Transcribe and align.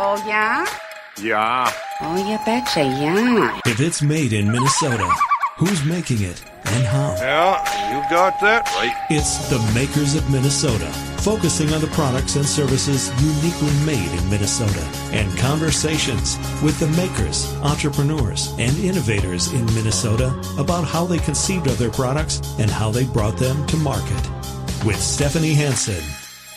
Oh, 0.00 0.22
yeah? 0.24 0.64
Yeah. 1.20 1.72
Oh, 2.00 2.16
you 2.16 2.38
betcha, 2.46 2.84
yeah. 2.84 3.60
If 3.66 3.80
it's 3.80 4.00
made 4.00 4.32
in 4.32 4.46
Minnesota, 4.50 5.10
who's 5.56 5.84
making 5.84 6.22
it 6.22 6.40
and 6.66 6.84
how? 6.86 7.16
Yeah, 7.16 7.90
you 7.90 8.08
got 8.08 8.40
that 8.40 8.64
right. 8.76 8.94
It's 9.10 9.48
the 9.50 9.58
Makers 9.74 10.14
of 10.14 10.30
Minnesota, 10.30 10.86
focusing 11.22 11.72
on 11.72 11.80
the 11.80 11.88
products 11.88 12.36
and 12.36 12.46
services 12.46 13.10
uniquely 13.20 13.74
made 13.84 14.08
in 14.16 14.30
Minnesota, 14.30 14.86
and 15.12 15.36
conversations 15.36 16.36
with 16.62 16.78
the 16.78 16.86
makers, 16.96 17.52
entrepreneurs, 17.64 18.54
and 18.58 18.76
innovators 18.78 19.52
in 19.52 19.66
Minnesota 19.74 20.28
about 20.58 20.84
how 20.84 21.06
they 21.06 21.18
conceived 21.18 21.66
of 21.66 21.76
their 21.78 21.90
products 21.90 22.40
and 22.60 22.70
how 22.70 22.92
they 22.92 23.04
brought 23.04 23.36
them 23.36 23.66
to 23.66 23.76
market. 23.78 24.30
With 24.86 25.00
Stephanie 25.00 25.54
Hansen, 25.54 26.04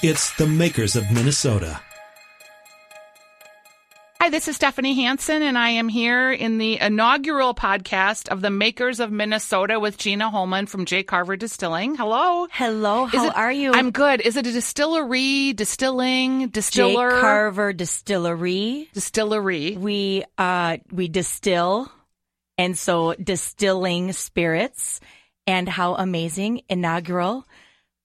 it's 0.04 0.36
the 0.36 0.46
Makers 0.46 0.96
of 0.96 1.10
Minnesota. 1.12 1.82
Hi, 4.22 4.30
this 4.30 4.48
is 4.48 4.56
Stephanie 4.56 4.94
Hansen, 4.94 5.42
and 5.42 5.58
I 5.58 5.70
am 5.72 5.90
here 5.90 6.32
in 6.32 6.60
the 6.60 6.80
inaugural 6.80 7.56
podcast 7.56 8.30
of 8.30 8.42
the 8.42 8.52
Makers 8.52 9.00
of 9.00 9.12
Minnesota 9.12 9.80
with 9.80 9.98
Gina 9.98 10.30
Holman 10.30 10.68
from 10.68 10.86
J. 10.86 11.02
Carver 11.02 11.36
Distilling. 11.36 11.96
Hello. 11.96 12.46
Hello, 12.52 13.08
Is 13.08 13.14
how 13.14 13.30
it- 13.30 13.36
are 13.36 13.52
you? 13.52 13.74
I'm 13.74 13.90
good. 13.90 14.22
Is 14.22 14.38
it 14.38 14.46
a 14.46 14.52
distillery, 14.52 15.54
distilling, 15.54 16.52
J. 16.52 16.94
Carver 16.94 17.74
Distillery. 17.74 18.90
distillery? 18.94 19.76
We 19.76 20.24
uh 20.38 20.78
we 20.92 21.08
distill 21.08 21.92
and 22.60 22.78
so 22.78 23.16
distilling 23.16 24.14
spirits 24.14 25.00
and 25.48 25.68
how 25.68 25.96
amazing 25.96 26.62
inaugural 26.70 27.48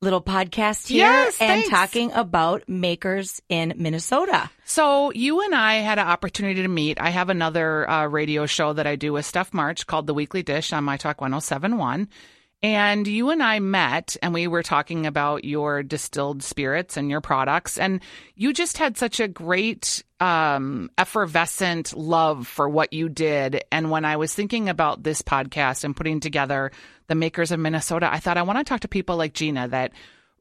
little 0.03 0.23
podcast 0.23 0.89
here 0.89 1.07
Yes, 1.07 1.41
and 1.41 1.65
talking 1.71 2.13
about 2.13 2.69
makers 2.69 3.41
in 3.49 3.75
Minnesota. 3.77 4.51
So 4.65 5.11
you 5.13 5.41
and 5.43 5.55
I 5.55 5.77
had 5.77 5.99
an 5.99 6.07
opportunity 6.07 6.63
to 6.63 6.69
meet. 6.69 7.01
I 7.01 7.11
have 7.11 7.31
another 7.31 7.89
uh, 7.89 8.07
radio 8.07 8.47
show 8.47 8.73
that 8.75 8.87
I 8.87 8.97
do 8.97 9.13
with 9.13 9.25
Steph 9.25 9.55
March 9.55 9.87
called 9.87 10.07
The 10.07 10.15
Weekly 10.15 10.43
Dish 10.43 10.73
on 10.73 10.85
My 10.85 10.97
Talk 10.97 11.21
1071. 11.21 12.09
And 12.63 13.07
you 13.07 13.31
and 13.31 13.43
I 13.43 13.61
met 13.61 14.17
and 14.23 14.33
we 14.35 14.47
were 14.47 14.63
talking 14.63 15.07
about 15.07 15.45
your 15.45 15.83
distilled 15.83 16.43
spirits 16.43 16.97
and 16.97 17.11
your 17.11 17.21
products. 17.21 17.79
And 17.79 18.01
you 18.35 18.53
just 18.53 18.79
had 18.79 18.97
such 18.97 19.21
a 19.21 19.29
great, 19.29 20.03
um, 20.21 20.91
effervescent 20.97 21.97
love 21.97 22.47
for 22.47 22.69
what 22.69 22.93
you 22.93 23.09
did. 23.09 23.65
And 23.71 23.91
when 23.91 24.05
I 24.05 24.17
was 24.17 24.35
thinking 24.35 24.69
about 24.69 25.03
this 25.03 25.23
podcast 25.23 25.85
and 25.85 25.97
putting 25.97 26.21
together 26.21 26.73
the 27.07 27.15
makers 27.15 27.53
of 27.53 27.61
Minnesota, 27.61 28.09
I 28.11 28.19
thought 28.19 28.39
I 28.39 28.43
want 28.43 28.59
to 28.59 28.65
talk 28.65 28.81
to 28.81 28.89
people 28.89 29.17
like 29.17 29.35
Gina 29.35 29.69
that 29.69 29.93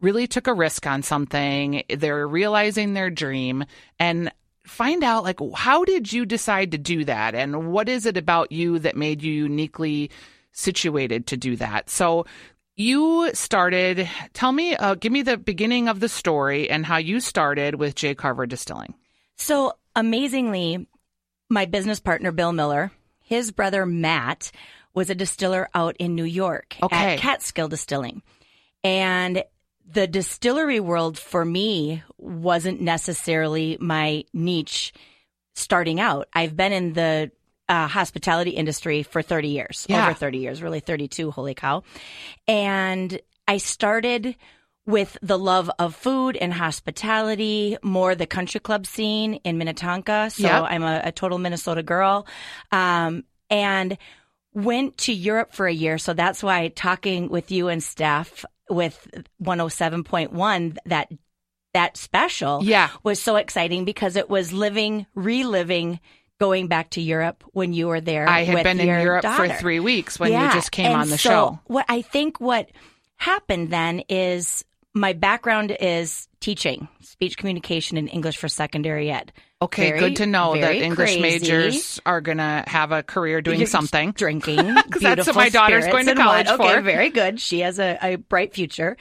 really 0.02 0.28
took 0.28 0.48
a 0.48 0.54
risk 0.54 0.88
on 0.88 1.04
something. 1.04 1.84
They're 1.90 2.28
realizing 2.28 2.94
their 2.94 3.10
dream 3.10 3.66
and 4.00 4.32
find 4.66 5.04
out 5.04 5.24
like 5.24 5.40
how 5.54 5.86
did 5.86 6.12
you 6.12 6.26
decide 6.26 6.72
to 6.72 6.78
do 6.78 7.06
that 7.06 7.36
and 7.36 7.72
what 7.72 7.88
is 7.88 8.06
it 8.06 8.18
about 8.18 8.52
you 8.52 8.80
that 8.80 8.98
made 8.98 9.22
you 9.22 9.32
uniquely 9.32 10.10
situated 10.54 11.28
to 11.28 11.38
do 11.38 11.56
that. 11.58 11.90
So 11.90 12.26
you 12.76 13.30
started 13.34 14.10
tell 14.34 14.52
me 14.52 14.76
uh, 14.76 14.96
give 14.96 15.12
me 15.12 15.22
the 15.22 15.38
beginning 15.38 15.88
of 15.88 16.00
the 16.00 16.10
story 16.10 16.70
and 16.70 16.86
how 16.86 16.98
you 16.98 17.20
started 17.20 17.76
with 17.76 17.96
J 17.96 18.16
Carver 18.16 18.46
Distilling. 18.46 18.96
So 19.38 19.74
amazingly, 19.96 20.88
my 21.50 21.66
business 21.66 22.00
partner 22.00 22.32
Bill 22.32 22.52
Miller, 22.54 22.92
his 23.22 23.52
brother 23.52 23.86
Matt 23.86 24.52
was 24.94 25.10
a 25.10 25.16
distiller 25.16 25.68
out 25.74 25.96
in 25.98 26.16
New 26.16 26.24
York 26.24 26.78
Okay. 26.82 27.14
at 27.16 27.20
Catskill 27.20 27.68
Distilling. 27.68 28.22
And 28.84 29.44
the 29.88 30.08
distillery 30.08 30.80
world 30.80 31.18
for 31.18 31.44
me 31.44 32.02
wasn't 32.18 32.82
necessarily 32.82 33.78
my 33.80 34.24
niche 34.34 34.94
starting 35.54 36.00
out. 36.00 36.28
I've 36.34 36.56
been 36.56 36.72
in 36.72 36.94
the 36.94 37.32
uh, 37.68 37.88
hospitality 37.88 38.52
industry 38.52 39.04
for 39.04 39.22
30 39.22 39.50
years, 39.50 39.86
Yeah. 39.90 40.06
over 40.06 40.14
30 40.14 40.38
years, 40.38 40.62
really 40.62 40.80
32, 40.80 41.32
holy 41.32 41.56
cow. 41.56 41.84
And 42.48 43.20
I 43.48 43.58
started 43.58 44.36
with 44.86 45.18
the 45.22 45.38
love 45.38 45.70
of 45.80 45.96
food 45.96 46.36
and 46.38 46.54
hospitality, 46.54 47.78
more 47.82 48.14
the 48.16 48.28
country 48.28 48.60
club 48.60 48.86
scene 48.86 49.36
in 49.44 49.58
Minnetonka. 49.58 50.30
So 50.32 50.44
Yep. 50.44 50.66
I'm 50.70 50.84
a, 50.84 51.02
a 51.06 51.12
total 51.12 51.38
Minnesota 51.40 51.82
girl. 51.84 52.28
Um, 52.72 53.24
and 53.50 53.98
went 54.54 54.98
to 54.98 55.14
Europe 55.14 55.54
for 55.54 55.68
a 55.68 55.74
year. 55.74 55.98
So 55.98 56.14
that's 56.14 56.42
why 56.42 56.70
talking 56.70 57.30
with 57.30 57.52
you 57.52 57.68
and 57.68 57.84
Steph 57.84 58.46
with 58.70 59.08
107.1, 59.44 60.78
that, 60.86 61.12
that 61.74 61.98
special 61.98 62.62
Yeah. 62.64 62.90
was 63.04 63.22
so 63.22 63.36
exciting 63.36 63.86
because 63.86 64.16
it 64.16 64.30
was 64.30 64.54
living, 64.54 65.06
reliving, 65.14 66.00
going 66.40 66.68
back 66.68 66.92
to 66.92 67.02
Europe 67.02 67.44
when 67.54 67.74
you 67.74 67.88
were 67.88 68.02
there. 68.02 68.28
I 68.28 68.44
had 68.44 68.64
been 68.64 68.80
in 68.80 68.88
Europe 68.88 69.24
daughter. 69.24 69.50
for 69.50 69.56
3 69.56 69.80
weeks 69.80 70.20
when 70.20 70.32
Yeah, 70.32 70.48
you 70.48 70.52
just 70.54 70.72
came 70.72 70.88
and 70.88 70.96
on 70.96 71.10
the 71.10 71.18
so 71.18 71.30
show. 71.30 71.60
What 71.66 71.86
I 71.90 72.02
think 72.02 72.40
what 72.40 72.70
happened 73.18 73.70
then 73.72 74.04
is 74.10 74.66
my 74.96 75.14
background 75.14 75.76
is 75.80 76.28
teaching 76.40 76.88
speech 77.02 77.38
communication 77.38 77.98
and 77.98 78.10
English 78.10 78.38
for 78.38 78.48
secondary 78.48 79.12
ed. 79.12 79.34
Okay, 79.62 79.90
Very, 79.90 80.00
good 80.00 80.16
to 80.18 80.26
know 80.26 80.54
that 80.60 80.76
English 80.76 81.18
crazy. 81.18 81.22
majors 81.22 82.02
are 82.06 82.20
going 82.20 82.38
to 82.38 82.64
have 82.68 82.92
a 82.92 83.04
career 83.04 83.42
doing 83.42 83.60
You're 83.60 83.68
something. 83.68 84.12
drinking. 84.16 84.76
that's 85.00 85.28
what 85.28 85.36
my 85.36 85.50
daughter's 85.50 85.88
going 85.88 86.06
to 86.08 86.16
college. 86.16 86.48
Okay, 86.48 86.76
for. 86.76 86.82
very 86.82 87.10
good. 87.10 87.40
She 87.40 87.62
has 87.62 87.80
a, 87.80 87.98
a 88.02 88.16
bright 88.18 88.54
future. 88.54 88.98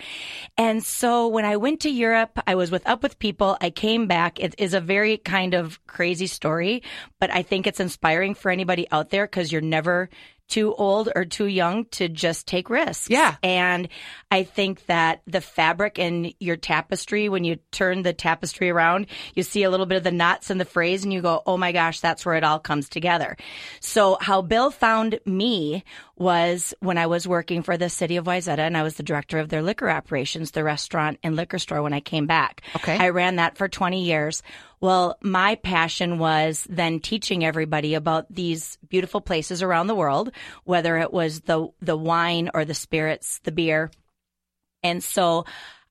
And 0.57 0.83
so 0.83 1.29
when 1.29 1.45
I 1.45 1.57
went 1.57 1.81
to 1.81 1.91
Europe, 1.91 2.39
I 2.47 2.55
was 2.55 2.71
with 2.71 2.89
Up 2.89 3.03
with 3.03 3.19
People. 3.19 3.57
I 3.61 3.71
came 3.71 4.07
back. 4.07 4.39
It 4.41 4.55
is 4.59 4.75
a 4.75 4.81
very 4.81 5.17
kind 5.17 5.55
of 5.55 5.85
crazy 5.87 6.29
story, 6.29 6.83
but 7.21 7.31
I 7.33 7.43
think 7.43 7.67
it's 7.67 7.81
inspiring 7.81 8.35
for 8.35 8.51
anybody 8.51 8.87
out 8.91 9.11
there 9.11 9.27
because 9.27 9.51
you're 9.51 9.61
never 9.61 10.09
too 10.49 10.75
old 10.75 11.09
or 11.15 11.25
too 11.25 11.47
young 11.47 11.87
to 11.87 12.09
just 12.09 12.47
take 12.47 12.71
risks. 12.71 13.09
Yeah. 13.09 13.37
And 13.43 13.89
I 14.31 14.43
think 14.45 14.85
that 14.87 15.23
the 15.27 15.41
fabric 15.41 15.99
in 15.99 16.35
your 16.39 16.57
tapestry, 16.57 17.29
when 17.29 17.45
you 17.45 17.57
turn 17.73 18.03
the 18.03 18.13
tapestry 18.13 18.71
around, 18.71 19.07
you 19.35 19.43
see 19.43 19.63
a 19.63 19.71
little 19.71 19.87
bit 19.87 19.97
of 19.97 20.05
the 20.05 20.13
knots 20.13 20.51
and 20.51 20.61
the 20.61 20.65
phrase 20.65 21.05
and 21.05 21.13
you 21.13 21.23
go, 21.23 21.43
oh 21.47 21.57
my 21.57 21.73
gosh, 21.73 22.01
that's 22.01 22.27
where 22.27 22.35
it 22.35 22.45
all 22.45 22.59
comes 22.59 22.89
together. 22.89 23.37
So 23.81 24.19
how 24.21 24.43
Bill 24.43 24.71
found 24.71 25.19
me 25.25 25.85
was 26.17 26.75
when 26.81 26.99
I 26.99 27.07
was 27.07 27.27
working 27.27 27.63
for 27.63 27.77
the 27.77 27.89
city 27.89 28.17
of 28.17 28.27
Wayzata 28.27 28.59
and 28.59 28.77
I 28.77 28.83
was 28.83 28.95
the 28.95 29.03
director 29.03 29.39
of 29.39 29.49
their 29.49 29.63
liquor 29.63 29.91
operations, 29.91 30.53
the 30.53 30.63
restaurant 30.63 31.19
and 31.23 31.37
liquor 31.37 31.59
store 31.59 31.83
when 31.83 31.93
I 31.93 32.01
came 32.01 32.27
back. 32.27 32.63
Okay. 32.77 32.97
I 32.97 33.09
ran 33.09 33.37
that 33.37 33.57
for 33.57 33.69
20 33.69 34.05
years. 34.05 34.43
Well, 34.85 35.17
my 35.23 35.55
passion 35.55 36.19
was 36.19 36.67
then 36.69 37.01
teaching 37.01 37.43
everybody 37.43 37.95
about 37.95 38.27
these 38.29 38.77
beautiful 38.87 39.23
places 39.23 39.63
around 39.63 39.87
the 39.87 39.95
world, 39.95 40.31
whether 40.65 40.99
it 40.99 41.11
was 41.11 41.41
the, 41.41 41.69
the 41.81 41.97
wine 41.97 42.51
or 42.53 42.67
the 42.67 42.75
spirits, 42.75 43.41
the 43.45 43.51
beer. 43.51 43.91
And 44.83 45.03
so 45.03 45.47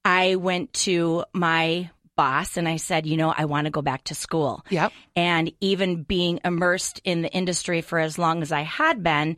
I 0.06 0.36
went 0.36 0.74
to 0.74 1.26
my 1.34 1.90
boss 2.16 2.56
and 2.56 2.70
I 2.70 2.76
said, 2.76 3.08
you 3.08 3.18
know, 3.18 3.34
I 3.36 3.46
want 3.46 3.66
to 3.66 3.72
go 3.72 3.82
back 3.82 4.04
to 4.04 4.14
school. 4.14 4.64
Yep. 4.70 4.94
And 5.16 5.52
even 5.60 6.04
being 6.04 6.40
immersed 6.46 7.02
in 7.04 7.24
the 7.24 7.34
industry 7.34 7.82
for 7.82 7.98
as 7.98 8.20
long 8.20 8.44
as 8.44 8.52
I 8.52 8.62
had 8.62 9.02
been, 9.02 9.38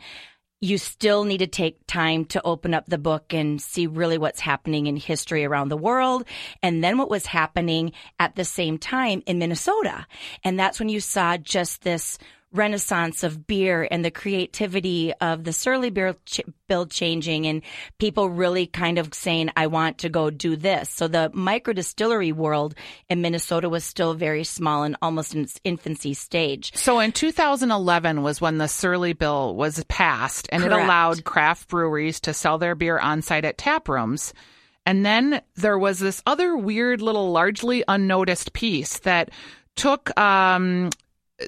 you 0.62 0.78
still 0.78 1.26
need 1.26 1.40
to 1.40 1.48
take 1.48 1.86
time 1.86 2.26
to 2.26 2.42
open 2.44 2.74
up 2.74 2.86
the 2.88 2.98
book 2.98 3.34
and 3.34 3.62
see 3.62 3.88
really 3.88 4.18
what's 4.18 4.40
happening 4.40 4.88
in 4.88 4.96
history 4.96 5.44
around 5.44 5.70
the 5.70 5.78
world 5.78 6.24
and 6.64 6.84
then 6.84 6.98
what 6.98 7.10
was 7.10 7.26
happening 7.26 7.92
at 8.20 8.36
the 8.36 8.46
same 8.46 8.78
time 8.78 9.22
in 9.26 9.38
Minnesota. 9.38 10.08
And 10.44 10.58
that's 10.58 10.80
when 10.80 10.90
you 10.90 11.00
saw 11.00 11.38
just 11.38 11.84
this 11.84 12.18
renaissance 12.56 13.24
of 13.24 13.46
beer 13.48 13.88
and 13.90 14.04
the 14.04 14.12
creativity 14.12 15.14
of 15.22 15.44
the 15.44 15.54
Surly 15.54 15.90
beer 15.90 16.16
ch- 16.26 16.42
bill 16.68 16.86
changing 16.86 17.46
and 17.46 17.62
people 18.00 18.30
really 18.30 18.66
kind 18.66 18.98
of 18.98 19.14
saying, 19.14 19.52
I 19.56 19.68
want 19.68 20.00
to 20.00 20.10
go 20.10 20.30
do 20.30 20.56
this. 20.56 20.90
So 20.90 21.08
the 21.08 21.30
micro 21.34 21.74
distillery 21.74 22.32
world 22.32 22.76
in 23.10 23.22
Minnesota 23.22 23.70
was 23.70 23.84
still 23.84 24.14
very 24.14 24.44
small 24.44 24.84
and 24.84 24.96
almost 25.02 25.36
in 25.36 25.44
its 25.44 25.60
infancy 25.64 26.14
stage. 26.14 26.76
So 26.76 27.00
in 27.00 27.12
2011 27.12 28.22
was 28.22 28.42
when 28.42 28.58
the 28.58 28.68
Surly 28.68 29.14
Bill 29.14 29.56
was 29.56 29.84
passed 29.86 30.48
and 30.52 30.64
it 30.64 30.72
allowed 30.72 31.24
craft 31.24 31.68
breweries 31.68 32.20
to 32.22 32.34
sell 32.34 32.58
their 32.58 32.76
beer 32.76 32.98
on 32.98 33.22
site 33.22 33.46
at 33.46 33.58
tap 33.58 33.88
rooms. 33.90 34.34
And 34.86 35.06
then 35.06 35.42
there 35.56 35.80
was 35.80 36.00
this 36.00 36.22
other 36.26 36.56
weird 36.56 37.02
little 37.02 37.32
largely 37.32 37.84
unnoticed 37.88 38.54
piece 38.54 39.00
that 39.00 39.32
took 39.76 40.18
um 40.18 40.90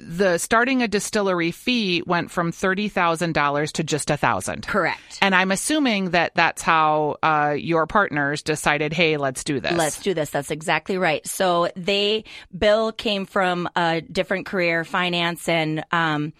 the 0.02 0.38
starting 0.38 0.82
a 0.82 0.88
distillery 0.88 1.50
fee 1.50 2.02
went 2.06 2.30
from 2.30 2.52
$30,000 2.52 3.72
to 3.72 3.84
just 3.84 4.10
a 4.10 4.16
thousand. 4.16 4.66
Correct. 4.66 5.18
And 5.22 5.34
I'm 5.34 5.50
assuming 5.50 6.10
that 6.10 6.34
that's 6.34 6.62
how 6.62 7.16
uh, 7.22 7.54
your 7.58 7.86
partners 7.86 8.42
decided, 8.42 8.92
hey, 8.92 9.16
let's 9.16 9.44
do 9.44 9.60
this. 9.60 9.72
Let's 9.72 10.00
do 10.00 10.12
this. 10.12 10.30
That's 10.30 10.50
exactly 10.50 10.98
right. 10.98 11.26
So 11.26 11.70
they, 11.74 12.24
Bill 12.56 12.92
came 12.92 13.24
from 13.24 13.68
a 13.74 14.02
different 14.02 14.46
career, 14.46 14.84
finance, 14.84 15.48
and 15.48 15.84
um, 15.90 16.34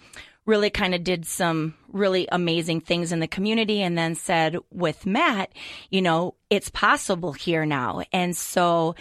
really 0.44 0.70
kind 0.70 0.94
of 0.94 1.02
did 1.02 1.26
some 1.26 1.74
really 1.92 2.28
amazing 2.30 2.80
things 2.82 3.12
in 3.12 3.20
the 3.20 3.28
community 3.28 3.82
and 3.82 3.96
then 3.96 4.14
said 4.14 4.56
with 4.70 5.06
Matt, 5.06 5.52
you 5.90 6.02
know, 6.02 6.34
it's 6.50 6.70
possible 6.70 7.32
here 7.32 7.64
now. 7.64 8.02
And 8.12 8.36
so 8.36 8.94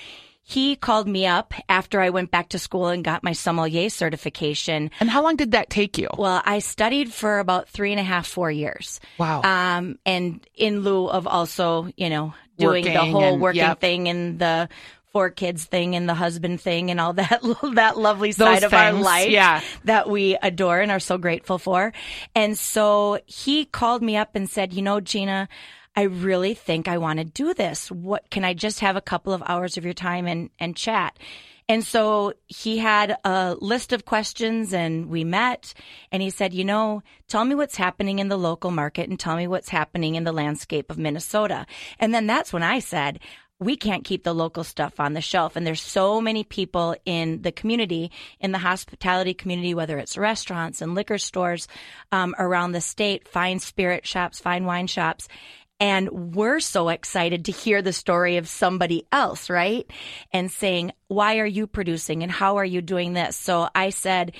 he 0.49 0.77
called 0.77 1.09
me 1.09 1.27
up 1.27 1.53
after 1.67 1.99
I 1.99 2.09
went 2.09 2.31
back 2.31 2.47
to 2.49 2.59
school 2.59 2.87
and 2.87 3.03
got 3.03 3.21
my 3.21 3.33
sommelier 3.33 3.89
certification. 3.89 4.91
And 5.01 5.09
how 5.09 5.21
long 5.21 5.35
did 5.35 5.51
that 5.51 5.69
take 5.69 5.97
you? 5.97 6.07
Well, 6.17 6.41
I 6.45 6.59
studied 6.59 7.11
for 7.11 7.39
about 7.39 7.67
three 7.67 7.91
and 7.91 7.99
a 7.99 8.03
half, 8.03 8.25
four 8.25 8.49
years. 8.49 9.01
Wow. 9.17 9.41
Um, 9.41 9.99
and 10.05 10.39
in 10.55 10.83
lieu 10.83 11.09
of 11.09 11.27
also, 11.27 11.89
you 11.97 12.09
know, 12.09 12.33
doing 12.57 12.85
the 12.85 12.97
whole 12.97 13.33
and- 13.33 13.41
working 13.41 13.59
yep. 13.59 13.81
thing 13.81 14.07
and 14.07 14.39
the 14.39 14.69
four 15.11 15.31
kids 15.31 15.65
thing 15.65 15.97
and 15.97 16.07
the 16.07 16.13
husband 16.13 16.61
thing 16.61 16.91
and 16.91 17.01
all 17.01 17.11
that 17.11 17.41
that 17.73 17.97
lovely 17.97 18.31
side 18.31 18.61
Those 18.61 18.63
of 18.63 18.73
our 18.73 18.93
life 18.93 19.29
yeah. 19.29 19.61
that 19.83 20.09
we 20.09 20.37
adore 20.41 20.79
and 20.79 20.91
are 20.91 21.01
so 21.01 21.17
grateful 21.17 21.57
for. 21.57 21.91
And 22.35 22.57
so 22.57 23.19
he 23.25 23.65
called 23.65 24.01
me 24.01 24.15
up 24.15 24.33
and 24.33 24.49
said, 24.49 24.71
"You 24.71 24.81
know, 24.81 25.01
Gina, 25.01 25.49
I 25.97 26.03
really 26.03 26.53
think 26.53 26.87
I 26.87 26.99
want 26.99 27.19
to 27.19 27.25
do 27.25 27.53
this. 27.53 27.91
What 27.91 28.29
can 28.29 28.45
I 28.45 28.53
just 28.53 28.79
have 28.79 28.95
a 28.95 29.01
couple 29.01 29.33
of 29.33 29.43
hours 29.45 29.75
of 29.75 29.83
your 29.83 29.93
time 29.93 30.27
and 30.27 30.49
and 30.59 30.77
chat?" 30.77 31.17
And 31.69 31.83
so 31.83 32.31
he 32.47 32.77
had 32.77 33.17
a 33.25 33.57
list 33.59 33.91
of 33.91 34.05
questions 34.05 34.73
and 34.73 35.07
we 35.09 35.25
met 35.25 35.73
and 36.13 36.21
he 36.23 36.29
said, 36.29 36.53
you 36.53 36.63
know, 36.63 37.03
tell 37.27 37.43
me 37.43 37.55
what's 37.55 37.75
happening 37.75 38.19
in 38.19 38.29
the 38.29 38.37
local 38.37 38.71
market 38.71 39.09
and 39.09 39.19
tell 39.19 39.35
me 39.35 39.47
what's 39.47 39.67
happening 39.67 40.15
in 40.15 40.23
the 40.23 40.31
landscape 40.31 40.89
of 40.89 40.97
Minnesota. 40.97 41.65
And 41.99 42.13
then 42.13 42.25
that's 42.25 42.53
when 42.53 42.63
I 42.63 42.79
said, 42.79 43.19
we 43.59 43.75
can't 43.75 44.05
keep 44.05 44.23
the 44.23 44.35
local 44.35 44.63
stuff 44.63 44.99
on 44.99 45.13
the 45.13 45.21
shelf. 45.21 45.55
And 45.55 45.65
there's 45.65 45.81
so 45.81 46.21
many 46.21 46.43
people 46.43 46.95
in 47.05 47.41
the 47.41 47.51
community, 47.51 48.11
in 48.39 48.51
the 48.51 48.59
hospitality 48.59 49.33
community, 49.33 49.73
whether 49.73 49.97
it's 49.97 50.17
restaurants 50.17 50.81
and 50.81 50.95
liquor 50.95 51.17
stores 51.17 51.67
um, 52.11 52.35
around 52.37 52.71
the 52.71 52.81
state, 52.81 53.27
fine 53.27 53.59
spirit 53.59 54.05
shops, 54.05 54.39
fine 54.39 54.65
wine 54.65 54.87
shops. 54.87 55.27
And 55.79 56.33
we're 56.35 56.59
so 56.59 56.89
excited 56.89 57.45
to 57.45 57.51
hear 57.51 57.81
the 57.81 57.93
story 57.93 58.37
of 58.37 58.47
somebody 58.47 59.05
else, 59.11 59.49
right? 59.49 59.85
And 60.33 60.51
saying, 60.51 60.91
why 61.07 61.37
are 61.37 61.45
you 61.45 61.67
producing 61.67 62.23
and 62.23 62.31
how 62.31 62.57
are 62.57 62.65
you 62.65 62.81
doing 62.81 63.13
this? 63.13 63.35
So 63.35 63.69
I 63.75 63.91
said, 63.91 64.33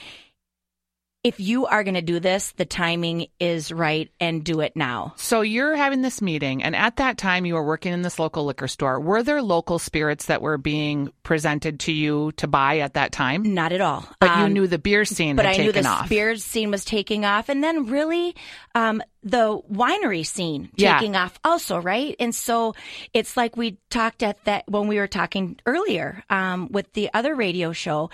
if 1.23 1.39
you 1.39 1.65
are 1.65 1.83
going 1.83 1.95
to 1.95 2.01
do 2.01 2.19
this, 2.19 2.51
the 2.53 2.63
timing 2.63 3.27
is 3.39 3.71
right 3.71 4.09
and 4.19 4.43
do 4.43 4.61
it 4.61 4.75
now. 4.75 5.13
So 5.17 5.41
you're 5.41 5.75
having 5.75 6.01
this 6.01 6.21
meeting, 6.21 6.63
and 6.63 6.75
at 6.75 6.97
that 6.97 7.17
time 7.17 7.45
you 7.45 7.55
were 7.55 7.65
working 7.65 7.91
in 7.91 8.01
this 8.01 8.19
local 8.19 8.45
liquor 8.45 8.67
store. 8.67 8.99
Were 8.99 9.23
there 9.23 9.41
local 9.41 9.77
spirits 9.79 10.27
that 10.27 10.41
were 10.41 10.57
being 10.57 11.11
presented 11.23 11.81
to 11.81 11.91
you 11.91 12.31
to 12.33 12.47
buy 12.47 12.79
at 12.79 12.93
that 12.93 13.11
time? 13.11 13.53
Not 13.55 13.73
at 13.73 13.81
all. 13.81 14.07
But 14.19 14.37
you 14.37 14.43
Um, 14.45 14.53
knew 14.53 14.67
the 14.67 14.77
beer 14.77 15.03
scene 15.05 15.35
but 15.35 15.45
had 15.45 15.59
I 15.59 15.63
knew 15.63 15.71
the 15.71 15.85
off. 15.85 16.07
beer 16.07 16.35
scene 16.37 16.71
was 16.71 16.85
taking 16.85 17.25
off, 17.25 17.49
and 17.49 17.63
then 17.63 17.87
really 17.87 18.35
um, 18.75 19.01
the 19.23 19.59
winery 19.71 20.25
scene 20.25 20.69
Yeah. 20.77 20.99
taking 20.99 21.15
off 21.15 21.39
also, 21.43 21.79
right? 21.81 22.15
And 22.19 22.33
so 22.33 22.73
it's 23.13 23.35
like 23.35 23.57
we 23.57 23.79
talked 23.89 24.23
at 24.23 24.41
that 24.45 24.63
when 24.69 24.87
we 24.87 24.97
were 24.97 25.07
talking 25.07 25.59
earlier 25.65 26.23
um, 26.29 26.69
with 26.71 26.93
the 26.93 27.09
other 27.13 27.35
radio 27.35 27.73
show, 27.73 28.11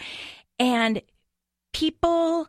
and 0.58 1.02
people 1.74 2.48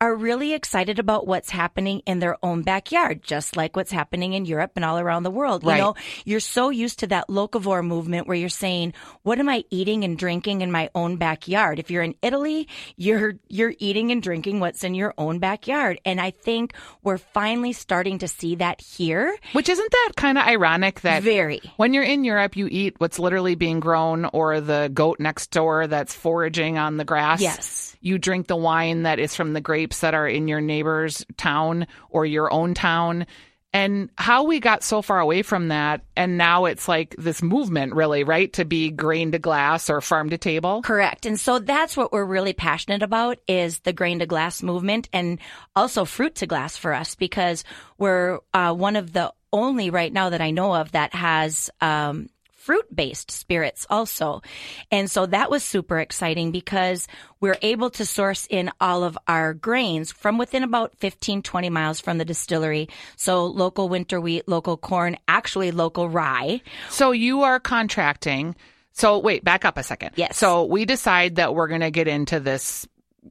are 0.00 0.14
really 0.14 0.54
excited 0.54 0.98
about 0.98 1.26
what's 1.26 1.50
happening 1.50 2.00
in 2.06 2.20
their 2.20 2.36
own 2.42 2.62
backyard, 2.62 3.22
just 3.22 3.56
like 3.56 3.74
what's 3.74 3.90
happening 3.90 4.32
in 4.32 4.44
Europe 4.44 4.72
and 4.76 4.84
all 4.84 4.98
around 4.98 5.24
the 5.24 5.30
world. 5.30 5.64
Right. 5.64 5.76
You 5.76 5.82
know, 5.82 5.94
you're 6.24 6.40
so 6.40 6.70
used 6.70 7.00
to 7.00 7.08
that 7.08 7.28
locavore 7.28 7.84
movement 7.84 8.28
where 8.28 8.36
you're 8.36 8.48
saying, 8.48 8.94
what 9.22 9.38
am 9.40 9.48
I 9.48 9.64
eating 9.70 10.04
and 10.04 10.16
drinking 10.16 10.60
in 10.60 10.70
my 10.70 10.88
own 10.94 11.16
backyard? 11.16 11.78
If 11.78 11.90
you're 11.90 12.04
in 12.04 12.14
Italy, 12.22 12.68
you're, 12.96 13.34
you're 13.48 13.74
eating 13.78 14.12
and 14.12 14.22
drinking 14.22 14.60
what's 14.60 14.84
in 14.84 14.94
your 14.94 15.14
own 15.18 15.40
backyard. 15.40 16.00
And 16.04 16.20
I 16.20 16.30
think 16.30 16.74
we're 17.02 17.18
finally 17.18 17.72
starting 17.72 18.18
to 18.18 18.28
see 18.28 18.54
that 18.56 18.80
here. 18.80 19.36
Which 19.52 19.68
isn't 19.68 19.90
that 19.90 20.12
kind 20.16 20.38
of 20.38 20.46
ironic 20.46 21.00
that 21.00 21.22
Very. 21.24 21.60
when 21.76 21.92
you're 21.92 22.04
in 22.04 22.24
Europe, 22.24 22.56
you 22.56 22.68
eat 22.70 22.94
what's 22.98 23.18
literally 23.18 23.56
being 23.56 23.80
grown 23.80 24.26
or 24.26 24.60
the 24.60 24.90
goat 24.94 25.18
next 25.18 25.50
door 25.50 25.88
that's 25.88 26.14
foraging 26.14 26.78
on 26.78 26.98
the 26.98 27.04
grass. 27.04 27.40
Yes. 27.40 27.96
You 28.00 28.16
drink 28.18 28.46
the 28.46 28.56
wine 28.56 29.02
that 29.02 29.18
is 29.18 29.34
from 29.34 29.54
the 29.54 29.60
that 30.00 30.14
are 30.14 30.28
in 30.28 30.48
your 30.48 30.60
neighbor's 30.60 31.24
town 31.36 31.86
or 32.10 32.26
your 32.26 32.52
own 32.52 32.74
town. 32.74 33.26
And 33.72 34.08
how 34.16 34.44
we 34.44 34.60
got 34.60 34.82
so 34.82 35.02
far 35.02 35.20
away 35.20 35.42
from 35.42 35.68
that. 35.68 36.00
And 36.16 36.38
now 36.38 36.64
it's 36.64 36.88
like 36.88 37.14
this 37.18 37.42
movement, 37.42 37.94
really, 37.94 38.24
right? 38.24 38.50
To 38.54 38.64
be 38.64 38.90
grain 38.90 39.32
to 39.32 39.38
glass 39.38 39.90
or 39.90 40.00
farm 40.00 40.30
to 40.30 40.38
table. 40.38 40.80
Correct. 40.80 41.26
And 41.26 41.38
so 41.38 41.58
that's 41.58 41.94
what 41.94 42.10
we're 42.10 42.24
really 42.24 42.54
passionate 42.54 43.02
about 43.02 43.38
is 43.46 43.80
the 43.80 43.92
grain 43.92 44.20
to 44.20 44.26
glass 44.26 44.62
movement 44.62 45.10
and 45.12 45.38
also 45.76 46.06
fruit 46.06 46.36
to 46.36 46.46
glass 46.46 46.78
for 46.78 46.94
us 46.94 47.14
because 47.14 47.62
we're 47.98 48.38
uh, 48.54 48.72
one 48.72 48.96
of 48.96 49.12
the 49.12 49.32
only 49.52 49.90
right 49.90 50.12
now 50.12 50.30
that 50.30 50.40
I 50.40 50.50
know 50.50 50.74
of 50.74 50.92
that 50.92 51.14
has 51.14 51.70
um, 51.80 52.28
fruit 52.68 52.94
based 52.94 53.30
spirits 53.30 53.86
also. 53.88 54.42
And 54.90 55.10
so 55.10 55.24
that 55.24 55.50
was 55.50 55.62
super 55.62 55.98
exciting 55.98 56.52
because 56.52 57.08
we're 57.40 57.56
able 57.62 57.88
to 57.88 58.04
source 58.04 58.46
in 58.50 58.70
all 58.78 59.04
of 59.04 59.16
our 59.26 59.54
grains 59.54 60.12
from 60.12 60.36
within 60.36 60.62
about 60.62 60.94
15, 60.98 61.40
20 61.40 61.70
miles 61.70 61.98
from 61.98 62.18
the 62.18 62.26
distillery. 62.26 62.90
So 63.16 63.46
local 63.46 63.88
winter 63.88 64.20
wheat, 64.20 64.46
local 64.46 64.76
corn, 64.76 65.16
actually 65.26 65.70
local 65.70 66.10
rye. 66.10 66.60
So 66.90 67.12
you 67.12 67.40
are 67.40 67.58
contracting. 67.58 68.54
So 68.92 69.18
wait, 69.18 69.42
back 69.42 69.64
up 69.64 69.78
a 69.78 69.82
second. 69.82 70.10
Yes. 70.16 70.36
So 70.36 70.64
we 70.66 70.84
decide 70.84 71.36
that 71.36 71.54
we're 71.54 71.68
going 71.68 71.80
to 71.80 71.90
get 71.90 72.06
into 72.06 72.38
this 72.38 72.86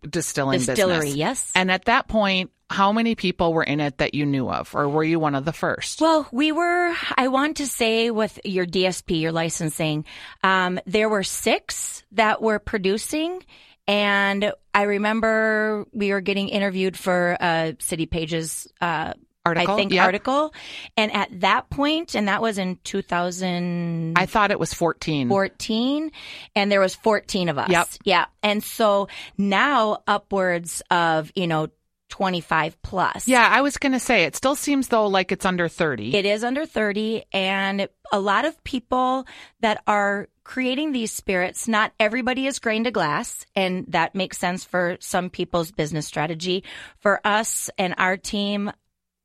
distilling 0.09 0.59
Distillery, 0.59 1.07
business. 1.07 1.15
yes. 1.15 1.51
And 1.55 1.71
at 1.71 1.85
that 1.85 2.07
point, 2.07 2.51
how 2.69 2.91
many 2.91 3.15
people 3.15 3.53
were 3.53 3.63
in 3.63 3.79
it 3.79 3.97
that 3.99 4.13
you 4.13 4.25
knew 4.25 4.49
of, 4.49 4.75
or 4.75 4.89
were 4.89 5.03
you 5.03 5.19
one 5.19 5.35
of 5.35 5.45
the 5.45 5.53
first? 5.53 6.01
Well, 6.01 6.27
we 6.31 6.51
were, 6.51 6.93
I 7.15 7.29
want 7.29 7.57
to 7.57 7.67
say 7.67 8.11
with 8.11 8.39
your 8.43 8.65
DSP, 8.65 9.21
your 9.21 9.31
licensing, 9.31 10.05
um, 10.43 10.79
there 10.85 11.07
were 11.07 11.23
six 11.23 12.03
that 12.11 12.41
were 12.41 12.59
producing. 12.59 13.41
And 13.87 14.51
I 14.73 14.83
remember 14.83 15.85
we 15.93 16.11
were 16.11 16.19
getting 16.19 16.49
interviewed 16.49 16.97
for 16.97 17.37
uh, 17.39 17.71
City 17.79 18.05
Pages, 18.05 18.67
uh, 18.81 19.13
Article? 19.47 19.73
I 19.73 19.77
think, 19.77 19.91
Yep. 19.93 20.05
article. 20.05 20.53
And 20.95 21.13
at 21.13 21.41
that 21.41 21.69
point, 21.69 22.15
and 22.15 22.27
that 22.27 22.41
was 22.41 22.57
in 22.57 22.77
2000. 22.83 24.13
I 24.17 24.25
thought 24.25 24.51
it 24.51 24.59
was 24.59 24.73
14. 24.73 26.11
and 26.55 26.71
there 26.71 26.79
was 26.79 26.95
14 26.95 27.49
of 27.49 27.57
us. 27.57 27.69
Yep. 27.69 27.87
Yeah. 28.03 28.25
And 28.43 28.63
so 28.63 29.07
now 29.37 30.03
upwards 30.07 30.81
of, 30.91 31.31
you 31.35 31.47
know, 31.47 31.67
25 32.09 32.81
plus. 32.81 33.27
Yeah, 33.27 33.45
I 33.51 33.61
was 33.61 33.77
going 33.77 33.91
to 33.91 33.99
say, 33.99 34.23
it 34.23 34.35
still 34.35 34.55
seems 34.55 34.87
though 34.87 35.07
like 35.07 35.31
it's 35.33 35.45
under 35.45 35.67
30. 35.67 36.15
It 36.15 36.25
is 36.25 36.43
under 36.43 36.65
30 36.65 37.23
and 37.33 37.89
a 38.13 38.19
lot 38.19 38.45
of 38.45 38.63
people 38.63 39.27
that 39.59 39.83
are 39.87 40.29
creating 40.45 40.93
these 40.93 41.11
spirits, 41.11 41.67
not 41.67 41.91
everybody 41.99 42.47
is 42.47 42.59
grain 42.59 42.85
to 42.85 42.91
glass 42.91 43.45
and 43.57 43.85
that 43.89 44.15
makes 44.15 44.37
sense 44.37 44.63
for 44.63 44.95
some 45.01 45.29
people's 45.29 45.71
business 45.71 46.07
strategy. 46.07 46.63
For 46.99 47.19
us 47.25 47.69
and 47.77 47.93
our 47.97 48.15
team, 48.15 48.71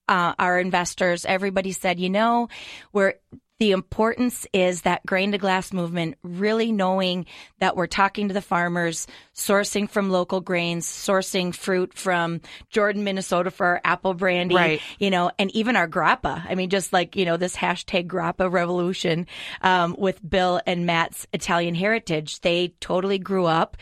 uh, 0.08 0.34
our 0.38 0.58
investors, 0.58 1.24
everybody 1.24 1.72
said, 1.72 2.00
you 2.00 2.10
know, 2.10 2.48
we're 2.92 3.14
the 3.58 3.70
importance 3.70 4.44
is 4.52 4.82
that 4.82 5.06
grain 5.06 5.30
to 5.30 5.38
glass 5.38 5.72
movement, 5.72 6.16
really 6.24 6.72
knowing 6.72 7.26
that 7.60 7.76
we're 7.76 7.86
talking 7.86 8.26
to 8.26 8.34
the 8.34 8.42
farmers, 8.42 9.06
sourcing 9.36 9.88
from 9.88 10.10
local 10.10 10.40
grains, 10.40 10.84
sourcing 10.84 11.54
fruit 11.54 11.94
from 11.94 12.40
Jordan, 12.70 13.04
Minnesota 13.04 13.52
for 13.52 13.66
our 13.66 13.80
apple 13.84 14.14
brandy, 14.14 14.56
Right. 14.56 14.80
you 14.98 15.10
know, 15.10 15.30
and 15.38 15.48
even 15.52 15.76
our 15.76 15.86
grappa. 15.86 16.44
I 16.48 16.56
mean, 16.56 16.70
just 16.70 16.92
like, 16.92 17.14
you 17.14 17.24
know, 17.24 17.36
this 17.36 17.54
hashtag 17.54 18.08
grappa 18.08 18.50
revolution, 18.50 19.28
um, 19.60 19.94
with 19.96 20.28
Bill 20.28 20.60
and 20.66 20.84
Matt's 20.84 21.28
Italian 21.32 21.76
heritage, 21.76 22.40
they 22.40 22.74
totally 22.80 23.18
grew 23.18 23.46
up, 23.46 23.76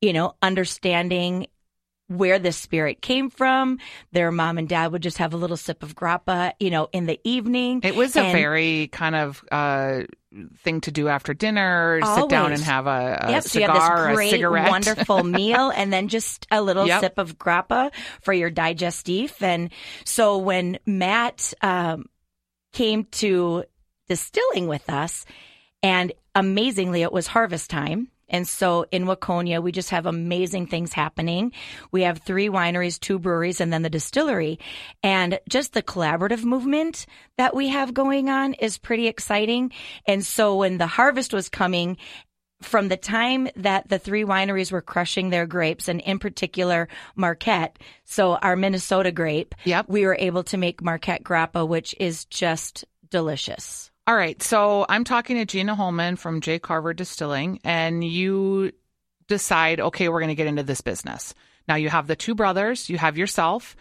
you 0.00 0.12
know, 0.12 0.36
understanding 0.42 1.48
where 2.16 2.38
this 2.38 2.56
spirit 2.56 3.00
came 3.02 3.30
from. 3.30 3.78
Their 4.12 4.30
mom 4.32 4.58
and 4.58 4.68
dad 4.68 4.92
would 4.92 5.02
just 5.02 5.18
have 5.18 5.34
a 5.34 5.36
little 5.36 5.56
sip 5.56 5.82
of 5.82 5.94
grappa, 5.94 6.52
you 6.60 6.70
know, 6.70 6.88
in 6.92 7.06
the 7.06 7.20
evening. 7.24 7.80
It 7.82 7.94
was 7.96 8.16
a 8.16 8.32
very 8.32 8.88
kind 8.88 9.14
of 9.14 9.44
uh, 9.52 10.02
thing 10.58 10.80
to 10.82 10.90
do 10.90 11.08
after 11.08 11.34
dinner, 11.34 12.00
sit 12.16 12.28
down 12.28 12.52
and 12.52 12.62
have 12.62 12.86
a, 12.86 13.18
a 13.22 13.30
Yep, 13.30 13.42
so 13.44 13.58
you 13.60 13.66
cigar 13.66 13.92
or 13.94 14.08
this 14.08 14.12
a 14.12 14.14
great, 14.14 14.30
cigarette. 14.30 14.70
wonderful 14.70 15.22
meal, 15.24 15.70
and 15.70 15.92
then 15.92 16.08
just 16.08 16.46
a 16.50 16.60
little 16.62 16.86
Yep. 16.86 17.00
sip 17.00 17.18
of 17.18 17.38
grappa 17.38 17.92
for 18.20 18.32
your 18.32 18.50
digestif. 18.50 19.40
And 19.42 19.70
so 20.04 20.38
when 20.38 20.78
Matt 20.86 21.54
um, 21.62 22.06
came 22.72 23.04
to 23.12 23.64
distilling 24.08 24.66
with 24.68 24.88
us, 24.90 25.24
and 25.82 26.12
amazingly, 26.34 27.02
it 27.02 27.12
was 27.12 27.26
harvest 27.26 27.70
time. 27.70 28.08
And 28.34 28.48
so 28.48 28.84
in 28.90 29.04
Waconia, 29.04 29.62
we 29.62 29.70
just 29.70 29.90
have 29.90 30.06
amazing 30.06 30.66
things 30.66 30.92
happening. 30.92 31.52
We 31.92 32.02
have 32.02 32.18
three 32.18 32.48
wineries, 32.48 32.98
two 32.98 33.20
breweries, 33.20 33.60
and 33.60 33.72
then 33.72 33.82
the 33.82 33.88
distillery. 33.88 34.58
And 35.04 35.38
just 35.48 35.72
the 35.72 35.84
collaborative 35.84 36.42
movement 36.42 37.06
that 37.38 37.54
we 37.54 37.68
have 37.68 37.94
going 37.94 38.30
on 38.30 38.54
is 38.54 38.76
pretty 38.76 39.06
exciting. 39.06 39.70
And 40.08 40.26
so 40.26 40.56
when 40.56 40.78
the 40.78 40.88
harvest 40.88 41.32
was 41.32 41.48
coming, 41.48 41.96
from 42.60 42.88
the 42.88 42.96
time 42.96 43.46
that 43.54 43.88
the 43.88 44.00
three 44.00 44.24
wineries 44.24 44.72
were 44.72 44.82
crushing 44.82 45.30
their 45.30 45.46
grapes, 45.46 45.86
and 45.86 46.00
in 46.00 46.18
particular 46.18 46.88
Marquette, 47.14 47.78
so 48.04 48.34
our 48.34 48.56
Minnesota 48.56 49.12
grape, 49.12 49.54
Yep. 49.62 49.86
we 49.88 50.06
were 50.06 50.16
able 50.18 50.42
to 50.44 50.56
make 50.56 50.82
Marquette 50.82 51.22
grappa, 51.22 51.68
which 51.68 51.94
is 52.00 52.24
just 52.24 52.84
delicious. 53.10 53.92
All 54.06 54.14
right. 54.14 54.42
So 54.42 54.84
I'm 54.88 55.04
talking 55.04 55.36
to 55.36 55.46
Gina 55.46 55.74
Holman 55.74 56.16
from 56.16 56.40
J. 56.40 56.58
Carver 56.58 56.92
Distilling, 56.92 57.60
and 57.64 58.04
you 58.04 58.72
decide, 59.28 59.80
okay, 59.80 60.08
we're 60.08 60.20
going 60.20 60.28
to 60.28 60.34
get 60.34 60.46
into 60.46 60.62
this 60.62 60.82
business. 60.82 61.34
Now 61.66 61.76
you 61.76 61.88
have 61.88 62.06
the 62.06 62.16
two 62.16 62.34
brothers, 62.34 62.90
you 62.90 62.98
have 62.98 63.16
yourself, 63.16 63.74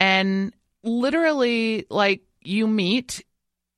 and 0.00 0.54
literally, 0.82 1.84
like, 1.90 2.22
you 2.40 2.66
meet. 2.66 3.22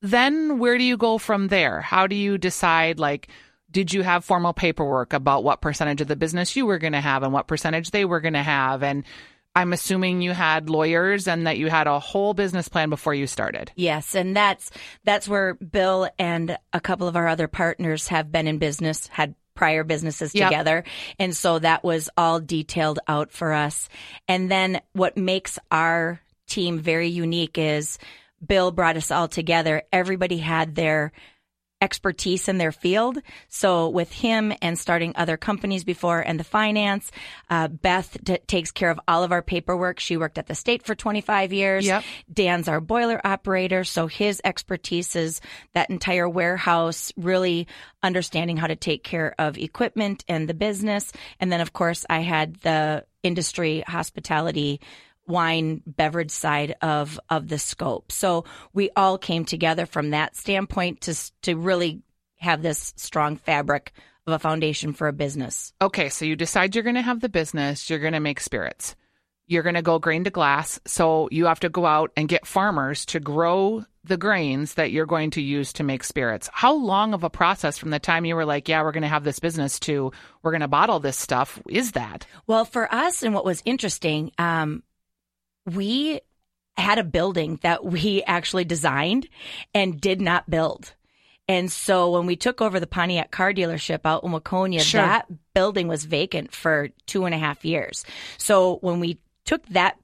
Then 0.01 0.61
where 0.61 0.79
do 0.79 0.85
you 0.85 0.97
go 0.97 1.19
from 1.19 1.49
there? 1.49 1.81
How 1.81 2.07
do 2.07 2.15
you 2.15 2.39
decide, 2.39 3.01
like, 3.01 3.29
did 3.71 3.93
you 3.93 4.03
have 4.03 4.25
formal 4.25 4.53
paperwork 4.53 5.13
about 5.13 5.43
what 5.43 5.61
percentage 5.61 6.01
of 6.01 6.07
the 6.07 6.15
business 6.15 6.55
you 6.55 6.67
were 6.67 6.79
going 6.79 6.93
to 6.93 7.01
have 7.01 7.25
and 7.25 7.33
what 7.33 7.49
percentage 7.49 7.91
they 7.91 8.05
were 8.05 8.21
going 8.21 8.35
to 8.35 8.43
have? 8.43 8.85
And 8.85 9.05
I'm 9.55 9.73
assuming 9.73 10.23
you 10.23 10.33
had 10.33 10.71
lawyers 10.71 11.27
and 11.27 11.47
that 11.47 11.59
you 11.59 11.69
had 11.69 11.87
a 11.87 11.99
whole 11.99 12.33
business 12.35 12.69
plan 12.69 12.91
before 12.91 13.15
you 13.15 13.27
started. 13.27 13.73
Yes, 13.75 14.15
and 14.15 14.37
that's 14.37 14.71
that's 15.05 15.29
where 15.29 15.55
Bill 15.55 16.09
and 16.19 16.57
a 16.73 16.81
couple 16.81 17.09
of 17.09 17.17
our 17.17 17.27
other 17.27 17.49
partners 17.49 18.09
have 18.09 18.31
been 18.31 18.47
in 18.47 18.59
business, 18.59 19.09
had 19.09 19.35
prior 19.55 19.83
businesses 19.83 20.33
Yep. 20.35 20.49
together. 20.49 20.85
And 21.19 21.37
so 21.37 21.59
that 21.59 21.83
was 21.83 22.09
all 22.17 22.39
detailed 22.39 23.01
out 23.09 23.33
for 23.33 23.53
us. 23.53 23.89
And 24.29 24.49
then 24.49 24.81
what 24.93 25.17
makes 25.17 25.59
our 25.73 26.21
team 26.47 26.79
very 26.79 27.09
unique 27.09 27.59
is 27.59 27.99
Bill 28.47 28.71
brought 28.71 28.97
us 28.97 29.11
all 29.11 29.27
together. 29.27 29.83
Everybody 29.93 30.39
had 30.39 30.77
their 30.77 31.11
expertise 31.81 32.49
in 32.49 32.59
their 32.59 32.73
field. 32.73 33.19
So 33.49 33.89
with 33.89 34.13
him 34.13 34.53
and 34.61 34.79
starting 34.79 35.13
other 35.17 35.37
companies 35.37 35.85
before 35.85 36.21
and 36.21 36.39
the 36.39 36.45
finance, 36.45 37.11
uh, 37.51 37.69
Beth 37.69 38.17
t- 38.25 38.39
takes 38.47 38.71
care 38.71 38.91
of 38.91 39.01
all 39.07 39.23
of 39.23 39.33
our 39.33 39.43
paperwork. 39.43 40.01
She 40.01 40.17
worked 40.17 40.39
at 40.39 40.47
the 40.47 40.55
state 40.55 40.85
for 40.85 40.95
25 40.95 41.53
years. 41.53 41.87
Yep. 41.87 42.05
Dan's 42.33 42.69
our 42.69 42.81
boiler 42.81 43.21
operator. 43.25 43.85
So 43.85 44.07
his 44.07 44.41
expertise 44.45 45.15
is 45.17 45.41
that 45.75 45.91
entire 45.91 46.29
warehouse, 46.29 47.13
really 47.17 47.69
understanding 48.03 48.57
how 48.57 48.67
to 48.67 48.77
take 48.77 49.05
care 49.05 49.35
of 49.39 49.59
equipment 49.59 50.25
and 50.29 50.49
the 50.49 50.55
business. 50.55 51.13
And 51.41 51.53
then 51.53 51.61
of 51.61 51.73
course 51.73 52.05
I 52.09 52.21
had 52.21 52.57
the 52.61 53.05
industry 53.23 53.83
hospitality 53.87 54.81
wine 55.29 55.83
beverage 55.87 56.31
side 56.31 56.77
of 56.83 57.21
of 57.29 57.49
the 57.49 57.59
scope. 57.59 58.11
So 58.11 58.45
we 58.73 58.91
all 58.97 59.19
came 59.19 59.45
together 59.45 59.87
from 59.87 60.11
that 60.11 60.37
standpoint 60.37 61.03
to 61.03 61.15
to 61.43 61.57
really 61.57 62.03
have 62.39 62.63
this 62.63 62.95
strong 62.97 63.37
fabric 63.37 63.93
of 64.27 64.33
a 64.33 64.39
foundation 64.39 64.93
for 64.93 65.09
a 65.09 65.13
business. 65.13 65.73
Okay, 65.81 66.09
so 66.09 66.25
you 66.25 66.37
decide 66.37 66.75
you're 66.75 66.85
going 66.85 66.95
to 66.97 67.03
have 67.03 67.21
the 67.21 67.29
business, 67.29 67.89
you're 67.89 67.99
going 67.99 68.13
to 68.13 68.21
make 68.21 68.41
spirits. 68.41 68.95
You're 69.47 69.63
going 69.63 69.77
to 69.77 69.83
go 69.83 69.99
grain 69.99 70.25
to 70.25 70.31
glass. 70.31 70.79
So 70.85 71.29
you 71.33 71.47
have 71.47 71.61
to 71.61 71.71
go 71.71 71.87
out 71.87 72.13
and 72.17 72.29
get 72.29 72.47
farmers 72.47 73.07
to 73.07 73.21
grow 73.21 73.85
the 74.05 74.19
grains 74.19 74.75
that 74.75 74.91
you're 74.91 75.07
going 75.07 75.31
to 75.31 75.43
use 75.43 75.73
to 75.75 75.83
make 75.83 76.05
spirits. 76.05 76.51
How 76.53 76.75
long 76.75 77.15
of 77.15 77.25
a 77.25 77.31
process 77.31 77.79
from 77.79 77.91
the 77.91 77.99
time 77.99 78.27
you 78.27 78.37
were 78.37 78.45
like, 78.45 78.69
yeah, 78.69 78.83
we're 78.83 78.93
going 78.93 79.03
to 79.03 79.09
have 79.09 79.25
this 79.25 79.39
business 79.39 79.81
to 79.81 80.13
we're 80.43 80.51
going 80.51 80.61
to 80.61 80.69
bottle 80.69 81.01
this 81.01 81.17
stuff 81.17 81.61
is 81.69 81.93
that? 81.93 82.27
Well, 82.47 82.67
for 82.67 82.93
us, 82.93 83.23
and 83.23 83.35
what 83.35 83.45
was 83.45 83.63
interesting, 83.65 84.33
um, 84.39 84.83
we 85.75 86.21
had 86.77 86.99
a 86.99 87.05
building 87.05 87.59
that 87.63 87.85
we 87.85 88.23
actually 88.23 88.65
designed 88.65 89.29
and 89.75 90.01
did 90.01 90.21
not 90.21 90.49
build. 90.49 90.95
And 91.49 91.73
so 91.73 92.11
when 92.11 92.27
we 92.27 92.37
took 92.37 92.61
over 92.61 92.79
the 92.79 92.87
Pontiac 92.87 93.31
car 93.31 93.53
dealership 93.53 94.01
out 94.05 94.23
in 94.23 94.31
Waconia, 94.33 94.81
Sure. 94.81 95.01
that 95.01 95.27
building 95.55 95.89
was 95.89 96.05
vacant 96.05 96.53
for 96.53 96.91
two 97.07 97.25
and 97.25 97.35
a 97.35 97.39
half 97.39 97.65
years. 97.65 98.05
So 98.37 98.77
when 98.77 99.01
we 99.01 99.19
took 99.45 99.67
that 99.69 99.97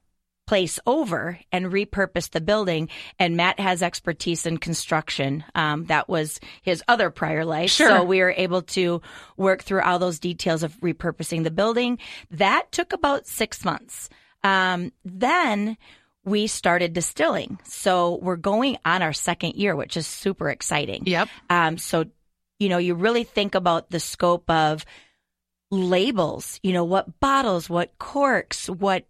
place 0.47 0.79
over 0.85 1.39
and 1.51 1.67
repurposed 1.67 2.31
the 2.31 2.41
building, 2.41 2.89
and 3.19 3.35
Matt 3.35 3.59
has 3.59 3.81
expertise 3.81 4.45
in 4.45 4.57
construction. 4.57 5.43
Um, 5.55 5.85
that 5.85 6.07
was 6.07 6.39
his 6.61 6.83
other 6.87 7.09
prior 7.09 7.45
life. 7.45 7.71
Sure. 7.71 7.87
So 7.89 8.03
we 8.03 8.19
were 8.19 8.33
able 8.35 8.61
to 8.61 9.01
work 9.37 9.63
through 9.63 9.81
all 9.81 9.97
those 9.97 10.19
details 10.19 10.61
of 10.63 10.79
repurposing 10.81 11.43
the 11.43 11.51
building. 11.51 11.97
That 12.31 12.71
took 12.71 12.93
about 12.93 13.25
six 13.27 13.65
months. 13.65 14.09
Um, 14.45 14.91
then 15.03 15.75
we 16.23 16.45
started 16.47 16.93
distilling. 16.93 17.59
So 17.63 18.19
we're 18.21 18.35
going 18.35 18.77
on 18.85 19.01
our 19.01 19.13
second 19.13 19.55
year, 19.55 19.75
which 19.75 19.97
is 19.97 20.05
super 20.05 20.49
exciting. 20.49 21.03
Yep. 21.05 21.29
Um, 21.49 21.77
so, 21.77 22.05
you 22.59 22.69
know, 22.69 22.77
you 22.77 22.93
really 22.93 23.23
think 23.23 23.55
about 23.55 23.89
the 23.89 23.99
scope 23.99 24.49
of 24.49 24.85
labels, 25.71 26.59
you 26.61 26.73
know, 26.73 26.83
what 26.83 27.19
bottles, 27.19 27.69
what 27.69 27.97
corks, 27.97 28.69
what 28.69 29.05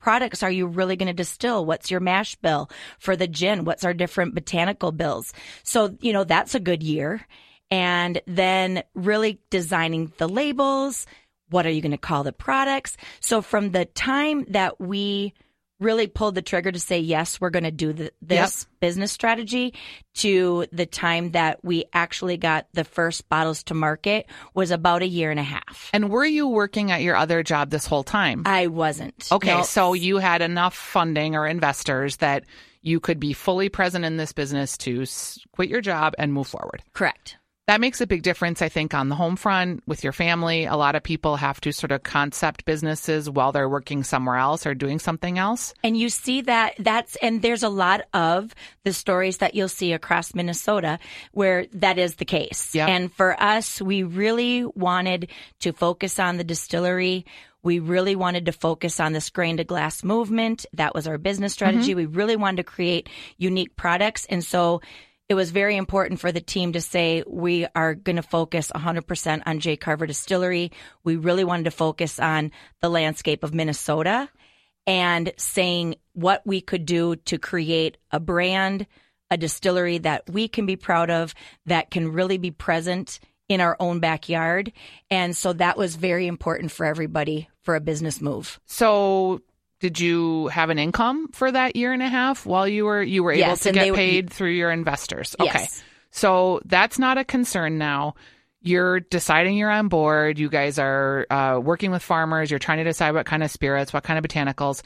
products 0.00 0.42
are 0.42 0.50
you 0.50 0.66
really 0.66 0.96
going 0.96 1.06
to 1.06 1.12
distill? 1.12 1.64
What's 1.64 1.90
your 1.90 2.00
mash 2.00 2.34
bill 2.36 2.68
for 2.98 3.14
the 3.14 3.28
gin? 3.28 3.64
What's 3.64 3.84
our 3.84 3.94
different 3.94 4.34
botanical 4.34 4.90
bills? 4.90 5.32
So, 5.62 5.96
you 6.00 6.12
know, 6.12 6.24
that's 6.24 6.54
a 6.54 6.60
good 6.60 6.82
year. 6.82 7.26
And 7.70 8.20
then 8.26 8.82
really 8.94 9.38
designing 9.50 10.12
the 10.18 10.28
labels. 10.28 11.06
What 11.50 11.66
are 11.66 11.70
you 11.70 11.82
going 11.82 11.92
to 11.92 11.98
call 11.98 12.22
the 12.24 12.32
products? 12.32 12.96
So 13.20 13.42
from 13.42 13.70
the 13.70 13.84
time 13.84 14.44
that 14.48 14.80
we 14.80 15.34
really 15.78 16.06
pulled 16.06 16.34
the 16.34 16.42
trigger 16.42 16.70
to 16.70 16.78
say, 16.78 16.98
yes, 16.98 17.40
we're 17.40 17.48
going 17.48 17.64
to 17.64 17.70
do 17.70 17.94
the, 17.94 18.12
this 18.20 18.66
business 18.80 19.12
strategy 19.12 19.72
to 20.14 20.66
the 20.72 20.84
time 20.84 21.30
that 21.30 21.64
we 21.64 21.86
actually 21.94 22.36
got 22.36 22.66
the 22.74 22.84
first 22.84 23.26
bottles 23.30 23.62
to 23.62 23.72
market 23.72 24.26
was 24.52 24.70
about 24.70 25.00
a 25.00 25.06
year 25.06 25.30
and 25.30 25.40
a 25.40 25.42
half. 25.42 25.88
And 25.94 26.10
were 26.10 26.24
you 26.26 26.46
working 26.48 26.90
at 26.90 27.00
your 27.00 27.16
other 27.16 27.42
job 27.42 27.70
this 27.70 27.86
whole 27.86 28.04
time? 28.04 28.42
I 28.44 28.66
wasn't. 28.66 29.26
Okay, 29.32 29.56
No. 29.56 29.62
so 29.62 29.94
you 29.94 30.18
had 30.18 30.42
enough 30.42 30.74
funding 30.74 31.34
or 31.34 31.46
investors 31.46 32.18
that 32.18 32.44
you 32.82 33.00
could 33.00 33.18
be 33.18 33.32
fully 33.32 33.70
present 33.70 34.04
in 34.04 34.18
this 34.18 34.32
business 34.32 34.76
to 34.78 35.06
quit 35.52 35.70
your 35.70 35.80
job 35.80 36.14
and 36.18 36.32
move 36.32 36.46
forward. 36.48 36.82
correct. 36.92 37.36
That 37.70 37.80
makes 37.80 38.00
a 38.00 38.06
big 38.08 38.24
difference, 38.24 38.62
I 38.62 38.68
think, 38.68 38.94
on 38.94 39.10
the 39.10 39.14
home 39.14 39.36
front 39.36 39.84
with 39.86 40.02
your 40.02 40.12
family. 40.12 40.64
A 40.64 40.74
lot 40.74 40.96
of 40.96 41.04
people 41.04 41.36
have 41.36 41.60
to 41.60 41.70
sort 41.70 41.92
of 41.92 42.02
concept 42.02 42.64
businesses 42.64 43.30
while 43.30 43.52
they're 43.52 43.68
working 43.68 44.02
somewhere 44.02 44.34
else 44.34 44.66
or 44.66 44.74
doing 44.74 44.98
something 44.98 45.38
else. 45.38 45.72
And 45.84 45.96
you 45.96 46.08
see 46.08 46.40
that 46.40 46.74
that's, 46.80 47.14
and 47.22 47.42
there's 47.42 47.62
a 47.62 47.68
lot 47.68 48.00
of 48.12 48.52
the 48.82 48.92
stories 48.92 49.36
that 49.36 49.54
you'll 49.54 49.68
see 49.68 49.92
across 49.92 50.34
Minnesota 50.34 50.98
where 51.30 51.66
that 51.74 51.96
is 51.96 52.16
the 52.16 52.24
case. 52.24 52.74
Yep. 52.74 52.88
And 52.88 53.12
for 53.12 53.40
us, 53.40 53.80
we 53.80 54.02
really 54.02 54.64
wanted 54.64 55.30
to 55.60 55.72
focus 55.72 56.18
on 56.18 56.38
the 56.38 56.44
distillery. 56.44 57.24
We 57.62 57.78
really 57.78 58.16
wanted 58.16 58.46
to 58.46 58.52
focus 58.52 58.98
on 58.98 59.12
this 59.12 59.30
grain 59.30 59.58
to 59.58 59.64
glass 59.64 60.02
movement. 60.02 60.66
That 60.72 60.92
was 60.92 61.06
our 61.06 61.18
business 61.18 61.52
mm-hmm. 61.52 61.70
strategy. 61.70 61.94
We 61.94 62.06
really 62.06 62.34
wanted 62.34 62.56
to 62.56 62.64
create 62.64 63.08
unique 63.38 63.76
products. 63.76 64.26
And 64.28 64.42
so 64.42 64.80
it 65.30 65.34
was 65.34 65.52
very 65.52 65.76
important 65.76 66.18
for 66.18 66.32
the 66.32 66.40
team 66.40 66.72
to 66.72 66.80
say 66.80 67.22
we 67.24 67.64
are 67.76 67.94
going 67.94 68.16
to 68.16 68.22
focus 68.22 68.72
100% 68.74 69.42
on 69.46 69.60
J. 69.60 69.76
Carver 69.76 70.04
Distillery. 70.04 70.72
We 71.04 71.14
really 71.14 71.44
wanted 71.44 71.66
to 71.66 71.70
focus 71.70 72.18
on 72.18 72.50
the 72.80 72.88
landscape 72.88 73.44
of 73.44 73.54
Minnesota 73.54 74.28
and 74.88 75.32
saying 75.36 75.94
what 76.14 76.42
we 76.44 76.60
could 76.60 76.84
do 76.84 77.14
to 77.14 77.38
create 77.38 77.96
a 78.10 78.18
brand, 78.18 78.88
a 79.30 79.36
distillery 79.36 79.98
that 79.98 80.28
we 80.28 80.48
can 80.48 80.66
be 80.66 80.74
proud 80.74 81.10
of, 81.10 81.32
that 81.64 81.92
can 81.92 82.10
really 82.10 82.38
be 82.38 82.50
present 82.50 83.20
in 83.48 83.60
our 83.60 83.76
own 83.78 84.00
backyard. 84.00 84.72
And 85.12 85.36
so 85.36 85.52
that 85.52 85.78
was 85.78 85.94
very 85.94 86.26
important 86.26 86.72
for 86.72 86.84
everybody 86.84 87.48
for 87.62 87.76
a 87.76 87.80
business 87.80 88.20
move. 88.20 88.58
So, 88.66 89.42
did 89.80 89.98
you 89.98 90.48
have 90.48 90.70
an 90.70 90.78
income 90.78 91.28
for 91.32 91.50
that 91.50 91.74
year 91.74 91.92
and 91.92 92.02
a 92.02 92.08
half 92.08 92.46
while 92.46 92.68
you 92.68 92.84
were 92.84 93.02
you 93.02 93.22
were 93.22 93.32
able 93.32 93.40
Yes, 93.40 93.60
to 93.60 93.72
get 93.72 93.94
paid 93.94 94.30
through 94.30 94.50
your 94.50 94.70
investors? 94.70 95.34
Okay. 95.40 95.50
Yes. 95.52 95.82
So 96.10 96.60
that's 96.64 96.98
not 96.98 97.18
a 97.18 97.24
concern 97.24 97.78
now. 97.78 98.14
You're 98.62 99.00
deciding 99.00 99.56
you're 99.56 99.70
on 99.70 99.88
board. 99.88 100.38
You 100.38 100.50
guys 100.50 100.78
are 100.78 101.26
uh, 101.30 101.58
working 101.62 101.90
with 101.90 102.02
farmers. 102.02 102.50
You're 102.50 102.58
trying 102.58 102.78
to 102.78 102.84
decide 102.84 103.14
what 103.14 103.24
kind 103.24 103.42
of 103.42 103.50
spirits, 103.50 103.92
what 103.92 104.04
kind 104.04 104.18
of 104.18 104.24
botanicals. 104.24 104.82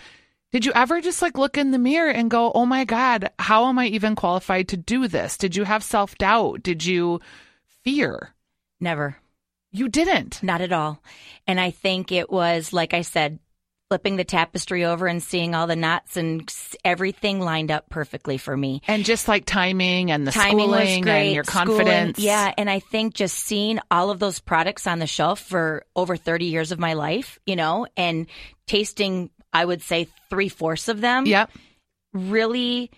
Did 0.53 0.65
you 0.65 0.71
ever 0.77 1.01
just 1.01 1.21
like 1.21 1.37
look 1.37 1.59
in 1.59 1.73
the 1.73 1.79
mirror 1.79 2.11
and 2.11 2.31
go, 2.31 2.53
"Oh 2.53 2.65
my 2.67 2.85
God, 2.85 3.31
how 3.41 3.67
am 3.67 3.79
I 3.81 3.87
even 3.89 4.15
qualified 4.15 4.69
to 4.69 4.77
do 4.77 5.09
this?" 5.09 5.37
Did 5.37 5.57
you 5.57 5.65
have 5.65 5.83
self 5.83 6.17
doubt? 6.17 6.63
Did 6.63 6.85
you 6.85 7.21
fear? 7.83 8.33
Never. 8.79 9.17
You 9.73 9.89
didn't. 9.89 10.41
Not 10.41 10.61
at 10.61 10.73
all. 10.73 11.03
And 11.49 11.59
I 11.59 11.73
think 11.73 12.13
it 12.13 12.31
was, 12.31 12.73
like 12.73 12.95
I 12.95 13.03
said, 13.03 13.41
flipping 13.95 14.17
the 14.17 14.25
tapestry 14.25 14.85
over 14.85 15.07
and 15.07 15.23
seeing 15.23 15.55
all 15.55 15.69
the 15.69 15.77
knots 15.77 16.17
and 16.17 16.53
everything 16.85 17.39
lined 17.39 17.71
up 17.71 17.89
perfectly 17.91 18.37
for 18.39 18.57
me. 18.57 18.83
And 18.89 19.05
just 19.05 19.29
like 19.29 19.45
timing 19.45 20.11
and 20.11 20.27
the 20.27 20.33
Timing 20.33 20.69
was 20.69 20.99
great. 20.99 21.27
and 21.27 21.33
your 21.37 21.45
schooling, 21.45 21.69
confidence. 21.69 22.19
yeah, 22.19 22.53
and 22.59 22.69
I 22.69 22.81
think 22.81 23.15
just 23.15 23.39
seeing 23.39 23.79
all 23.93 24.11
of 24.11 24.19
those 24.19 24.41
products 24.41 24.89
on 24.89 24.99
the 24.99 25.07
shelf 25.07 25.39
for 25.39 25.85
over 25.95 26.17
30 26.17 26.47
years 26.47 26.73
of 26.73 26.81
my 26.81 26.95
life, 26.95 27.39
you 27.47 27.55
know, 27.55 27.87
and 27.97 28.27
tasting, 28.67 29.31
I 29.53 29.65
would 29.65 29.81
say 29.81 30.09
three 30.29 30.49
fourths 30.49 30.89
of 30.89 31.01
them 31.01 31.27
Yep. 31.27 31.51
really 32.13 32.91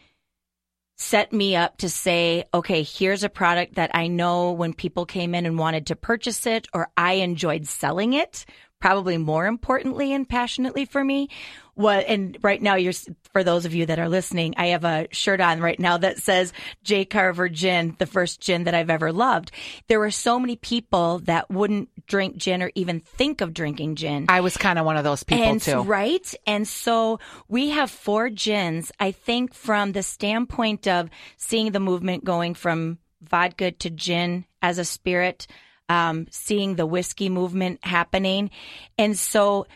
set 0.96 1.30
me 1.30 1.56
up 1.56 1.76
to 1.76 1.90
say, 1.90 2.44
okay, 2.54 2.82
here's 2.82 3.22
a 3.22 3.28
product 3.28 3.74
that 3.74 3.90
I 3.92 4.06
know 4.06 4.52
when 4.52 4.72
people 4.72 5.04
came 5.04 5.34
in 5.34 5.44
and 5.44 5.58
wanted 5.58 5.88
to 5.88 5.94
purchase 5.96 6.46
it 6.46 6.68
or 6.72 6.88
I 6.96 7.14
enjoyed 7.14 7.66
selling 7.66 8.14
it 8.14 8.46
probably 8.80 9.16
more 9.18 9.46
importantly 9.46 10.12
and 10.12 10.28
passionately 10.28 10.84
for 10.84 11.02
me. 11.02 11.28
What 11.74 12.06
and 12.06 12.38
right 12.42 12.60
now 12.60 12.76
you're 12.76 12.94
for 13.34 13.44
those 13.44 13.66
of 13.66 13.74
you 13.74 13.84
that 13.84 13.98
are 13.98 14.08
listening 14.08 14.54
i 14.56 14.68
have 14.68 14.84
a 14.84 15.08
shirt 15.10 15.42
on 15.42 15.60
right 15.60 15.78
now 15.78 15.98
that 15.98 16.16
says 16.16 16.54
j 16.82 17.04
carver 17.04 17.50
gin 17.50 17.94
the 17.98 18.06
first 18.06 18.40
gin 18.40 18.64
that 18.64 18.74
i've 18.74 18.88
ever 18.88 19.12
loved. 19.12 19.50
There 19.86 19.98
were 20.00 20.10
so 20.10 20.40
many 20.40 20.56
people 20.56 21.18
that 21.24 21.50
wouldn't 21.50 21.90
drink 22.06 22.38
gin 22.38 22.62
or 22.62 22.70
even 22.74 23.00
think 23.00 23.42
of 23.42 23.52
drinking 23.52 23.96
gin. 23.96 24.24
I 24.30 24.40
was 24.40 24.56
kind 24.56 24.78
of 24.78 24.86
one 24.86 24.96
of 24.96 25.04
those 25.04 25.22
people 25.22 25.44
and 25.44 25.60
too. 25.60 25.82
right? 25.82 26.34
And 26.46 26.66
so 26.66 27.20
we 27.46 27.70
have 27.70 27.90
four 27.90 28.30
gins 28.30 28.90
i 28.98 29.10
think 29.10 29.52
from 29.52 29.92
the 29.92 30.02
standpoint 30.02 30.88
of 30.88 31.10
seeing 31.36 31.72
the 31.72 31.80
movement 31.80 32.24
going 32.24 32.54
from 32.54 32.98
vodka 33.20 33.70
to 33.72 33.90
gin 33.90 34.46
as 34.62 34.78
a 34.78 34.84
spirit 34.84 35.46
um, 35.88 36.26
seeing 36.30 36.76
the 36.76 36.86
whiskey 36.86 37.28
movement 37.28 37.84
happening 37.84 38.50
and 38.98 39.18
so 39.18 39.66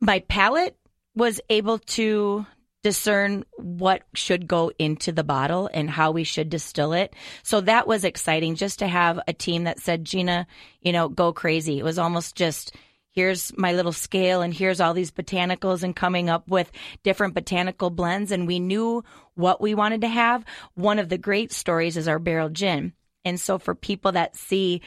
my 0.00 0.20
palate 0.20 0.76
was 1.14 1.40
able 1.48 1.78
to 1.78 2.46
discern 2.82 3.44
what 3.56 4.02
should 4.14 4.48
go 4.48 4.72
into 4.78 5.12
the 5.12 5.24
bottle 5.24 5.70
and 5.72 5.88
how 5.88 6.10
we 6.10 6.24
should 6.24 6.50
distill 6.50 6.92
it. 6.92 7.14
So 7.42 7.60
that 7.60 7.86
was 7.86 8.04
exciting 8.04 8.56
just 8.56 8.80
to 8.80 8.88
have 8.88 9.20
a 9.28 9.32
team 9.32 9.64
that 9.64 9.78
said, 9.78 10.04
Gina, 10.04 10.46
you 10.80 10.92
know, 10.92 11.08
go 11.08 11.32
crazy. 11.32 11.78
It 11.78 11.84
was 11.84 11.98
almost 11.98 12.34
just, 12.34 12.74
here's 13.10 13.56
my 13.56 13.72
little 13.72 13.92
scale 13.92 14.42
and 14.42 14.52
here's 14.52 14.80
all 14.80 14.94
these 14.94 15.12
botanicals 15.12 15.84
and 15.84 15.94
coming 15.94 16.28
up 16.28 16.48
with 16.48 16.72
different 17.04 17.34
botanical 17.34 17.90
blends. 17.90 18.32
And 18.32 18.48
we 18.48 18.58
knew 18.58 19.04
what 19.34 19.60
we 19.60 19.76
wanted 19.76 20.00
to 20.00 20.08
have. 20.08 20.44
One 20.74 20.98
of 20.98 21.08
the 21.08 21.18
great 21.18 21.52
stories 21.52 21.96
is 21.96 22.08
our 22.08 22.18
barrel 22.18 22.48
gin. 22.48 22.94
And 23.24 23.38
so 23.38 23.58
for 23.58 23.76
people 23.76 24.12
that 24.12 24.34
see 24.34 24.82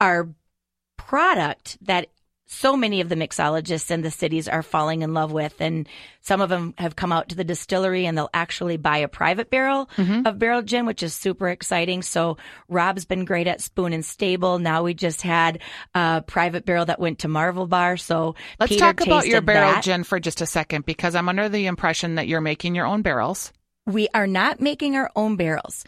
our 0.00 0.28
product 0.96 1.78
that 1.82 2.08
so 2.52 2.76
many 2.76 3.00
of 3.00 3.08
the 3.08 3.14
mixologists 3.14 3.92
in 3.92 4.02
the 4.02 4.10
cities 4.10 4.48
are 4.48 4.64
falling 4.64 5.02
in 5.02 5.14
love 5.14 5.30
with. 5.30 5.60
And 5.60 5.88
some 6.20 6.40
of 6.40 6.48
them 6.48 6.74
have 6.78 6.96
come 6.96 7.12
out 7.12 7.28
to 7.28 7.36
the 7.36 7.44
distillery 7.44 8.06
and 8.06 8.18
they'll 8.18 8.28
actually 8.34 8.76
buy 8.76 8.98
a 8.98 9.08
private 9.08 9.50
barrel 9.50 9.88
mm-hmm. 9.96 10.26
of 10.26 10.40
barrel 10.40 10.60
gin, 10.60 10.84
which 10.84 11.04
is 11.04 11.14
super 11.14 11.48
exciting. 11.48 12.02
So 12.02 12.38
Rob's 12.68 13.04
been 13.04 13.24
great 13.24 13.46
at 13.46 13.60
Spoon 13.60 13.92
and 13.92 14.04
Stable. 14.04 14.58
Now 14.58 14.82
we 14.82 14.94
just 14.94 15.22
had 15.22 15.60
a 15.94 16.24
private 16.26 16.66
barrel 16.66 16.86
that 16.86 16.98
went 16.98 17.20
to 17.20 17.28
Marvel 17.28 17.68
Bar. 17.68 17.96
So 17.96 18.34
Let's 18.58 18.70
Peter 18.70 18.80
talk 18.80 19.00
about 19.00 19.28
your 19.28 19.42
barrel 19.42 19.74
that. 19.74 19.84
gin 19.84 20.02
for 20.02 20.18
just 20.18 20.40
a 20.40 20.46
second 20.46 20.84
because 20.86 21.14
I'm 21.14 21.28
under 21.28 21.48
the 21.48 21.66
impression 21.66 22.16
that 22.16 22.26
you're 22.26 22.40
making 22.40 22.74
your 22.74 22.86
own 22.86 23.02
barrels. 23.02 23.52
We 23.86 24.08
are 24.12 24.26
not 24.26 24.60
making 24.60 24.96
our 24.96 25.10
own 25.14 25.36
barrels. 25.36 25.84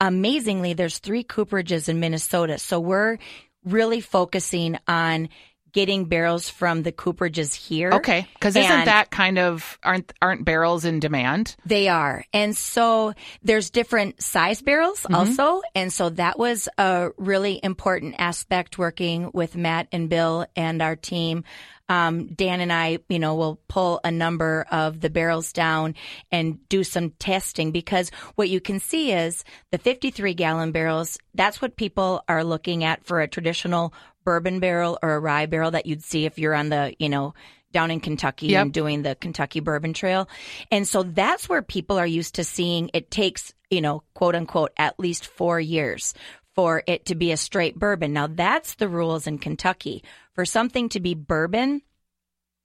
Amazingly, 0.00 0.72
there's 0.72 0.98
three 0.98 1.24
cooperages 1.24 1.88
in 1.88 2.00
Minnesota. 2.00 2.58
So 2.58 2.80
we're 2.80 3.18
really 3.64 4.00
focusing 4.00 4.78
on 4.88 5.28
getting 5.72 6.06
barrels 6.06 6.48
from 6.48 6.82
the 6.82 6.92
cooperages 6.92 7.54
here. 7.54 7.90
Okay, 7.92 8.26
because 8.34 8.56
isn't 8.56 8.84
that 8.84 9.10
kind 9.10 9.38
of 9.38 9.78
aren't 9.82 10.12
aren't 10.20 10.44
barrels 10.44 10.84
in 10.84 11.00
demand? 11.00 11.56
They 11.64 11.88
are. 11.88 12.24
And 12.32 12.56
so 12.56 13.14
there's 13.42 13.70
different 13.70 14.22
size 14.22 14.62
barrels 14.62 15.06
also. 15.12 15.62
And 15.74 15.92
so 15.92 16.10
that 16.10 16.38
was 16.38 16.68
a 16.78 17.10
really 17.16 17.60
important 17.62 18.16
aspect 18.18 18.78
working 18.78 19.30
with 19.32 19.56
Matt 19.56 19.88
and 19.92 20.08
Bill 20.08 20.46
and 20.56 20.82
our 20.82 20.96
team. 20.96 21.44
Um, 21.88 22.28
Dan 22.28 22.60
and 22.60 22.72
I, 22.72 23.00
you 23.08 23.18
know, 23.18 23.34
will 23.34 23.60
pull 23.66 23.98
a 24.04 24.12
number 24.12 24.64
of 24.70 25.00
the 25.00 25.10
barrels 25.10 25.52
down 25.52 25.96
and 26.30 26.68
do 26.68 26.84
some 26.84 27.10
testing 27.10 27.72
because 27.72 28.10
what 28.36 28.48
you 28.48 28.60
can 28.60 28.78
see 28.78 29.10
is 29.10 29.42
the 29.72 29.78
53 29.78 30.32
gallon 30.34 30.70
barrels. 30.70 31.18
That's 31.34 31.60
what 31.60 31.74
people 31.74 32.22
are 32.28 32.44
looking 32.44 32.84
at 32.84 33.04
for 33.04 33.20
a 33.20 33.26
traditional 33.26 33.92
bourbon 34.30 34.60
barrel 34.60 34.96
or 35.02 35.14
a 35.14 35.18
rye 35.20 35.46
barrel 35.46 35.72
that 35.72 35.86
you'd 35.86 36.04
see 36.04 36.24
if 36.24 36.38
you're 36.38 36.54
on 36.54 36.68
the, 36.68 36.94
you 37.00 37.08
know, 37.08 37.34
down 37.72 37.90
in 37.90 37.98
Kentucky 37.98 38.46
Yep. 38.46 38.62
and 38.62 38.72
doing 38.72 39.02
the 39.02 39.16
Kentucky 39.16 39.58
Bourbon 39.58 39.92
Trail. 39.92 40.28
And 40.70 40.86
so 40.86 41.02
that's 41.02 41.48
where 41.48 41.62
people 41.62 41.98
are 41.98 42.06
used 42.06 42.36
to 42.36 42.44
seeing 42.44 42.90
it 42.94 43.10
takes, 43.10 43.52
you 43.70 43.80
know, 43.80 44.04
quote 44.14 44.36
unquote, 44.36 44.70
at 44.76 45.00
least 45.00 45.26
four 45.26 45.58
years 45.58 46.14
for 46.54 46.82
it 46.86 47.06
to 47.06 47.14
be 47.16 47.32
a 47.32 47.36
straight 47.36 47.76
bourbon. 47.76 48.12
Now 48.12 48.28
that's 48.28 48.74
the 48.74 48.88
rules 48.88 49.26
in 49.26 49.38
Kentucky. 49.38 50.02
For 50.34 50.44
something 50.44 50.88
to 50.90 51.00
be 51.00 51.14
bourbon, 51.14 51.82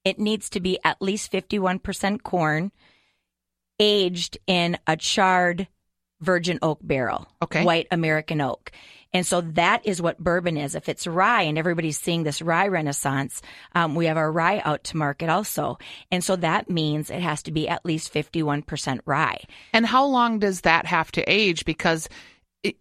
it 0.04 0.20
needs 0.20 0.50
to 0.52 0.60
be 0.60 0.78
at 0.84 1.02
least 1.02 1.32
51% 1.32 2.22
corn, 2.22 2.72
aged 3.80 4.38
in 4.48 4.78
a 4.88 4.96
charred 4.98 5.68
virgin 6.22 6.60
oak 6.62 6.80
barrel, 6.82 7.28
Okay. 7.44 7.64
white 7.64 7.88
American 7.92 8.40
oak. 8.42 8.72
And 9.16 9.26
so 9.26 9.40
that 9.40 9.86
is 9.86 10.02
what 10.02 10.20
bourbon 10.20 10.58
is. 10.58 10.76
If 10.76 10.90
it's 10.90 11.08
rye 11.08 11.44
and 11.44 11.58
everybody's 11.58 11.98
seeing 11.98 12.24
this 12.24 12.42
rye 12.42 12.68
renaissance, 12.68 13.42
um, 13.74 13.96
we 13.96 14.08
have 14.08 14.18
our 14.18 14.30
rye 14.30 14.62
out 14.66 14.84
to 14.84 14.98
market 14.98 15.30
also. 15.30 15.78
And 16.12 16.22
so 16.22 16.36
that 16.36 16.70
means 16.70 17.10
it 17.10 17.22
has 17.22 17.42
to 17.44 17.54
be 17.54 17.70
at 17.70 17.86
least 17.86 18.14
51% 18.14 19.00
rye. 19.06 19.42
And 19.72 19.86
how 19.86 20.04
long 20.04 20.40
does 20.40 20.62
that 20.62 20.86
have 20.86 21.14
to 21.14 21.22
age? 21.32 21.64
Because 21.64 22.10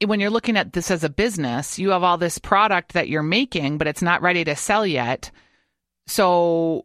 when 0.04 0.18
you're 0.18 0.28
looking 0.28 0.56
at 0.56 0.72
this 0.72 0.90
as 0.90 1.04
a 1.04 1.08
business, 1.08 1.78
you 1.78 1.90
have 1.90 2.02
all 2.02 2.18
this 2.18 2.38
product 2.38 2.94
that 2.94 3.08
you're 3.08 3.22
making, 3.22 3.78
but 3.78 3.86
it's 3.86 4.02
not 4.02 4.20
ready 4.20 4.42
to 4.42 4.56
sell 4.56 4.84
yet. 4.84 5.30
So 6.08 6.84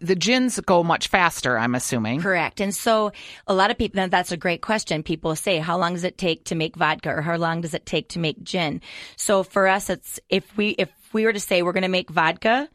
the 0.00 0.14
gins 0.14 0.58
go 0.60 0.82
much 0.82 1.08
faster, 1.08 1.58
I'm 1.58 1.74
assuming. 1.74 2.20
Correct. 2.20 2.60
And 2.60 2.74
so 2.74 3.12
a 3.46 3.54
lot 3.54 3.70
of 3.70 3.78
people, 3.78 4.08
that's 4.08 4.32
a 4.32 4.36
great 4.36 4.62
question. 4.62 5.02
People 5.02 5.34
say, 5.36 5.58
how 5.58 5.78
long 5.78 5.94
does 5.94 6.04
it 6.04 6.18
take 6.18 6.44
to 6.44 6.54
make 6.54 6.76
vodka 6.76 7.10
or 7.10 7.22
how 7.22 7.36
long 7.36 7.60
does 7.60 7.74
it 7.74 7.86
take 7.86 8.08
to 8.10 8.18
make 8.18 8.42
gin? 8.42 8.80
So 9.16 9.42
for 9.42 9.66
us, 9.66 9.90
it's, 9.90 10.20
if 10.28 10.56
we, 10.56 10.70
if 10.70 10.90
we 11.12 11.24
were 11.24 11.32
to 11.32 11.40
say 11.40 11.62
we're 11.62 11.72
going 11.72 11.82
to 11.82 11.88
make 11.88 12.10
vodka 12.10 12.68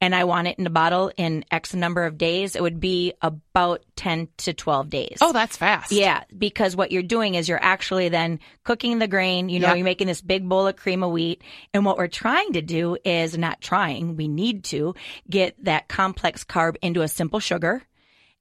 and 0.00 0.14
I 0.14 0.24
want 0.24 0.48
it 0.48 0.58
in 0.58 0.66
a 0.66 0.70
bottle 0.70 1.10
in 1.16 1.44
X 1.50 1.74
number 1.74 2.04
of 2.04 2.18
days, 2.18 2.56
it 2.56 2.62
would 2.62 2.80
be 2.80 3.14
about 3.22 3.82
10 3.96 4.28
to 4.38 4.52
12 4.52 4.90
days. 4.90 5.18
Oh, 5.20 5.32
that's 5.32 5.56
fast. 5.56 5.92
Yeah, 5.92 6.24
because 6.36 6.76
what 6.76 6.92
you're 6.92 7.02
doing 7.02 7.34
is 7.36 7.48
you're 7.48 7.62
actually 7.62 8.08
then 8.08 8.40
cooking 8.64 8.98
the 8.98 9.08
grain. 9.08 9.48
You 9.48 9.60
know, 9.60 9.72
you're 9.72 9.84
making 9.84 10.06
this 10.06 10.20
big 10.20 10.48
bowl 10.48 10.66
of 10.66 10.76
cream 10.76 11.02
of 11.02 11.10
wheat. 11.10 11.42
And 11.72 11.84
what 11.86 11.96
we're 11.96 12.08
trying 12.08 12.52
to 12.52 12.62
do 12.62 12.98
is 13.04 13.38
not 13.38 13.60
trying, 13.60 14.16
we 14.16 14.28
need 14.28 14.64
to 14.64 14.94
get 15.30 15.62
that 15.64 15.88
complex 15.88 16.44
carb 16.44 16.76
into 16.82 17.02
a 17.02 17.08
simple 17.08 17.40
sugar. 17.40 17.82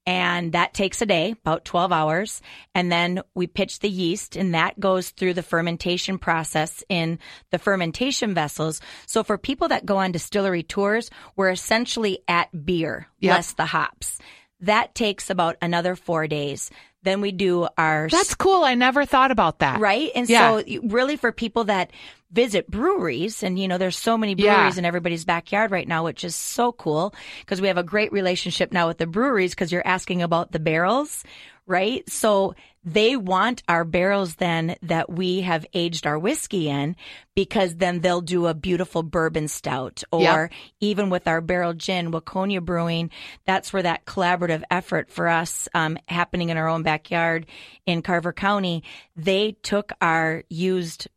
And 0.05 0.51
that 0.51 0.73
takes 0.73 1.01
a 1.01 1.05
day, 1.05 1.31
about 1.31 1.63
12 1.63 1.91
hours. 1.93 2.41
And 2.75 2.91
then 2.91 3.21
we 3.35 3.47
pitch 3.47 3.79
the 3.79 3.89
yeast 3.89 4.35
and 4.35 4.53
that 4.53 4.77
goes 4.79 5.11
through 5.11 5.33
the 5.35 5.43
fermentation 5.43 6.17
process 6.17 6.83
in 6.89 7.19
the 7.51 7.57
fermentation 7.59 8.33
vessels. 8.33 8.81
So 9.05 9.23
for 9.23 9.37
people 9.37 9.69
that 9.69 9.85
go 9.85 9.97
on 9.97 10.11
distillery 10.11 10.63
tours, 10.63 11.09
we're 11.37 11.51
essentially 11.51 12.19
at 12.27 12.65
beer, 12.65 13.07
Yep. 13.21 13.31
less 13.33 13.53
the 13.53 13.65
hops. 13.65 14.19
That 14.59 14.93
takes 14.95 15.29
about 15.29 15.55
another 15.61 15.95
four 15.95 16.27
days. 16.27 16.69
Then 17.03 17.19
we 17.21 17.31
do 17.33 17.67
our 17.77 18.07
That's 18.09 18.33
cool. 18.35 18.63
I 18.63 18.75
never 18.75 19.05
thought 19.05 19.31
about 19.31 19.59
that. 19.59 19.79
right. 19.79 20.09
And 20.15 20.27
Yeah. 20.29 20.59
so 20.61 20.63
really 20.83 21.15
for 21.17 21.31
people 21.31 21.65
that 21.65 21.91
visit 22.33 22.69
breweries 22.69 23.43
and 23.43 23.59
you 23.59 23.67
know 23.67 23.77
there's 23.77 23.97
so 23.97 24.17
many 24.17 24.33
Yeah. 24.35 24.55
breweries 24.55 24.77
in 24.77 24.85
everybody's 24.85 25.23
backyard 25.25 25.71
right 25.71 25.87
now 25.87 26.03
which 26.03 26.23
is 26.23 26.35
so 26.35 26.71
cool 26.71 27.13
because 27.41 27.61
we 27.61 27.67
have 27.67 27.77
a 27.77 27.83
great 27.83 28.11
relationship 28.11 28.71
now 28.71 28.87
with 28.87 28.97
the 28.97 29.07
breweries 29.07 29.51
because 29.51 29.71
you're 29.71 29.85
asking 29.87 30.21
about 30.23 30.51
the 30.51 30.59
barrels 30.59 31.23
right 31.67 32.09
so 32.09 32.55
they 32.85 33.15
want 33.15 33.63
our 33.69 33.85
barrels 33.85 34.35
then 34.35 34.75
that 34.81 35.09
we 35.09 35.39
have 35.41 35.65
aged 35.73 36.05
our 36.05 36.19
whiskey 36.19 36.67
in 36.67 36.97
because 37.33 37.75
then 37.77 38.01
they'll 38.01 38.19
do 38.19 38.47
a 38.47 38.53
beautiful 38.53 39.03
bourbon 39.03 39.47
stout 39.47 40.03
or 40.11 40.49
Yep. 40.49 40.51
even 40.81 41.09
with 41.09 41.25
our 41.25 41.39
barrel 41.39 41.73
gin, 41.73 42.11
Waconia 42.11 42.61
Brewing, 42.61 43.09
that's 43.45 43.71
where 43.71 43.83
that 43.83 44.03
collaborative 44.05 44.63
effort 44.69 45.09
for 45.09 45.29
us 45.29 45.69
um, 45.73 45.97
happening 46.09 46.49
in 46.49 46.57
our 46.57 46.67
own 46.67 46.83
backyard 46.83 47.45
in 47.85 48.01
Carver 48.01 48.33
County, 48.33 48.83
they 49.15 49.53
took 49.63 49.93
our 50.01 50.43
used 50.49 51.07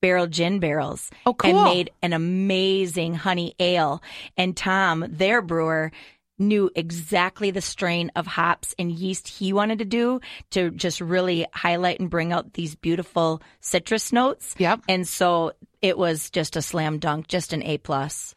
barrel 0.00 0.26
gin 0.26 0.60
barrels 0.60 1.10
Oh, 1.24 1.34
cool. 1.34 1.50
and 1.50 1.64
made 1.64 1.90
an 2.02 2.12
amazing 2.12 3.14
honey 3.14 3.54
ale. 3.58 4.02
And 4.36 4.56
Tom, 4.56 5.04
their 5.08 5.42
brewer, 5.42 5.90
knew 6.38 6.70
exactly 6.74 7.50
the 7.50 7.62
strain 7.62 8.12
of 8.14 8.26
hops 8.26 8.74
and 8.78 8.92
yeast 8.92 9.26
he 9.26 9.54
wanted 9.54 9.78
to 9.78 9.86
do 9.86 10.20
to 10.50 10.70
just 10.70 11.00
really 11.00 11.46
highlight 11.54 11.98
and 11.98 12.10
bring 12.10 12.30
out 12.32 12.52
these 12.52 12.74
beautiful 12.74 13.40
citrus 13.60 14.12
notes. 14.12 14.54
Yep. 14.58 14.80
And 14.88 15.08
so 15.08 15.52
it 15.80 15.96
was 15.96 16.28
just 16.30 16.54
a 16.56 16.60
slam 16.62 16.98
dunk, 16.98 17.28
just 17.28 17.54
an 17.54 17.62
A 17.62 17.78
plus. 17.78 18.34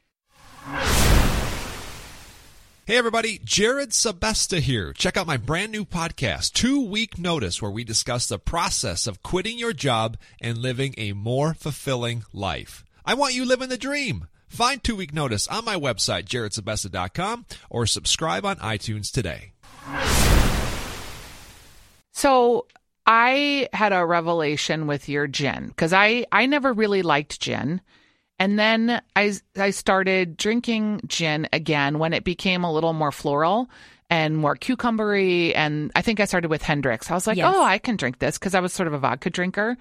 Hey 2.89 2.97
everybody, 2.97 3.39
Jared 3.43 3.91
Sebesta 3.91 4.59
here. 4.59 4.93
Check 4.93 5.15
out 5.15 5.27
my 5.27 5.37
brand 5.37 5.71
new 5.71 5.85
podcast, 5.85 6.53
Two 6.53 6.83
Week 6.83 7.19
Notice, 7.19 7.61
where 7.61 7.69
we 7.69 7.83
discuss 7.83 8.27
the 8.27 8.39
process 8.39 9.05
of 9.05 9.21
quitting 9.21 9.59
your 9.59 9.73
job 9.73 10.17
and 10.41 10.57
living 10.57 10.95
a 10.97 11.13
more 11.13 11.53
fulfilling 11.53 12.23
life. 12.33 12.83
I 13.05 13.13
want 13.13 13.35
you 13.35 13.45
living 13.45 13.69
the 13.69 13.77
dream. 13.77 14.27
Find 14.47 14.83
Two 14.83 14.95
Week 14.95 15.13
Notice 15.13 15.47
on 15.49 15.65
my 15.65 15.75
website, 15.75 16.23
jaredsebesta.com, 16.23 17.45
or 17.69 17.85
subscribe 17.85 18.43
on 18.43 18.55
iTunes 18.55 19.11
today. 19.11 19.51
So 22.11 22.65
I 23.05 23.69
had 23.71 23.93
a 23.93 24.03
revelation 24.03 24.87
with 24.87 25.07
your 25.07 25.27
gin 25.27 25.67
because 25.67 25.93
I 25.93 26.25
I 26.31 26.47
never 26.47 26.73
really 26.73 27.03
liked 27.03 27.39
gin, 27.39 27.81
And 28.39 28.57
then 28.57 29.01
I, 29.15 29.33
I 29.57 29.71
started 29.71 30.37
drinking 30.37 31.01
gin 31.07 31.47
again 31.51 31.99
when 31.99 32.13
it 32.13 32.23
became 32.23 32.63
a 32.63 32.71
little 32.71 32.93
more 32.93 33.11
floral 33.11 33.69
and 34.09 34.37
more 34.37 34.55
cucumbery. 34.55 35.53
And 35.55 35.91
I 35.95 36.01
think 36.01 36.19
I 36.19 36.25
started 36.25 36.49
with 36.49 36.61
Hendrick's. 36.63 37.11
I 37.11 37.13
was 37.13 37.27
like, 37.27 37.37
Yes. 37.37 37.53
oh, 37.53 37.61
I 37.63 37.77
can 37.77 37.95
drink 37.97 38.19
this 38.19 38.39
because 38.39 38.55
I 38.55 38.59
was 38.61 38.73
sort 38.73 38.87
of 38.87 38.93
a 38.93 38.97
vodka 38.97 39.29
drinker. 39.29 39.77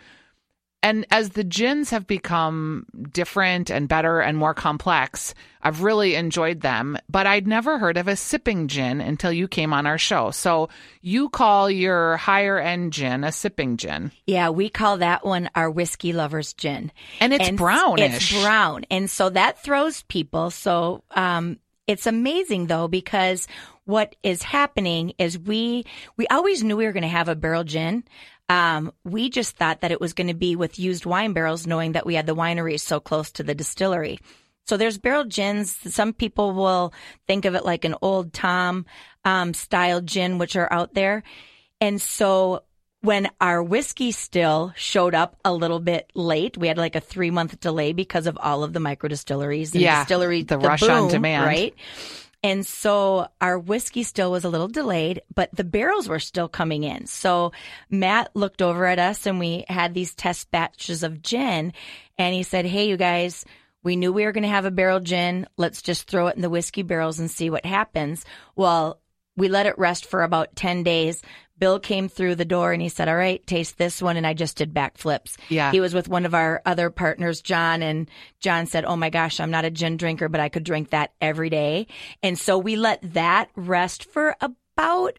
And 0.81 1.07
as 1.11 1.31
the 1.31 1.43
gins 1.43 1.91
have 1.91 2.07
become 2.07 2.87
different 3.11 3.69
and 3.69 3.89
better 3.89 4.21
and 4.21 4.39
more 4.39 4.55
complex, 4.55 5.35
I've 5.61 5.83
really 5.83 6.15
enjoyed 6.15 6.61
them. 6.61 6.97
But 7.11 7.27
I'd 7.27 7.49
never 7.49 7.79
heard 7.79 7.97
of 7.97 8.07
a 8.07 8.15
sipping 8.15 8.69
gin 8.69 9.01
until 9.01 9.33
you 9.33 9.49
came 9.49 9.73
on 9.73 9.87
our 9.87 9.99
show. 9.99 10.31
So 10.31 10.69
you 11.03 11.31
call 11.31 11.69
your 11.69 12.17
higher 12.17 12.59
end 12.61 12.93
gin 12.93 13.25
a 13.25 13.33
sipping 13.33 13.77
gin. 13.77 14.13
Yeah, 14.27 14.51
we 14.51 14.69
call 14.69 14.99
that 14.99 15.27
one 15.27 15.51
our 15.57 15.69
whiskey 15.69 16.13
lovers 16.13 16.53
gin. 16.53 16.93
And 17.21 17.33
it's 17.35 17.51
brownish. 17.51 18.33
It's 18.33 18.43
brown. 18.43 18.85
And 18.89 19.11
so 19.11 19.31
that 19.31 19.61
throws 19.61 20.03
people. 20.05 20.51
So 20.51 21.03
um, 21.11 21.59
it's 21.89 22.07
amazing 22.07 22.69
though, 22.69 22.87
because 22.87 23.49
what 23.85 24.15
is 24.23 24.43
happening 24.43 25.15
is 25.19 25.39
we 25.39 25.87
we 26.17 26.27
always 26.29 26.63
knew 26.63 26.77
we 26.77 26.85
were 26.85 26.93
going 26.93 27.03
to 27.03 27.09
have 27.09 27.29
a 27.29 27.35
barrel 27.35 27.65
gin. 27.65 28.05
Um, 28.49 28.93
we 29.05 29.29
just 29.29 29.57
thought 29.57 29.83
that 29.83 29.93
it 29.93 30.01
was 30.01 30.15
going 30.15 30.29
to 30.29 30.35
be 30.35 30.57
with 30.57 30.79
used 30.79 31.05
wine 31.05 31.33
barrels, 31.35 31.67
knowing 31.67 31.93
that 31.93 32.07
we 32.07 32.15
had 32.15 32.27
the 32.27 32.35
winery 32.35 32.81
so 32.81 32.99
close 33.01 33.31
to 33.33 33.43
the 33.43 33.55
distillery. 33.55 34.19
So 34.67 34.77
there's 34.77 34.99
barrel 34.99 35.25
gins. 35.25 35.77
Some 35.95 36.13
people 36.13 36.53
will 36.53 36.93
think 37.27 37.45
of 37.45 37.55
it 37.55 37.65
like 37.65 37.85
an 37.85 37.95
old 38.03 38.33
Tom 38.33 38.87
um, 39.25 39.55
style 39.55 40.01
gin, 40.01 40.39
which 40.39 40.57
are 40.57 40.71
out 40.73 40.95
there. 40.95 41.23
And 41.81 42.01
so 42.01 42.65
when 43.01 43.31
our 43.41 43.63
whiskey 43.63 44.13
still 44.13 44.73
showed 44.77 45.15
up 45.15 45.37
a 45.45 45.55
little 45.55 45.81
bit 45.81 46.11
late, 46.15 46.59
we 46.59 46.69
had 46.69 46.77
like 46.79 46.97
a 46.97 47.01
three 47.01 47.31
month 47.31 47.61
delay 47.61 47.93
because 47.93 48.27
of 48.27 48.37
all 48.41 48.65
of 48.65 48.73
the 48.73 48.81
micro 48.81 49.09
distilleries 49.09 49.73
and 49.73 49.83
Yeah, 49.83 50.01
distillery 50.05 50.43
the 50.43 50.59
rush 50.59 50.83
on 50.83 51.09
demand. 51.09 51.47
right? 51.47 51.75
And 52.43 52.65
so 52.67 53.29
our 53.41 53.59
whiskey 53.59 54.05
still 54.05 54.31
was 54.31 54.45
a 54.45 54.49
little 54.49 54.69
delayed, 54.69 55.23
but 55.35 55.51
the 55.53 55.65
barrels 55.65 56.09
were 56.09 56.21
still 56.21 56.49
coming 56.49 56.85
in. 56.85 57.07
So 57.07 57.53
Matt 57.91 58.31
looked 58.35 58.63
over 58.63 58.87
at 58.87 58.99
us 58.99 59.27
and 59.27 59.41
we 59.41 59.65
had 59.69 59.93
these 59.93 60.15
test 60.15 60.51
batches 60.51 61.03
of 61.03 61.23
gin 61.23 61.73
and 62.17 62.35
he 62.35 62.45
said, 62.45 62.65
Hey, 62.65 62.89
you 62.89 62.97
guys, 62.97 63.45
we 63.83 63.97
knew 63.97 64.13
we 64.13 64.25
were 64.25 64.33
going 64.33 64.43
to 64.43 64.49
have 64.49 64.65
a 64.65 64.71
barrel 64.71 65.01
gin. 65.01 65.47
Let's 65.57 65.83
just 65.83 66.09
throw 66.09 66.29
it 66.29 66.37
in 66.37 66.43
the 66.43 66.51
whiskey 66.51 66.83
barrels 66.83 67.19
and 67.19 67.31
see 67.31 67.51
what 67.51 67.67
happens. 67.67 68.25
Well, 68.55 69.01
we 69.39 69.49
let 69.49 69.67
it 69.67 69.79
rest 69.79 70.07
for 70.07 70.23
about 70.23 70.57
10 70.57 70.83
days. 70.83 71.23
Bill 71.59 71.81
came 71.81 72.09
through 72.09 72.37
the 72.37 72.45
door 72.45 72.73
and 72.73 72.81
he 72.81 72.89
said, 72.89 73.09
All 73.09 73.17
right, 73.17 73.45
taste 73.47 73.79
this 73.79 74.01
one. 74.01 74.17
And 74.17 74.27
I 74.27 74.35
just 74.35 74.57
did 74.57 74.75
backflips. 74.75 75.37
Yeah. 75.49 75.73
He 75.73 75.81
was 75.81 75.95
with 75.95 76.09
one 76.09 76.27
of 76.27 76.35
our 76.35 76.63
other 76.65 76.91
partners, 76.91 77.41
John, 77.41 77.83
and 77.83 78.09
John 78.41 78.67
said, 78.67 78.85
Oh 78.85 78.97
my 78.97 79.11
gosh, 79.11 79.41
I'm 79.41 79.51
not 79.51 79.65
a 79.65 79.71
gin 79.71 79.97
drinker, 79.97 80.29
but 80.29 80.41
I 80.41 80.49
could 80.49 80.65
drink 80.65 80.91
that 80.91 81.13
every 81.21 81.51
day. 81.51 81.87
And 82.23 82.39
so 82.39 82.59
we 82.59 82.77
let 82.77 83.01
that 83.15 83.51
rest 83.57 84.05
for 84.05 84.37
about 84.41 85.19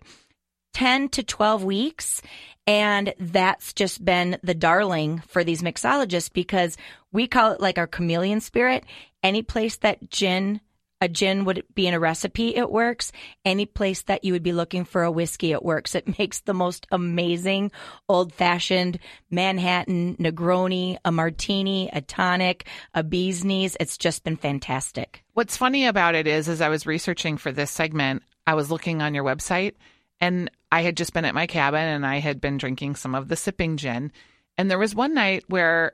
10 0.73 1.09
to 1.09 1.23
12 1.23 1.63
weeks. 1.63 2.21
And 2.65 3.13
that's 3.19 3.73
just 3.73 4.05
been 4.05 4.37
the 4.43 4.53
darling 4.53 5.23
for 5.27 5.43
these 5.43 5.61
mixologists 5.61 6.31
because 6.31 6.77
we 7.11 7.27
call 7.27 7.51
it 7.51 7.59
like 7.59 7.77
our 7.77 7.87
chameleon 7.87 8.41
spirit. 8.41 8.85
Any 9.23 9.41
place 9.41 9.77
that 9.77 10.09
gin, 10.09 10.61
a 11.01 11.07
gin 11.07 11.45
would 11.45 11.63
be 11.73 11.87
in 11.87 11.93
a 11.93 11.99
recipe, 11.99 12.55
it 12.55 12.69
works. 12.69 13.11
Any 13.45 13.65
place 13.65 14.01
that 14.03 14.23
you 14.23 14.33
would 14.33 14.43
be 14.43 14.51
looking 14.51 14.85
for 14.85 15.03
a 15.03 15.11
whiskey, 15.11 15.51
it 15.51 15.63
works. 15.63 15.95
It 15.95 16.17
makes 16.19 16.41
the 16.41 16.53
most 16.53 16.87
amazing 16.91 17.71
old 18.07 18.33
fashioned 18.33 18.99
Manhattan 19.29 20.15
Negroni, 20.17 20.97
a 21.05 21.11
martini, 21.11 21.89
a 21.93 22.01
tonic, 22.01 22.67
a 22.93 23.03
bee's 23.03 23.45
knees. 23.45 23.77
It's 23.79 23.97
just 23.97 24.23
been 24.23 24.37
fantastic. 24.37 25.23
What's 25.33 25.57
funny 25.57 25.85
about 25.85 26.15
it 26.15 26.27
is, 26.27 26.49
as 26.49 26.61
I 26.61 26.69
was 26.69 26.85
researching 26.85 27.37
for 27.37 27.51
this 27.51 27.71
segment, 27.71 28.23
I 28.45 28.55
was 28.55 28.71
looking 28.71 29.01
on 29.01 29.13
your 29.13 29.23
website 29.23 29.75
and 30.19 30.49
I 30.71 30.81
had 30.81 30.97
just 30.97 31.13
been 31.13 31.25
at 31.25 31.35
my 31.35 31.47
cabin 31.47 31.81
and 31.81 32.05
I 32.05 32.19
had 32.19 32.41
been 32.41 32.57
drinking 32.57 32.95
some 32.95 33.15
of 33.15 33.27
the 33.27 33.35
sipping 33.35 33.77
gin. 33.77 34.11
And 34.57 34.69
there 34.69 34.77
was 34.77 34.93
one 34.93 35.13
night 35.13 35.45
where 35.47 35.93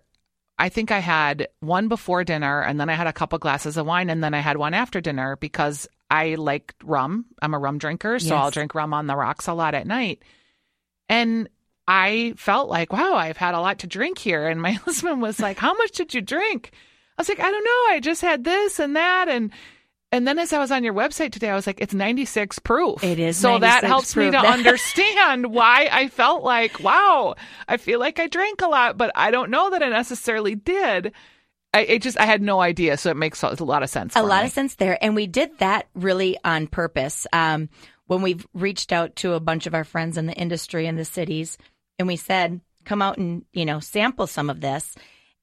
I 0.58 0.70
think 0.70 0.92
I 0.92 1.00
had 1.00 1.50
one 1.60 1.88
before 1.90 2.24
dinner 2.24 2.62
and 2.62 2.80
then 2.80 2.90
I 2.90 2.94
had 2.94 3.08
a 3.08 3.14
couple 3.14 3.38
glasses 3.40 3.76
of 3.78 3.86
wine 3.86 4.10
and 4.10 4.24
then 4.24 4.34
I 4.34 4.40
had 4.40 4.58
one 4.58 4.74
after 4.74 5.02
dinner 5.02 5.36
because 5.36 5.88
I 6.10 6.36
like 6.36 6.74
rum. 6.84 7.26
I'm 7.42 7.54
a 7.54 7.60
rum 7.60 7.78
drinker, 7.78 8.20
so 8.20 8.36
Yes. 8.36 8.44
I'll 8.44 8.52
drink 8.52 8.74
rum 8.74 8.94
on 8.94 9.08
the 9.08 9.16
rocks 9.16 9.48
a 9.48 9.54
lot 9.54 9.74
at 9.76 9.88
night. 9.88 10.22
And 11.10 11.50
I 11.88 12.34
felt 12.38 12.70
like, 12.70 12.94
wow, 12.94 13.16
I've 13.16 13.38
had 13.38 13.54
a 13.54 13.60
lot 13.60 13.80
to 13.80 13.88
drink 13.88 14.18
here. 14.18 14.48
And 14.48 14.62
my 14.62 14.72
husband 14.86 15.22
was 15.22 15.40
like, 15.40 15.58
How 15.58 15.74
much 15.76 15.92
did 15.92 16.14
you 16.14 16.22
drink? 16.22 16.72
I 17.18 17.22
was 17.22 17.30
like, 17.30 17.40
I 17.40 17.52
don't 17.52 17.64
know. 17.64 17.94
I 17.96 18.00
just 18.02 18.22
had 18.22 18.44
this 18.44 18.80
and 18.80 18.96
that. 18.96 19.28
And 19.30 19.52
and 20.12 20.28
then 20.28 20.40
as 20.40 20.54
I 20.54 20.60
was 20.60 20.72
on 20.72 20.84
your 20.84 20.94
website 20.94 21.32
today, 21.32 21.50
I 21.50 21.56
was 21.56 21.68
like, 21.68 21.82
it's 21.82 21.94
96 21.94 22.60
proof. 22.60 23.04
It 23.04 23.20
is 23.20 23.38
So 23.38 23.60
that 23.60 23.84
96 23.84 23.88
helps 23.88 24.16
me 24.16 24.32
to 24.32 24.38
understand 24.54 25.48
why 25.48 25.90
I 25.92 26.08
felt 26.08 26.44
like, 26.44 26.80
wow, 26.80 27.36
I 27.68 27.78
feel 27.78 28.00
like 28.00 28.20
I 28.20 28.28
drank 28.28 28.62
a 28.62 28.68
lot, 28.68 28.98
but 28.98 29.12
I 29.16 29.32
don't 29.32 29.50
know 29.50 29.72
that 29.72 29.84
I 29.84 29.90
necessarily 29.90 30.56
did. 30.56 31.12
I 31.74 31.82
it 31.82 32.02
just, 32.02 32.18
I 32.18 32.26
had 32.26 32.42
no 32.42 32.62
idea. 32.62 32.96
So 32.96 33.10
it 33.10 33.18
makes 33.18 33.44
a 33.44 33.64
lot 33.64 33.84
of 33.84 33.90
sense. 33.90 34.16
a 34.16 34.24
lot 34.24 34.44
me. 34.44 34.48
of 34.48 34.54
sense 34.54 34.76
there 34.76 34.98
and 35.04 35.16
we 35.16 35.28
did 35.28 35.58
that 35.60 35.88
really 35.96 36.38
on 36.46 36.68
purpose 36.68 37.28
um, 37.34 37.68
when 38.08 38.22
we've 38.22 38.48
reached 38.54 38.94
out 38.94 39.18
to 39.18 39.34
a 39.34 39.40
bunch 39.40 39.68
of 39.68 39.74
our 39.74 39.84
friends 39.84 40.18
in 40.18 40.28
the 40.28 40.34
industry 40.34 40.88
in 40.88 40.96
the 40.96 41.04
cities 41.06 41.58
and 42.00 42.08
we 42.08 42.16
said 42.16 42.62
come 42.86 43.02
out 43.02 43.18
and 43.18 43.44
you 43.52 43.66
know 43.66 43.80
sample 43.80 44.28
some 44.28 44.50
of 44.50 44.62
this 44.62 44.96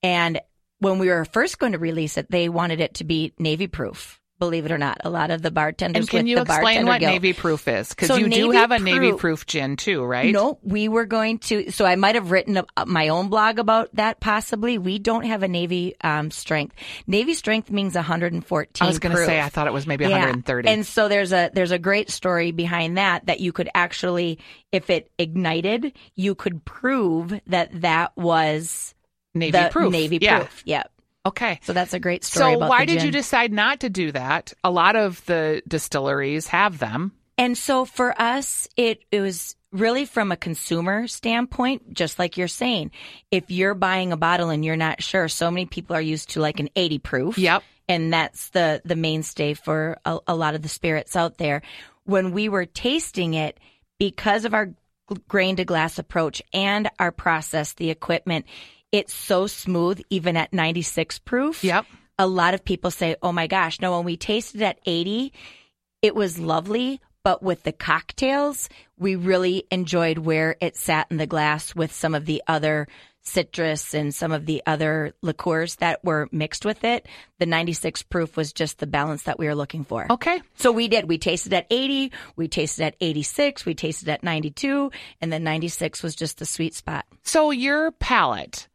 and 0.03 0.41
when 0.79 0.99
we 0.99 1.09
were 1.09 1.25
first 1.25 1.59
going 1.59 1.73
to 1.73 1.79
release 1.79 2.17
it 2.17 2.31
they 2.31 2.49
wanted 2.49 2.81
it 2.81 2.95
to 2.95 3.05
be 3.05 3.33
navy 3.39 3.67
proof 3.67 4.22
believe 4.43 4.67
it 4.67 4.73
or 4.73 4.79
not 4.79 4.99
a 5.05 5.09
lot 5.11 5.31
of 5.31 5.41
the 5.41 5.53
bartenders 5.53 6.01
And 6.01 6.11
can 6.11 6.27
you 6.27 6.41
explain 6.41 6.85
what 6.85 6.99
guild- 6.99 7.13
navy 7.13 7.33
proof 7.33 7.69
is? 7.69 7.91
Because 7.91 8.09
So 8.09 8.17
you 8.17 8.29
do 8.29 8.51
have 8.51 8.73
a 8.73 8.81
navy 8.81 9.11
Proof- 9.11 9.21
proof 9.21 9.47
gin 9.47 9.77
too, 9.77 10.03
right? 10.03 10.33
No, 10.33 10.59
we 10.65 10.89
were 10.89 11.07
going 11.07 11.39
to. 11.39 11.71
So 11.71 11.85
I 11.85 11.95
might 11.95 12.17
have 12.17 12.33
written 12.33 12.57
a, 12.77 12.87
my 12.87 13.09
own 13.09 13.29
blog 13.29 13.61
about 13.61 13.95
that. 13.95 14.19
Possibly, 14.19 14.79
we 14.79 14.99
don't 14.99 15.25
have 15.27 15.45
a 15.45 15.49
Navy 15.49 15.95
um, 16.01 16.33
strength. 16.33 16.75
Navy 17.07 17.35
strength 17.35 17.71
means 17.71 17.95
114. 17.95 18.85
I 18.85 18.89
was 18.89 18.99
going 18.99 19.15
to 19.15 19.25
say, 19.25 19.41
I 19.41 19.49
thought 19.49 19.69
it 19.69 19.73
was 19.73 19.87
maybe 19.87 20.05
Yeah. 20.07 20.11
130. 20.19 20.69
And 20.69 20.85
so 20.85 21.09
there's 21.09 21.33
a 21.33 21.51
there's 21.55 21.71
a 21.71 21.79
great 21.79 22.11
story 22.11 22.51
behind 22.51 22.99
that 22.99 23.27
that 23.27 23.39
you 23.39 23.53
could 23.53 23.69
actually, 23.77 24.41
if 24.73 24.91
it 24.91 25.09
ignited, 25.19 25.93
you 26.17 26.35
could 26.35 26.65
prove 26.65 27.33
that 27.47 27.81
that 27.83 28.17
was 28.17 28.95
navy 29.35 29.59
proof. 29.71 29.93
Navy 29.93 30.19
yeah. 30.21 30.39
proof. 30.41 30.63
Yeah. 30.67 30.83
Okay. 31.25 31.61
So 31.63 31.73
that's 31.73 31.95
a 31.95 32.01
great 32.01 32.25
story. 32.25 32.55
So 32.55 32.59
why 32.59 32.85
did 32.85 33.03
you 33.03 33.11
decide 33.11 33.53
not 33.53 33.81
to 33.81 33.89
do 33.89 34.13
that? 34.13 34.53
A 34.65 34.71
lot 34.71 34.97
of 34.97 35.25
the 35.27 35.63
distilleries 35.69 36.49
have 36.49 36.79
them. 36.79 37.13
And 37.39 37.57
so 37.57 37.85
for 37.85 38.21
us, 38.21 38.69
it, 38.77 39.03
it 39.11 39.21
was 39.21 39.57
really 39.71 40.05
from 40.05 40.33
a 40.33 40.37
consumer 40.37 41.07
standpoint, 41.07 41.95
just 41.95 42.19
like 42.19 42.37
you're 42.37 42.49
saying. 42.49 42.91
If 43.31 43.51
you're 43.51 43.75
buying 43.75 44.13
a 44.13 44.17
bottle 44.17 44.51
and 44.51 44.65
you're 44.65 44.77
not 44.77 45.03
sure, 45.03 45.29
so 45.29 45.51
many 45.51 45.67
people 45.67 45.97
are 45.97 46.03
used 46.03 46.31
to 46.31 46.41
like 46.41 46.61
an 46.61 46.69
80 46.77 46.99
proof. 46.99 47.39
Yep. 47.39 47.63
And 47.89 48.13
that's 48.13 48.51
the, 48.51 48.83
the 48.85 48.97
mainstay 48.97 49.55
for 49.55 49.99
a, 50.05 50.19
a 50.29 50.35
lot 50.35 50.55
of 50.55 50.63
the 50.63 50.69
spirits 50.69 51.17
out 51.17 51.39
there. 51.39 51.63
When 52.05 52.33
we 52.33 52.49
were 52.49 52.67
tasting 52.67 53.35
it, 53.35 53.59
because 53.99 54.45
of 54.45 54.55
our 54.55 54.75
grain 55.29 55.57
to 55.57 55.65
glass 55.65 55.99
approach 55.99 56.43
and 56.53 56.91
our 56.99 57.13
process, 57.13 57.75
the 57.75 57.91
equipment, 57.91 58.47
it's 58.93 59.15
so 59.15 59.47
smooth, 59.47 60.01
even 60.11 60.37
at 60.37 60.53
96 60.53 61.19
proof. 61.21 61.65
Yep. 61.65 61.87
A 62.19 62.27
lot 62.27 62.55
of 62.55 62.65
people 62.65 62.91
say, 62.91 63.17
oh 63.23 63.33
my 63.33 63.47
gosh, 63.47 63.81
no, 63.81 63.97
when 63.97 64.05
we 64.05 64.17
tasted 64.17 64.63
at 64.63 64.79
80, 64.87 65.33
it 66.03 66.15
was 66.15 66.39
lovely, 66.39 67.01
but 67.25 67.43
with 67.43 67.63
the 67.63 67.73
cocktails, 67.73 68.69
we 68.99 69.17
really 69.17 69.65
enjoyed 69.71 70.19
where 70.19 70.57
it 70.61 70.77
sat 70.77 71.07
in 71.11 71.17
the 71.17 71.27
glass 71.27 71.75
with 71.75 71.93
some 71.93 72.15
of 72.15 72.27
the 72.27 72.43
other 72.47 72.87
citrus 73.23 73.95
and 73.95 74.15
some 74.15 74.33
of 74.33 74.47
the 74.47 74.63
other 74.67 75.15
liqueurs 75.23 75.77
that 75.77 76.05
were 76.05 76.29
mixed 76.33 76.65
with 76.65 76.85
it. 76.85 77.07
The 77.39 77.47
96 77.47 78.03
proof 78.03 78.37
was 78.37 78.53
just 78.53 78.79
the 78.79 78.87
balance 78.87 79.23
that 79.25 79.39
we 79.39 79.47
were 79.47 79.55
looking 79.55 79.85
for. 79.85 80.11
Okay. 80.11 80.43
So 80.57 80.73
we 80.73 80.89
did. 80.89 81.09
We 81.09 81.19
tasted 81.19 81.53
at 81.53 81.67
80, 81.71 82.13
we 82.37 82.49
tasted 82.49 82.85
at 82.85 82.97
86, 83.01 83.65
we 83.65 83.75
tasted 83.75 84.09
at 84.09 84.25
92, 84.25 84.91
and 85.21 85.33
then 85.33 85.45
96 85.45 86.03
was 86.03 86.17
just 86.17 86.39
the 86.39 86.47
sweet 86.47 86.75
spot. 86.75 87.07
So 87.23 87.53
your 87.53 87.93
palate, 87.93 88.69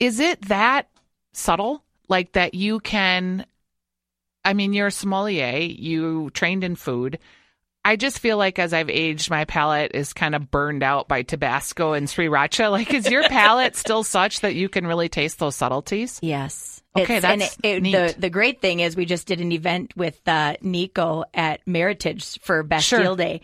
is 0.00 0.20
it 0.20 0.42
that 0.48 0.88
subtle? 1.32 1.82
Like 2.08 2.32
that 2.32 2.54
you 2.54 2.80
can, 2.80 3.44
I 4.44 4.54
mean, 4.54 4.72
you're 4.72 4.86
a 4.86 4.92
sommelier, 4.92 5.58
you 5.58 6.30
trained 6.30 6.64
in 6.64 6.74
food. 6.76 7.18
I 7.84 7.96
just 7.96 8.18
feel 8.18 8.36
like 8.36 8.58
as 8.58 8.72
I've 8.74 8.90
aged, 8.90 9.30
my 9.30 9.44
palate 9.44 9.92
is 9.94 10.12
kind 10.12 10.34
of 10.34 10.50
burned 10.50 10.82
out 10.82 11.08
by 11.08 11.22
Tabasco 11.22 11.92
and 11.92 12.06
Sriracha. 12.06 12.70
Like, 12.70 12.92
is 12.92 13.08
your 13.10 13.22
palate 13.28 13.76
still 13.76 14.02
such 14.02 14.40
that 14.40 14.54
you 14.54 14.68
can 14.68 14.86
really 14.86 15.08
taste 15.08 15.38
those 15.38 15.54
subtleties? 15.56 16.18
Yes. 16.22 16.82
Okay, 16.96 17.18
It's- 17.18 17.30
and 17.32 17.40
that's 17.42 17.56
it, 17.62 17.76
it- 17.76 17.82
neat. 17.82 17.92
the 17.92 18.14
the 18.18 18.30
great 18.30 18.60
thing 18.60 18.80
is 18.80 18.96
we 18.96 19.04
just 19.04 19.26
did 19.26 19.40
an 19.40 19.52
event 19.52 19.96
with 19.96 20.20
uh, 20.26 20.54
Nico 20.60 21.24
at 21.32 21.64
Meritage 21.66 22.40
for 22.40 22.62
Bastille 22.62 23.02
Sure. 23.02 23.16
Day, 23.16 23.40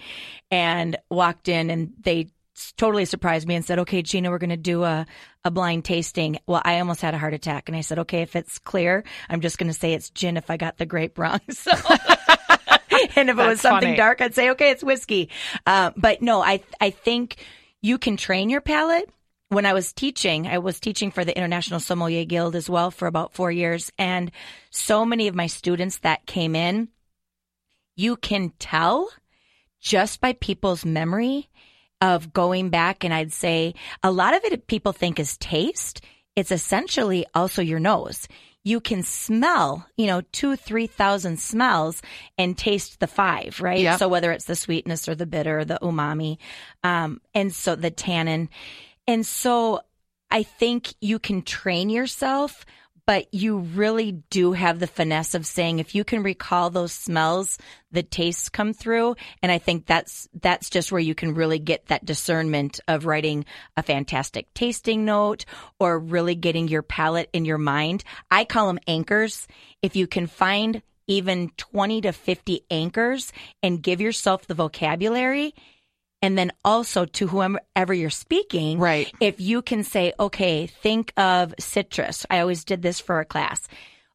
and 0.51 0.97
walked 1.11 1.49
in 1.49 1.71
and 1.71 1.93
they 2.03 2.29
totally 2.77 3.05
surprised 3.05 3.47
me 3.47 3.55
and 3.55 3.65
said, 3.65 3.81
okay, 3.81 4.03
Gina, 4.03 4.31
we're 4.31 4.39
going 4.39 4.51
to 4.51 4.57
do 4.57 4.85
a, 4.85 5.07
a 5.45 5.51
blind 5.51 5.85
tasting. 5.85 6.39
Well, 6.47 6.63
I 6.65 6.79
almost 6.79 7.01
had 7.01 7.15
a 7.15 7.19
heart 7.19 7.35
attack 7.35 7.69
and 7.69 7.77
I 7.77 7.81
said, 7.81 8.01
okay, 8.01 8.23
if 8.23 8.37
it's 8.37 8.59
clear, 8.59 9.05
I'm 9.29 9.41
just 9.41 9.59
going 9.59 9.73
to 9.73 9.79
say 9.79 9.93
it's 9.95 10.11
gin 10.11 10.37
if 10.37 10.51
I 10.51 10.57
got 10.57 10.79
the 10.79 10.87
grape 10.87 11.19
wrong. 11.19 11.41
So. 11.53 11.71
and 13.17 13.31
if 13.31 13.39
it 13.39 13.47
was 13.47 13.61
something 13.61 13.89
funny. 13.89 13.97
dark, 13.97 14.21
I'd 14.21 14.35
say, 14.35 14.51
okay, 14.51 14.71
it's 14.71 14.85
whiskey. 14.85 15.31
Uh, 15.67 15.93
but 15.97 16.23
no, 16.23 16.43
I, 16.43 16.63
I 16.81 16.91
think 16.91 17.37
you 17.81 17.99
can 17.99 18.17
train 18.17 18.51
your 18.51 18.61
palate. 18.61 19.09
When 19.49 19.67
I 19.67 19.73
was 19.73 19.93
teaching, 19.93 20.47
I 20.47 20.59
was 20.59 20.81
teaching 20.81 21.11
for 21.11 21.25
the 21.25 21.37
International 21.37 21.81
Sommelier 21.81 22.25
Guild 22.25 22.57
as 22.57 22.69
well 22.69 22.91
for 22.91 23.07
about 23.07 23.35
four 23.35 23.53
years. 23.53 23.93
And 23.99 24.31
so 24.71 25.05
many 25.05 25.29
of 25.29 25.35
my 25.35 25.47
students 25.47 25.99
that 25.99 26.27
came 26.27 26.57
in, 26.57 26.89
you 27.95 28.17
can 28.17 28.53
tell 28.59 29.11
just 29.81 30.21
by 30.21 30.33
people's 30.33 30.85
memory 30.85 31.51
of 32.01 32.33
going 32.33 32.71
back. 32.71 33.05
And 33.05 33.15
I'd 33.15 33.33
say 33.33 33.75
a 34.03 34.11
lot 34.11 34.35
of 34.35 34.45
it 34.45 34.67
people 34.67 34.93
think 34.93 35.19
is 35.19 35.37
taste. 35.37 36.05
It's 36.37 36.53
essentially 36.53 37.25
also 37.35 37.63
your 37.63 37.81
nose. 37.81 38.29
You 38.65 38.81
can 38.81 39.03
smell, 39.03 39.87
you 39.97 40.07
know, 40.07 40.23
two, 40.33 40.57
three 40.57 40.87
thousand 40.87 41.39
smells 41.39 42.01
and 42.39 42.57
taste 42.57 42.99
the 42.99 43.07
five, 43.07 43.61
right? 43.61 43.81
Yep. 43.81 43.99
So 43.99 44.09
whether 44.09 44.33
it's 44.33 44.47
the 44.47 44.57
sweetness 44.57 45.07
or 45.07 45.15
the 45.15 45.27
bitter, 45.27 45.59
or 45.59 45.65
the 45.67 45.79
umami, 45.83 46.39
um, 46.83 47.21
and 47.35 47.53
so 47.53 47.77
the 47.77 47.91
tannin. 47.91 48.49
And 49.07 49.27
so 49.27 49.83
I 50.31 50.45
think 50.45 50.95
you 51.01 51.19
can 51.19 51.43
train 51.43 51.91
yourself, 51.91 52.65
but 53.07 53.33
you 53.33 53.59
really 53.59 54.13
do 54.31 54.53
have 54.53 54.79
the 54.79 54.87
finesse 54.87 55.35
of 55.35 55.47
saying 55.47 55.79
if 55.79 55.95
you 55.95 56.05
can 56.05 56.23
recall 56.23 56.71
those 56.71 56.93
smells, 56.93 57.59
the 57.93 58.03
tastes 58.03 58.49
come 58.49 58.73
through. 58.73 59.17
And 59.43 59.53
I 59.53 59.59
think 59.59 59.87
that's 59.87 60.29
that's 60.41 60.71
just 60.71 60.91
where 60.91 61.01
you 61.01 61.15
can 61.15 61.35
really 61.35 61.59
get 61.59 61.87
that 61.87 62.05
discernment 62.05 62.81
of 62.89 63.07
writing 63.07 63.45
a 63.77 63.83
fantastic 63.83 64.53
tasting 64.55 65.05
note 65.05 65.45
or 65.79 65.99
really 65.99 66.35
getting 66.35 66.69
your 66.69 66.83
palate 66.83 67.31
in 67.33 67.45
your 67.45 67.59
mind. 67.59 68.05
I 68.31 68.45
call 68.45 68.69
them 68.69 68.81
anchors. 68.87 69.47
If 69.83 69.97
you 69.97 70.07
can 70.07 70.27
find 70.27 70.83
even 71.07 71.51
20 71.59 72.01
to 72.03 72.13
50 72.13 72.63
anchors 72.71 73.33
and 73.63 73.83
give 73.83 74.01
yourself 74.01 74.47
the 74.47 74.55
vocabulary 74.55 75.55
and 76.25 76.39
then 76.39 76.53
also 76.65 77.05
to 77.05 77.27
whomever 77.27 77.93
you're 77.93 78.09
speaking, 78.09 78.79
Right. 78.79 79.13
If 79.21 79.41
you 79.41 79.61
can 79.61 79.85
say, 79.85 80.15
okay, 80.19 80.67
think 80.67 81.13
of 81.19 81.53
citrus. 81.59 82.25
I 82.31 82.41
always 82.41 82.65
did 82.65 82.81
this 82.81 82.99
for 82.99 83.21
a 83.21 83.27
class. 83.27 83.69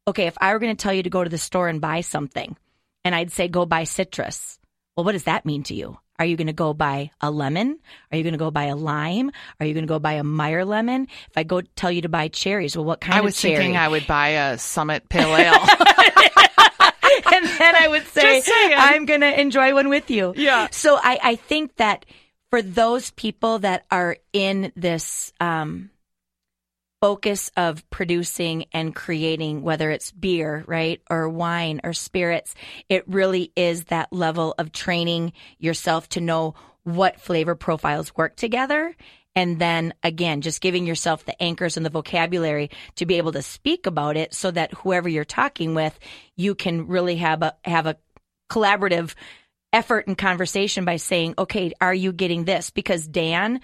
Okay, 0.08 0.26
if 0.26 0.36
I 0.42 0.52
were 0.54 0.60
going 0.60 0.76
to 0.76 0.82
tell 0.82 0.92
you 0.94 1.04
to 1.04 1.10
go 1.12 1.24
to 1.24 1.30
the 1.30 1.38
store 1.38 1.68
and 1.68 1.80
buy 1.80 2.02
something, 2.02 2.58
and 3.06 3.14
I'd 3.14 3.32
say 3.32 3.48
go 3.48 3.68
buy 3.68 3.84
citrus. 3.84 4.58
Well, 4.98 5.04
what 5.04 5.12
does 5.12 5.26
that 5.26 5.46
mean 5.46 5.62
to 5.64 5.76
you? 5.76 6.00
Are 6.18 6.26
you 6.26 6.36
going 6.36 6.48
to 6.48 6.54
go 6.54 6.74
buy 6.74 7.12
a 7.22 7.30
lemon? 7.30 7.78
Are 8.12 8.18
you 8.18 8.24
going 8.24 8.34
to 8.34 8.40
go 8.40 8.50
buy 8.50 8.66
a 8.66 8.76
lime? 8.76 9.30
Are 9.60 9.66
you 9.68 9.74
going 9.76 9.86
to 9.86 9.88
go 9.88 10.00
buy 10.00 10.14
a 10.14 10.24
Meyer 10.24 10.66
lemon? 10.66 11.04
If 11.30 11.38
I 11.38 11.44
go 11.44 11.62
tell 11.62 11.92
you 11.92 12.02
to 12.02 12.10
buy 12.10 12.28
cherries, 12.28 12.76
well, 12.76 12.86
what 12.86 13.02
kind 13.02 13.14
I 13.14 13.20
of 13.20 13.26
was 13.26 13.40
cherry? 13.40 13.56
thinking 13.56 13.78
I 13.78 13.88
would 13.88 14.08
buy 14.08 14.30
a 14.30 14.58
Summit 14.58 15.08
Pale 15.10 15.36
Ale. 15.36 15.54
and 17.64 17.78
I 17.78 17.88
would 17.88 18.08
say, 18.08 18.42
I'm 18.76 19.06
going 19.06 19.22
to 19.22 19.40
enjoy 19.40 19.74
one 19.74 19.90
with 19.90 20.10
you. 20.10 20.34
Yeah. 20.36 20.68
So 20.72 20.98
I, 21.02 21.20
I 21.22 21.36
think 21.36 21.76
that 21.78 22.06
for 22.50 22.62
those 22.62 23.12
people 23.12 23.60
that 23.60 23.86
are 23.92 24.18
in 24.34 24.72
this 24.76 25.34
um, 25.40 25.92
focus 27.02 27.52
of 27.56 27.88
producing 27.90 28.66
and 28.74 28.96
creating, 28.96 29.62
whether 29.62 29.90
it's 29.92 30.12
beer, 30.12 30.64
right, 30.68 31.02
or 31.10 31.30
wine 31.30 31.82
or 31.84 31.94
spirits, 31.94 32.56
it 32.90 33.08
really 33.08 33.52
is 33.56 33.86
that 33.86 34.12
level 34.12 34.56
of 34.58 34.72
training 34.72 35.34
yourself 35.58 36.10
to 36.10 36.22
know 36.22 36.56
what 36.84 37.20
flavor 37.20 37.56
profiles 37.56 38.16
work 38.16 38.36
together. 38.36 38.96
And 39.36 39.60
then 39.60 39.94
again, 40.04 40.42
just 40.42 40.62
giving 40.62 40.86
yourself 40.86 41.26
the 41.26 41.42
anchors 41.42 41.78
and 41.78 41.86
the 41.86 41.90
vocabulary 41.90 42.72
to 42.96 43.06
be 43.06 43.16
able 43.16 43.32
to 43.34 43.42
speak 43.42 43.86
about 43.86 44.18
it 44.18 44.34
so 44.34 44.52
that 44.52 44.74
whoever 44.74 45.08
you're 45.08 45.24
talking 45.24 45.76
with, 45.76 45.98
you 46.36 46.56
can 46.56 46.88
really 46.88 47.18
have 47.18 47.42
a, 47.42 47.56
have 47.64 47.86
a 47.86 47.98
collaborative 48.50 49.14
effort 49.72 50.08
and 50.08 50.18
conversation 50.18 50.84
by 50.84 50.96
saying, 50.98 51.36
okay, 51.38 51.72
are 51.80 51.94
you 51.94 52.12
getting 52.12 52.44
this? 52.44 52.70
Because 52.72 53.08
Dan, 53.08 53.62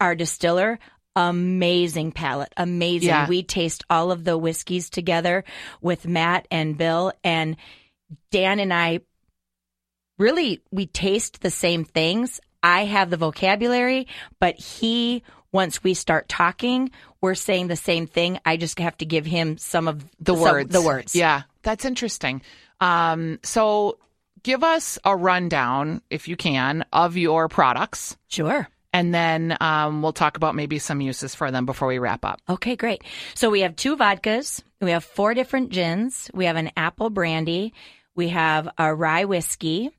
our 0.00 0.14
distiller, 0.14 0.78
amazing 1.16 2.12
palate, 2.12 2.52
amazing. 2.56 3.08
Yeah. 3.08 3.28
We 3.28 3.42
taste 3.42 3.84
all 3.88 4.10
of 4.10 4.24
the 4.24 4.36
whiskeys 4.36 4.90
together 4.90 5.44
with 5.80 6.06
Matt 6.06 6.48
and 6.50 6.76
Bill 6.76 7.12
and 7.22 7.56
Dan 8.30 8.58
and 8.58 8.72
I 8.74 9.00
really, 10.18 10.62
we 10.70 10.86
taste 10.86 11.40
the 11.40 11.50
same 11.50 11.84
things. 11.84 12.40
I 12.64 12.86
have 12.86 13.10
the 13.10 13.18
vocabulary, 13.18 14.08
but 14.40 14.56
he, 14.56 15.22
once 15.52 15.84
we 15.84 15.92
start 15.92 16.30
talking, 16.30 16.90
we're 17.20 17.34
saying 17.34 17.68
the 17.68 17.76
same 17.76 18.06
thing. 18.06 18.40
I 18.46 18.56
just 18.56 18.78
have 18.78 18.96
to 18.98 19.04
give 19.04 19.26
him 19.26 19.58
some 19.58 19.86
of 19.86 20.02
the 20.18 20.34
some- 20.34 20.42
words. 20.42 20.72
the 20.72 20.82
words. 20.82 21.14
Yeah, 21.14 21.42
that's 21.62 21.84
interesting. 21.84 22.40
Um, 22.80 23.38
so 23.42 23.98
give 24.42 24.64
us 24.64 24.98
a 25.04 25.14
rundown, 25.14 26.00
if 26.08 26.26
you 26.26 26.36
can, 26.36 26.86
of 26.90 27.18
your 27.18 27.48
products. 27.48 28.16
Sure. 28.28 28.66
And 28.94 29.12
then 29.12 29.56
um, 29.60 30.00
we'll 30.02 30.12
talk 30.12 30.36
about 30.38 30.54
maybe 30.54 30.78
some 30.78 31.00
uses 31.02 31.34
for 31.34 31.50
them 31.50 31.66
before 31.66 31.88
we 31.88 31.98
wrap 31.98 32.24
up. 32.24 32.40
Okay, 32.48 32.76
great. 32.76 33.02
So 33.34 33.50
we 33.50 33.60
have 33.60 33.76
two 33.76 33.96
vodkas. 33.96 34.62
We 34.80 34.92
have 34.92 35.04
four 35.04 35.34
different 35.34 35.70
gins. 35.70 36.30
We 36.32 36.46
have 36.46 36.56
an 36.56 36.70
apple 36.76 37.10
brandy. 37.10 37.74
We 38.14 38.28
have 38.28 38.68
a 38.78 38.94
rye 38.94 39.24
whiskey 39.24 39.90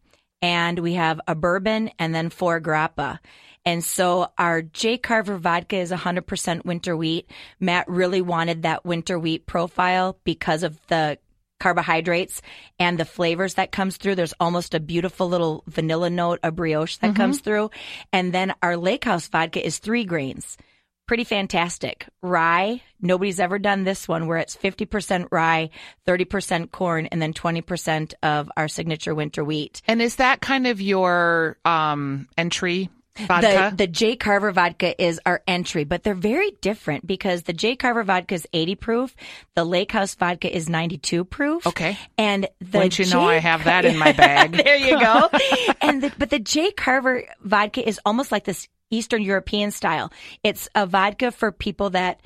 and 0.46 0.78
we 0.78 0.94
have 0.94 1.20
a 1.28 1.34
bourbon 1.34 1.90
and 1.98 2.14
then 2.14 2.30
four 2.30 2.62
grappa. 2.62 3.18
And 3.66 3.84
so 3.84 4.28
our 4.38 4.62
J 4.62 5.00
Carver 5.00 5.38
vodka 5.38 5.78
is 5.78 5.92
100% 5.92 6.66
winter 6.66 6.96
wheat. 6.96 7.28
Matt 7.60 7.90
really 7.90 8.22
wanted 8.22 8.62
that 8.62 8.86
winter 8.86 9.18
wheat 9.18 9.48
profile 9.48 10.20
because 10.24 10.62
of 10.62 10.80
the 10.86 11.18
carbohydrates 11.60 12.44
and 12.78 13.00
the 13.00 13.06
flavors 13.06 13.56
that 13.56 13.72
comes 13.72 13.98
through. 13.98 14.14
There's 14.14 14.36
almost 14.40 14.76
a 14.76 14.80
beautiful 14.80 15.28
little 15.28 15.64
vanilla 15.66 16.12
note, 16.12 16.42
a 16.44 16.52
brioche 16.52 16.98
that 16.98 17.08
mm-hmm. 17.08 17.18
comes 17.18 17.40
through. 17.40 17.72
And 18.14 18.32
then 18.32 18.54
our 18.62 18.78
Lake 18.78 19.04
House 19.04 19.28
vodka 19.28 19.66
is 19.66 19.80
three 19.80 20.04
grains 20.04 20.58
pretty 21.08 21.24
fantastic. 21.24 22.08
Rye, 22.22 22.82
nobody's 23.02 23.40
ever 23.40 23.60
done 23.60 23.84
this 23.84 24.08
one 24.08 24.28
where 24.28 24.38
it's 24.38 24.56
50% 24.56 25.28
rye, 25.32 25.70
30% 26.08 26.72
corn, 26.72 27.08
and 27.08 27.22
then 27.22 27.34
20% 27.34 28.14
of 28.24 28.52
our 28.58 28.68
signature 28.68 29.16
winter 29.16 29.44
wheat. 29.44 29.82
And 29.88 30.02
is 30.02 30.18
that 30.18 30.42
kind 30.42 30.68
of 30.68 30.82
your 30.82 31.58
um, 31.66 32.28
entry 32.38 32.90
vodka? 33.18 33.70
The, 33.72 33.86
the 33.86 33.88
J. 33.88 34.16
Carver 34.16 34.52
vodka 34.52 35.02
is 35.02 35.20
our 35.26 35.42
entry, 35.48 35.84
but 35.84 36.04
they're 36.04 36.14
very 36.14 36.52
different 36.62 37.06
because 37.06 37.44
the 37.44 37.54
J. 37.54 37.76
Carver 37.76 38.04
vodka 38.04 38.36
is 38.36 38.48
80 38.52 38.76
proof. 38.76 39.16
The 39.56 39.64
Lake 39.64 39.92
House 39.92 40.16
vodka 40.16 40.54
is 40.54 40.70
92 40.70 41.26
proof. 41.26 41.68
Okay. 41.68 41.98
And 42.18 42.48
the 42.60 42.80
Wouldn't 42.80 43.00
you 43.00 43.06
know 43.06 43.28
J. 43.28 43.36
I 43.36 43.38
have 43.40 43.66
that 43.66 43.86
in 43.86 43.98
my 43.98 44.12
bag? 44.14 44.52
there 44.54 44.78
you 44.78 45.00
go. 45.00 45.30
and 45.82 46.04
the, 46.04 46.14
but 46.18 46.30
the 46.30 46.40
J. 46.40 46.72
Carver 46.72 47.24
vodka 47.42 47.88
is 47.88 48.00
almost 48.06 48.32
like 48.32 48.44
this 48.44 48.68
Eastern 48.92 49.22
European 49.22 49.72
style. 49.72 50.12
It's 50.44 50.70
a 50.76 50.86
vodka 50.86 51.32
for 51.32 51.52
people 51.52 51.92
that 51.92 52.22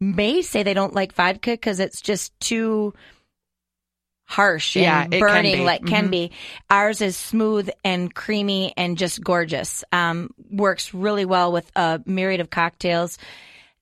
may 0.00 0.42
say 0.42 0.62
they 0.62 0.74
don't 0.74 0.94
like 0.94 1.12
vodka 1.14 1.52
because 1.52 1.80
it's 1.80 2.00
just 2.00 2.38
too 2.40 2.92
harsh 4.26 4.74
Yeah, 4.76 5.06
can 5.06 5.20
burning 5.20 5.58
be. 5.58 5.64
like 5.64 5.84
can 5.86 6.08
Mhm. 6.08 6.10
be. 6.10 6.30
Ours 6.70 7.00
is 7.00 7.16
smooth 7.16 7.68
and 7.84 8.12
creamy 8.14 8.72
and 8.76 8.96
just 8.96 9.22
gorgeous. 9.22 9.84
Um, 9.92 10.30
works 10.50 10.94
really 10.94 11.24
well 11.26 11.52
with 11.52 11.70
a 11.76 12.00
myriad 12.06 12.40
of 12.40 12.50
cocktails. 12.50 13.18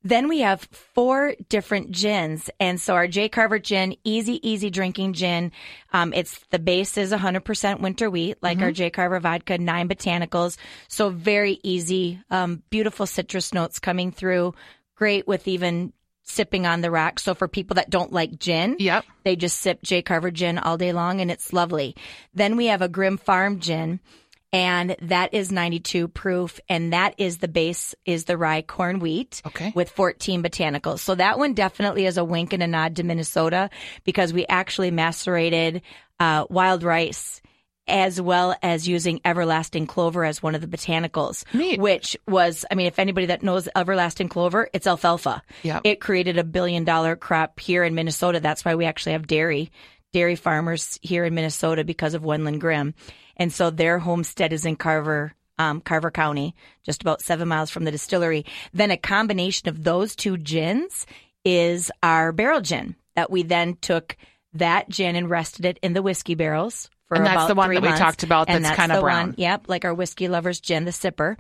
Then 0.05 0.29
we 0.29 0.41
have 0.41 0.63
four 0.73 1.35
different 1.49 1.91
gins. 1.93 2.51
And 2.59 2.81
so 2.81 2.95
our 2.95 3.07
J. 3.07 3.29
Carver 3.29 3.59
gin, 3.59 3.97
easy, 4.05 4.47
easy 4.49 4.69
drinking 4.71 5.13
gin. 5.13 5.53
Um, 5.93 6.13
it's 6.13 6.39
the 6.51 6.59
base 6.59 6.99
is 6.99 7.13
100% 7.13 7.81
winter 7.81 8.11
wheat, 8.11 8.39
like 8.43 8.61
our 8.61 8.73
J. 8.73 8.91
Carver 8.91 9.21
vodka, 9.21 9.59
nine 9.59 9.89
botanicals. 9.89 10.57
So 10.89 11.11
very 11.11 11.61
easy, 11.63 12.21
um, 12.31 12.63
beautiful 12.71 13.07
citrus 13.07 13.55
notes 13.55 13.79
coming 13.79 14.11
through. 14.11 14.55
Great 14.97 15.27
with 15.29 15.47
even 15.47 15.93
sipping 16.25 16.67
on 16.67 16.81
the 16.81 16.91
rocks. 16.91 17.23
So 17.25 17.35
for 17.35 17.49
people 17.49 17.75
that 17.75 17.91
don't 17.91 18.13
like 18.13 18.39
gin, 18.39 18.77
Yep. 18.79 19.05
they 19.25 19.37
just 19.37 19.59
sip 19.61 19.83
J. 19.83 20.03
Carver 20.03 20.31
gin 20.31 20.59
all 20.59 20.77
day 20.79 20.93
long 20.93 21.21
and 21.21 21.31
it's 21.31 21.53
lovely. 21.53 21.97
Then 22.35 22.57
we 22.57 22.67
have 22.67 22.83
a 22.83 22.89
Grimm 22.89 23.19
Farm 23.19 23.59
gin 23.61 24.01
and 24.53 24.97
that 25.01 25.33
is 25.33 25.51
92 25.51 26.09
proof 26.09 26.61
and 26.69 26.93
that 26.93 27.15
is 27.19 27.39
the 27.39 27.49
base 27.49 27.95
is 28.05 28.25
the 28.25 28.37
rye 28.37 28.63
corn 28.63 28.99
wheat 28.99 29.41
Okay. 29.47 29.73
with 29.75 29.91
14 29.91 30.43
botanicals. 30.43 30.99
So 31.01 31.15
that 31.15 31.39
one 31.39 31.55
definitely 31.55 32.07
is 32.07 32.19
a 32.19 32.25
wink 32.25 32.53
and 32.53 32.63
a 32.63 32.67
nod 32.67 32.97
to 32.97 33.03
Minnesota 33.03 33.71
because 34.05 34.33
we 34.33 34.47
actually 34.47 34.91
macerated 34.91 35.83
uh, 36.21 36.45
wild 36.51 36.83
rice 36.83 37.41
as 37.89 38.21
well 38.21 38.55
as 38.63 38.87
using 38.87 39.21
everlasting 39.25 39.89
clover 39.89 40.25
as 40.25 40.41
one 40.41 40.55
of 40.55 40.61
the 40.61 40.69
botanicals, 40.69 41.45
Neat. 41.53 41.81
which 41.81 42.17
was, 42.29 42.65
I 42.71 42.77
mean, 42.77 42.87
if 42.87 43.01
anybody 43.01 43.27
that 43.27 43.43
knows 43.43 43.69
everlasting 43.75 44.29
clover, 44.29 44.69
it's 44.73 44.87
alfalfa. 44.87 45.43
Yep. 45.65 45.81
It 45.85 46.01
created 46.01 46.39
a 46.39 46.45
billion 46.45 46.85
dollar 46.85 47.17
crop 47.17 47.59
here 47.59 47.83
in 47.83 47.97
Minnesota. 47.97 48.39
That's 48.39 48.65
why 48.65 48.77
we 48.77 48.85
actually 48.85 49.13
have 49.13 49.27
dairy, 49.27 49.73
dairy 50.13 50.37
farmers 50.37 50.99
here 51.03 51.25
in 51.25 51.35
Minnesota 51.35 51.85
because 51.85 52.15
of 52.15 52.23
Wendelin 52.23 52.59
Grimm. 52.59 52.95
And 53.37 53.53
so 53.53 53.71
their 53.71 53.99
homestead 53.99 54.53
is 54.53 54.65
in 54.65 54.77
Carver, 54.77 55.35
um, 55.59 55.81
Carver 55.81 56.11
County, 56.11 56.55
just 56.85 57.03
about 57.03 57.23
seven 57.23 57.49
miles 57.49 57.71
from 57.71 57.85
the 57.85 57.91
distillery. 57.91 58.45
Then 58.73 58.91
a 58.91 58.97
combination 58.97 59.69
of 59.69 59.83
those 59.83 60.15
two 60.15 60.37
gins 60.37 61.07
is 61.45 61.91
our 62.03 62.33
barrel 62.33 62.61
gin 62.61 62.95
that 63.17 63.31
we 63.31 63.43
then 63.43 63.77
took 63.81 64.17
that 64.55 64.89
gin 64.89 65.17
and 65.17 65.31
rested 65.31 65.65
it 65.65 65.79
in 65.83 65.93
the 65.95 66.03
whiskey 66.03 66.35
barrels 66.35 66.91
for 67.09 67.17
And 67.17 67.27
that's 67.27 67.47
the 67.47 67.55
one 67.55 67.73
that 67.73 67.83
we 67.83 67.89
talked 67.89 68.23
about 68.23 68.49
And 68.49 68.65
that's 68.65 68.77
kinda 68.77 68.97
the 68.97 69.01
brown. 69.01 69.29
One, 69.29 69.35
yep, 69.39 69.69
like 69.69 69.85
our 69.85 69.95
whiskey 69.95 70.29
lovers 70.29 70.61
gin, 70.61 70.85
the 70.85 70.91
sipper. 70.91 71.37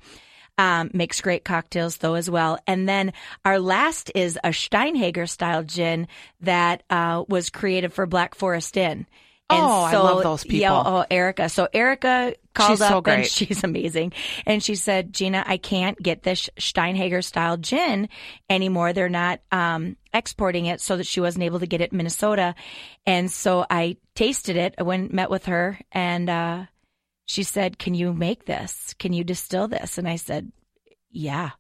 Um, 0.58 0.90
makes 0.92 1.20
great 1.22 1.44
cocktails 1.44 1.96
though 1.96 2.14
as 2.14 2.28
well. 2.30 2.58
And 2.66 2.88
then 2.88 3.14
our 3.44 3.58
last 3.58 4.12
is 4.14 4.38
a 4.44 4.50
Steinhager 4.50 5.28
style 5.28 5.62
gin 5.64 6.08
that 6.42 6.82
uh, 6.90 7.24
was 7.28 7.48
created 7.50 7.92
for 7.92 8.04
Black 8.06 8.34
Forest 8.34 8.76
Inn. 8.76 9.06
And 9.50 9.60
Oh, 9.66 9.82
I 9.82 9.96
love 9.96 10.22
those 10.22 10.44
Yeah, 10.46 10.70
people. 10.78 10.92
oh, 10.92 11.04
Erica. 11.10 11.48
So 11.48 11.68
Erica 11.72 12.34
called 12.54 12.70
She's 12.70 12.80
up 12.80 13.06
so 13.06 13.12
and 13.12 13.26
she's 13.26 13.64
amazing. 13.64 14.12
And 14.46 14.62
she 14.62 14.74
said, 14.76 15.12
Gina, 15.12 15.42
I 15.46 15.56
can't 15.56 16.00
get 16.00 16.22
this 16.22 16.48
Steinhager 16.58 17.24
style 17.24 17.56
gin 17.56 18.08
anymore. 18.48 18.92
They're 18.92 19.08
not 19.08 19.40
um, 19.50 19.96
exporting 20.14 20.66
it 20.66 20.80
so 20.80 20.96
that 20.96 21.06
she 21.06 21.20
wasn't 21.20 21.44
able 21.44 21.60
to 21.60 21.66
get 21.66 21.80
it 21.80 21.92
in 21.92 21.96
Minnesota. 21.98 22.54
And 23.06 23.30
so 23.30 23.66
I 23.68 23.96
tasted 24.14 24.56
it. 24.56 24.74
I 24.78 24.82
went 24.84 25.12
met 25.12 25.28
with 25.30 25.46
her 25.46 25.78
and 25.90 26.30
uh, 26.30 26.64
she 27.26 27.42
said, 27.42 27.78
Can 27.78 27.94
you 27.94 28.12
make 28.12 28.46
this? 28.46 28.94
Can 28.98 29.12
you 29.12 29.24
distill 29.24 29.68
this? 29.68 29.98
And 29.98 30.08
I 30.08 30.16
said, 30.16 30.52
Yeah. 31.10 31.50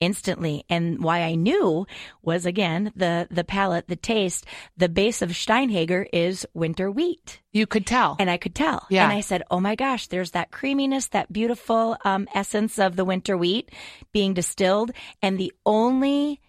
Instantly, 0.00 0.64
and 0.68 1.00
why 1.00 1.22
I 1.22 1.36
knew 1.36 1.86
was 2.22 2.44
again 2.44 2.90
the 2.96 3.28
the 3.30 3.44
palate, 3.44 3.86
the 3.86 3.94
taste. 3.94 4.46
The 4.76 4.88
base 4.88 5.22
of 5.22 5.30
Steinhager 5.30 6.04
is 6.12 6.44
winter 6.54 6.90
wheat. 6.90 7.40
You 7.52 7.68
could 7.68 7.86
tell. 7.86 8.16
And 8.18 8.28
I 8.28 8.36
could 8.36 8.52
tell. 8.52 8.84
Yeah. 8.90 9.04
And 9.04 9.12
I 9.12 9.20
said, 9.20 9.44
oh 9.48 9.60
my 9.60 9.76
gosh, 9.76 10.08
there's 10.08 10.32
that 10.32 10.50
creaminess, 10.50 11.06
that 11.08 11.32
beautiful 11.32 11.96
um, 12.04 12.26
essence 12.34 12.80
of 12.80 12.96
the 12.96 13.04
winter 13.04 13.36
wheat 13.36 13.70
being 14.12 14.34
distilled. 14.34 14.90
And 15.22 15.38
the 15.38 15.52
only 15.64 16.40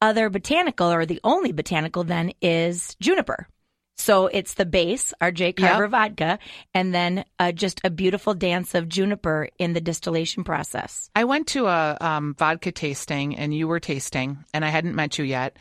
other 0.00 0.30
botanical, 0.30 0.92
or 0.92 1.04
the 1.04 1.20
only 1.24 1.50
botanical 1.50 2.04
then, 2.04 2.32
is 2.40 2.96
juniper. 3.00 3.48
So 3.96 4.26
it's 4.26 4.54
the 4.54 4.64
base, 4.66 5.12
our 5.20 5.30
J. 5.30 5.52
Carver 5.52 5.84
Yep. 5.84 5.90
vodka, 5.90 6.38
and 6.74 6.94
then 6.94 7.24
uh, 7.38 7.52
just 7.52 7.80
a 7.84 7.90
beautiful 7.90 8.34
dance 8.34 8.74
of 8.74 8.88
juniper 8.88 9.48
in 9.58 9.74
the 9.74 9.80
distillation 9.80 10.44
process. 10.44 11.10
I 11.14 11.24
went 11.24 11.46
to 11.48 11.66
a 11.66 11.98
um, 12.00 12.34
vodka 12.36 12.72
tasting 12.72 13.36
and 13.36 13.54
you 13.54 13.68
were 13.68 13.80
tasting, 13.80 14.38
and 14.52 14.64
I 14.64 14.68
hadn't 14.70 14.94
met 14.96 15.18
you 15.18 15.24
yet. 15.24 15.56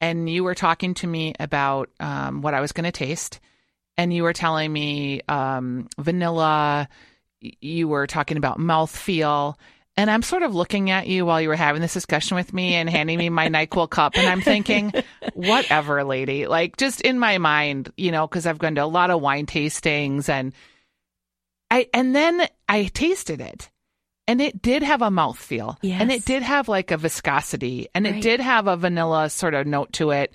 And 0.00 0.28
you 0.28 0.44
were 0.44 0.54
talking 0.54 0.92
to 0.94 1.06
me 1.06 1.32
about 1.40 1.88
um, 2.00 2.42
what 2.42 2.52
I 2.52 2.60
was 2.60 2.72
going 2.72 2.84
to 2.84 2.92
taste. 2.92 3.40
And 3.96 4.12
you 4.12 4.24
were 4.24 4.34
telling 4.34 4.70
me 4.70 5.22
um, 5.26 5.88
vanilla, 5.98 6.86
you 7.40 7.88
were 7.88 8.06
talking 8.06 8.36
about 8.36 8.58
mouthfeel. 8.58 9.54
And 9.96 10.10
I'm 10.10 10.22
sort 10.22 10.42
of 10.42 10.54
looking 10.54 10.90
at 10.90 11.06
you 11.06 11.24
while 11.24 11.40
you 11.40 11.48
were 11.48 11.56
having 11.56 11.80
this 11.80 11.94
discussion 11.94 12.36
with 12.36 12.52
me 12.52 12.74
and 12.74 12.88
handing 12.88 13.18
me 13.18 13.30
my 13.30 13.48
NyQuil 13.48 13.88
cup. 13.88 14.16
And 14.16 14.26
I'm 14.26 14.42
thinking, 14.42 14.92
whatever, 15.34 16.04
lady. 16.04 16.46
Like, 16.46 16.76
just 16.76 17.00
in 17.00 17.18
my 17.18 17.38
mind, 17.38 17.90
you 17.96 18.12
know, 18.12 18.26
because 18.26 18.46
I've 18.46 18.58
gone 18.58 18.74
to 18.74 18.84
a 18.84 18.86
lot 18.86 19.10
of 19.10 19.22
wine 19.22 19.46
tastings 19.46 20.28
and 20.28 20.52
I, 21.70 21.88
and 21.94 22.14
then 22.14 22.46
I 22.68 22.84
tasted 22.84 23.40
it 23.40 23.70
and 24.28 24.40
it 24.40 24.60
did 24.60 24.82
have 24.82 25.02
a 25.02 25.08
mouthfeel. 25.08 25.76
Yes. 25.82 26.00
And 26.00 26.10
it 26.10 26.24
did 26.24 26.42
have 26.42 26.68
like 26.68 26.90
a 26.90 26.96
viscosity 26.96 27.88
and 27.94 28.06
it 28.06 28.20
did 28.20 28.40
have 28.40 28.66
a 28.66 28.76
vanilla 28.76 29.30
sort 29.30 29.54
of 29.54 29.66
note 29.66 29.92
to 29.94 30.10
it. 30.10 30.34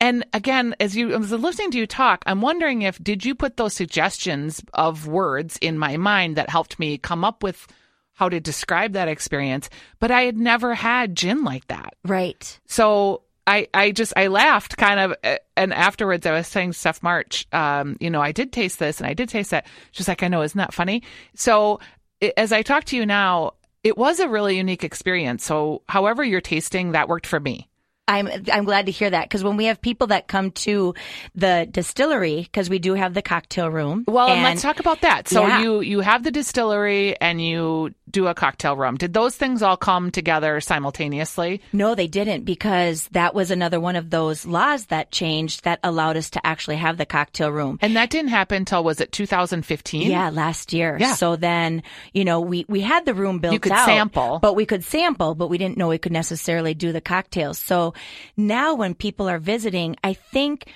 And 0.00 0.26
again, 0.32 0.74
as 0.80 0.94
you 0.94 1.08
as 1.10 1.14
I 1.14 1.18
was 1.18 1.42
listening 1.42 1.70
to 1.72 1.78
you 1.78 1.86
talk, 1.86 2.22
I'm 2.26 2.42
wondering 2.42 2.82
if 2.82 3.02
did 3.02 3.24
you 3.24 3.34
put 3.34 3.56
those 3.56 3.72
suggestions 3.72 4.62
of 4.74 5.06
words 5.06 5.58
in 5.62 5.78
my 5.78 5.96
mind 5.96 6.36
that 6.36 6.50
helped 6.50 6.78
me 6.78 6.98
come 6.98 7.24
up 7.24 7.42
with 7.42 7.66
how 8.14 8.28
to 8.28 8.40
describe 8.40 8.92
that 8.92 9.08
experience, 9.08 9.68
but 9.98 10.10
I 10.10 10.22
had 10.22 10.36
never 10.36 10.74
had 10.74 11.16
gin 11.16 11.44
like 11.44 11.66
that. 11.66 11.94
Right. 12.04 12.58
So 12.66 13.22
I, 13.46 13.68
I 13.74 13.90
just 13.90 14.12
I 14.16 14.28
laughed 14.28 14.76
kind 14.76 15.00
of, 15.00 15.14
uh, 15.22 15.36
and 15.56 15.74
afterwards 15.74 16.24
I 16.26 16.32
was 16.32 16.46
saying 16.46 16.72
to 16.72 16.78
Steph 16.78 17.02
March, 17.02 17.46
um, 17.52 17.96
you 18.00 18.08
know, 18.08 18.22
I 18.22 18.32
did 18.32 18.52
taste 18.52 18.78
this 18.78 19.00
and 19.00 19.06
I 19.06 19.14
did 19.14 19.28
taste 19.28 19.50
that. 19.50 19.66
She's 19.92 20.08
like, 20.08 20.22
I 20.22 20.28
know, 20.28 20.42
isn't 20.42 20.58
that 20.58 20.72
funny? 20.72 21.02
So 21.34 21.80
i 22.22 22.32
as 22.36 22.52
I 22.52 22.62
talk 22.62 22.84
to 22.84 22.96
you 22.96 23.04
now, 23.04 23.52
it 23.82 23.98
was 23.98 24.18
a 24.18 24.28
really 24.28 24.56
unique 24.56 24.84
experience. 24.84 25.44
So 25.44 25.82
however 25.88 26.24
you're 26.24 26.40
tasting, 26.40 26.92
that 26.92 27.08
worked 27.08 27.26
for 27.26 27.38
me. 27.38 27.68
I'm 28.06 28.28
I'm 28.52 28.64
glad 28.64 28.86
to 28.86 28.92
hear 28.92 29.08
that 29.08 29.24
because 29.24 29.42
when 29.42 29.56
we 29.56 29.64
have 29.66 29.80
people 29.80 30.08
that 30.08 30.26
come 30.28 30.50
to 30.50 30.94
the 31.34 31.66
distillery 31.70 32.42
because 32.42 32.68
we 32.68 32.78
do 32.78 32.92
have 32.94 33.14
the 33.14 33.22
cocktail 33.22 33.70
room. 33.70 34.04
Well, 34.06 34.28
and, 34.28 34.42
let's 34.42 34.60
talk 34.62 34.78
about 34.78 35.00
that. 35.00 35.26
So 35.28 35.46
Yeah. 35.46 35.62
you 35.62 35.80
you 35.80 36.00
have 36.00 36.22
the 36.22 36.30
distillery 36.30 37.18
and 37.20 37.40
you 37.42 37.94
do 38.10 38.26
a 38.26 38.34
cocktail 38.34 38.76
room. 38.76 38.96
Did 38.96 39.12
those 39.14 39.34
things 39.36 39.62
all 39.62 39.76
come 39.78 40.10
together 40.10 40.60
simultaneously? 40.60 41.60
No, 41.72 41.94
they 41.94 42.06
didn't 42.06 42.44
because 42.44 43.08
that 43.12 43.34
was 43.34 43.50
another 43.50 43.80
one 43.80 43.96
of 43.96 44.10
those 44.10 44.46
laws 44.46 44.86
that 44.86 45.10
changed 45.10 45.64
that 45.64 45.80
allowed 45.82 46.16
us 46.16 46.30
to 46.30 46.46
actually 46.46 46.76
have 46.76 46.96
the 46.96 47.06
cocktail 47.06 47.50
room. 47.50 47.78
And 47.82 47.96
that 47.96 48.10
didn't 48.10 48.28
happen 48.30 48.58
until 48.58 48.84
was 48.84 49.00
it 49.00 49.10
2015? 49.12 50.10
Yeah, 50.10 50.30
last 50.30 50.72
year. 50.72 50.96
Yeah. 51.00 51.14
So 51.14 51.34
then, 51.36 51.82
you 52.12 52.24
know, 52.24 52.40
we, 52.40 52.66
we 52.68 52.82
had 52.82 53.04
the 53.04 53.14
room 53.14 53.40
built 53.40 53.54
You 53.54 53.58
could 53.60 53.72
out, 53.72 53.86
sample. 53.86 54.38
but 54.40 54.54
we 54.54 54.66
could 54.66 54.84
sample, 54.84 55.34
but 55.34 55.48
we 55.48 55.58
didn't 55.58 55.76
know 55.76 55.88
we 55.88 55.98
could 55.98 56.12
necessarily 56.12 56.74
do 56.74 56.92
the 56.92 57.00
cocktails. 57.00 57.58
So 57.58 57.93
now 58.36 58.74
when 58.74 58.94
people 58.94 59.28
are 59.28 59.38
visiting, 59.38 59.96
I 60.02 60.14
think, 60.14 60.66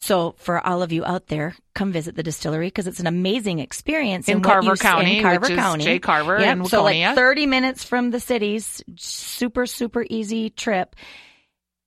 so 0.00 0.34
for 0.38 0.64
all 0.64 0.82
of 0.82 0.92
you 0.92 1.04
out 1.04 1.28
there, 1.28 1.56
come 1.74 1.90
visit 1.92 2.14
the 2.16 2.22
distillery 2.22 2.68
because 2.68 2.86
it's 2.86 3.00
an 3.00 3.06
amazing 3.06 3.58
experience 3.58 4.28
In 4.28 4.36
And 4.36 4.44
Carver 4.44 4.76
County, 4.76 5.18
In 5.18 5.22
Carver 5.22 5.48
County, 5.48 5.84
J. 5.84 5.98
Carver 5.98 6.38
Yep, 6.38 6.58
in 6.58 6.64
So 6.66 6.84
like 6.84 7.14
30 7.14 7.46
minutes 7.46 7.82
from 7.82 8.10
the 8.10 8.20
cities, 8.20 8.82
super, 8.96 9.66
super 9.66 10.04
easy 10.08 10.50
trip. 10.50 10.94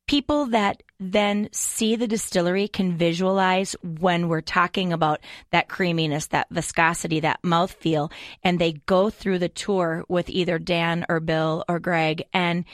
People 0.07 0.47
that 0.47 0.81
then 0.99 1.49
see 1.53 1.95
the 1.95 2.07
distillery 2.07 2.67
can 2.67 2.97
visualize 2.97 3.75
when 3.83 4.27
we're 4.27 4.41
talking 4.41 4.91
about 4.91 5.21
that 5.51 5.69
creaminess, 5.69 6.27
that 6.27 6.47
viscosity, 6.49 7.21
that 7.21 7.41
mouthfeel, 7.41 8.11
and 8.43 8.59
they 8.59 8.73
go 8.85 9.09
through 9.09 9.39
the 9.39 9.49
tour 9.49 10.03
with 10.09 10.29
either 10.29 10.59
Dan 10.59 11.05
or 11.07 11.19
Bill 11.19 11.63
or 11.69 11.79
Greg, 11.79 12.23
and 12.33 12.65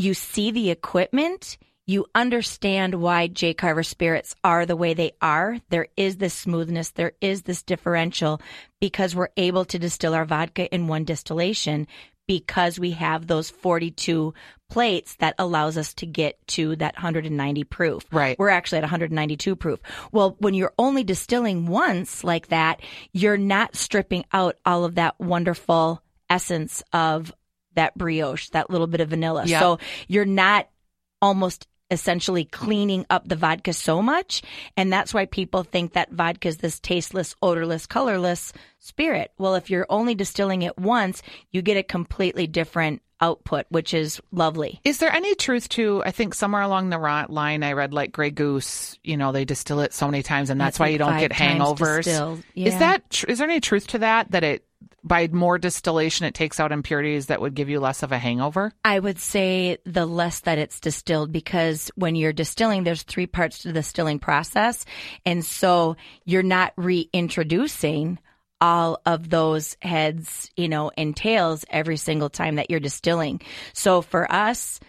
you 0.00 0.14
see 0.14 0.50
the 0.50 0.70
equipment. 0.70 1.58
You 1.86 2.06
understand 2.14 2.94
why 2.94 3.26
J. 3.26 3.52
Carver 3.52 3.82
spirits 3.82 4.34
are 4.44 4.64
the 4.64 4.76
way 4.76 4.94
they 4.94 5.12
are. 5.20 5.58
There 5.70 5.88
is 5.96 6.16
this 6.16 6.34
smoothness. 6.34 6.90
There 6.90 7.12
is 7.20 7.42
this 7.42 7.62
differential 7.62 8.40
because 8.80 9.14
we're 9.14 9.30
able 9.36 9.64
to 9.66 9.78
distill 9.78 10.14
our 10.14 10.24
vodka 10.24 10.72
in 10.72 10.86
one 10.86 11.04
distillation 11.04 11.86
because 12.28 12.78
we 12.78 12.92
have 12.92 13.26
those 13.26 13.50
42 13.50 14.32
plates 14.70 15.16
that 15.16 15.34
allows 15.36 15.76
us 15.76 15.92
to 15.94 16.06
get 16.06 16.38
to 16.46 16.76
that 16.76 16.94
190 16.94 17.64
proof. 17.64 18.04
Right. 18.12 18.38
We're 18.38 18.50
actually 18.50 18.78
at 18.78 18.84
192 18.84 19.56
proof. 19.56 19.80
Well, 20.12 20.36
when 20.38 20.54
you're 20.54 20.72
only 20.78 21.02
distilling 21.02 21.66
once 21.66 22.22
like 22.22 22.48
that, 22.48 22.82
you're 23.12 23.36
not 23.36 23.74
stripping 23.74 24.24
out 24.32 24.56
all 24.64 24.84
of 24.84 24.94
that 24.94 25.18
wonderful 25.18 26.02
essence 26.30 26.84
of 26.92 27.32
that 27.74 27.96
brioche, 27.96 28.48
that 28.50 28.70
little 28.70 28.86
bit 28.86 29.00
of 29.00 29.08
vanilla. 29.10 29.44
Yeah. 29.46 29.60
So 29.60 29.78
you're 30.08 30.24
not 30.24 30.68
almost 31.22 31.66
essentially 31.92 32.44
cleaning 32.44 33.04
up 33.10 33.26
the 33.28 33.34
vodka 33.36 33.72
so 33.72 34.00
much. 34.00 34.42
And 34.76 34.92
that's 34.92 35.12
why 35.12 35.26
people 35.26 35.64
think 35.64 35.94
that 35.94 36.12
vodka 36.12 36.46
is 36.48 36.58
this 36.58 36.78
tasteless, 36.78 37.34
odorless, 37.42 37.86
colorless 37.86 38.52
spirit. 38.78 39.32
Well, 39.38 39.56
if 39.56 39.70
you're 39.70 39.86
only 39.90 40.14
distilling 40.14 40.62
it 40.62 40.78
once, 40.78 41.20
you 41.50 41.62
get 41.62 41.76
a 41.76 41.82
completely 41.82 42.46
different 42.46 43.02
output, 43.20 43.66
which 43.70 43.92
is 43.92 44.20
lovely. 44.30 44.80
Is 44.84 44.98
there 44.98 45.12
any 45.12 45.34
truth 45.34 45.68
to? 45.70 46.02
I 46.06 46.10
think 46.12 46.34
somewhere 46.34 46.62
along 46.62 46.90
the 46.90 46.98
line, 47.28 47.62
I 47.64 47.72
read 47.72 47.92
like 47.92 48.12
Grey 48.12 48.30
Goose. 48.30 48.96
You 49.02 49.16
know, 49.16 49.32
they 49.32 49.44
distill 49.44 49.80
it 49.80 49.92
so 49.92 50.06
many 50.06 50.22
times, 50.22 50.48
and 50.48 50.60
that's, 50.60 50.78
That's 50.78 50.80
why 50.80 50.86
like 50.86 50.92
you 50.92 50.98
don't 50.98 51.18
get 51.18 51.32
hangovers. 51.32 52.04
distilled. 52.04 52.38
Is 52.54 52.72
Yeah. 52.74 52.78
that? 52.78 53.10
Tr- 53.10 53.26
is 53.26 53.38
there 53.38 53.50
any 53.50 53.60
truth 53.60 53.88
to 53.88 53.98
that? 53.98 54.30
That 54.30 54.44
it 54.44 54.64
by 55.02 55.28
more 55.28 55.58
distillation, 55.58 56.26
it 56.26 56.34
takes 56.34 56.60
out 56.60 56.72
impurities 56.72 57.26
that 57.26 57.40
would 57.40 57.54
give 57.54 57.68
you 57.68 57.80
less 57.80 58.02
of 58.02 58.12
a 58.12 58.18
hangover. 58.18 58.72
I 58.84 58.98
would 58.98 59.18
say 59.18 59.78
the 59.84 60.06
less 60.06 60.40
that 60.40 60.58
it's 60.58 60.80
distilled 60.80 61.32
because 61.32 61.90
when 61.94 62.14
you're 62.14 62.32
distilling, 62.32 62.84
there's 62.84 63.02
three 63.02 63.26
parts 63.26 63.60
to 63.60 63.68
the 63.68 63.74
distilling 63.74 64.18
process. 64.18 64.84
And 65.24 65.44
so 65.44 65.96
you're 66.24 66.42
not 66.42 66.72
reintroducing 66.76 68.18
all 68.60 69.00
of 69.06 69.30
those 69.30 69.76
heads, 69.80 70.50
you 70.56 70.68
know, 70.68 70.90
and 70.96 71.16
tails 71.16 71.64
every 71.70 71.96
single 71.96 72.28
time 72.28 72.56
that 72.56 72.70
you're 72.70 72.80
distilling. 72.80 73.40
So 73.72 74.02
for 74.02 74.30
us, 74.30 74.80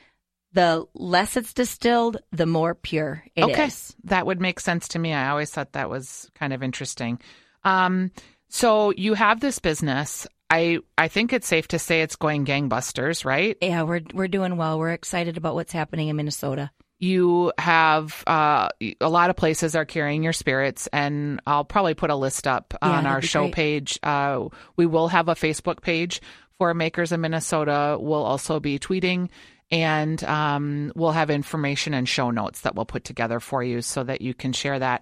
the 0.53 0.85
less 0.93 1.37
it's 1.37 1.53
distilled, 1.53 2.17
the 2.31 2.45
more 2.45 2.75
pure 2.75 3.23
it 3.35 3.47
is. 3.47 3.49
okay, 3.49 3.69
that 4.05 4.25
would 4.25 4.41
make 4.41 4.59
sense 4.59 4.89
to 4.89 4.99
me. 4.99 5.13
I 5.13 5.29
always 5.29 5.49
thought 5.49 5.73
that 5.73 5.89
was 5.89 6.29
kind 6.35 6.51
of 6.51 6.61
interesting. 6.61 7.21
Um, 7.63 8.11
so 8.51 8.91
you 8.91 9.15
have 9.15 9.39
this 9.39 9.59
business. 9.59 10.27
I 10.49 10.79
I 10.97 11.07
think 11.07 11.31
it's 11.33 11.47
safe 11.47 11.67
to 11.69 11.79
say 11.79 12.01
it's 12.01 12.17
going 12.17 12.45
gangbusters, 12.45 13.23
right? 13.25 13.57
Yeah, 13.61 13.83
we're 13.83 14.01
we're 14.13 14.27
doing 14.27 14.57
well. 14.57 14.77
We're 14.77 14.91
excited 14.91 15.37
about 15.37 15.55
what's 15.55 15.71
happening 15.71 16.09
in 16.09 16.15
Minnesota. 16.17 16.69
you 16.99 17.51
have 17.57 18.23
uh, 18.27 18.67
a 18.99 19.09
lot 19.09 19.29
of 19.31 19.35
places 19.35 19.75
are 19.75 19.85
carrying 19.85 20.21
your 20.23 20.33
spirits, 20.33 20.87
and 20.93 21.39
I'll 21.47 21.63
probably 21.65 21.93
put 21.95 22.09
a 22.11 22.15
list 22.15 22.45
up 22.47 22.73
Yeah, 22.83 22.89
on 22.91 23.05
our 23.07 23.21
show 23.21 23.43
great. 23.45 23.53
page. 23.55 23.99
Uh, 24.03 24.49
we 24.75 24.85
will 24.85 25.07
have 25.07 25.27
a 25.29 25.33
Facebook 25.35 25.81
page 25.81 26.21
for 26.59 26.73
Makers 26.75 27.11
of 27.11 27.19
Minnesota. 27.19 27.97
We'll 27.99 28.23
also 28.23 28.59
be 28.59 28.77
tweeting, 28.77 29.29
and 29.71 30.23
um, 30.25 30.91
we'll 30.95 31.11
have 31.13 31.29
information 31.31 31.93
and 31.95 32.07
show 32.07 32.29
notes 32.29 32.61
that 32.61 32.75
we'll 32.75 32.85
put 32.85 33.03
together 33.05 33.39
for 33.39 33.63
you 33.63 33.81
so 33.81 34.03
that 34.03 34.21
you 34.21 34.33
can 34.35 34.53
share 34.53 34.77
that. 34.77 35.01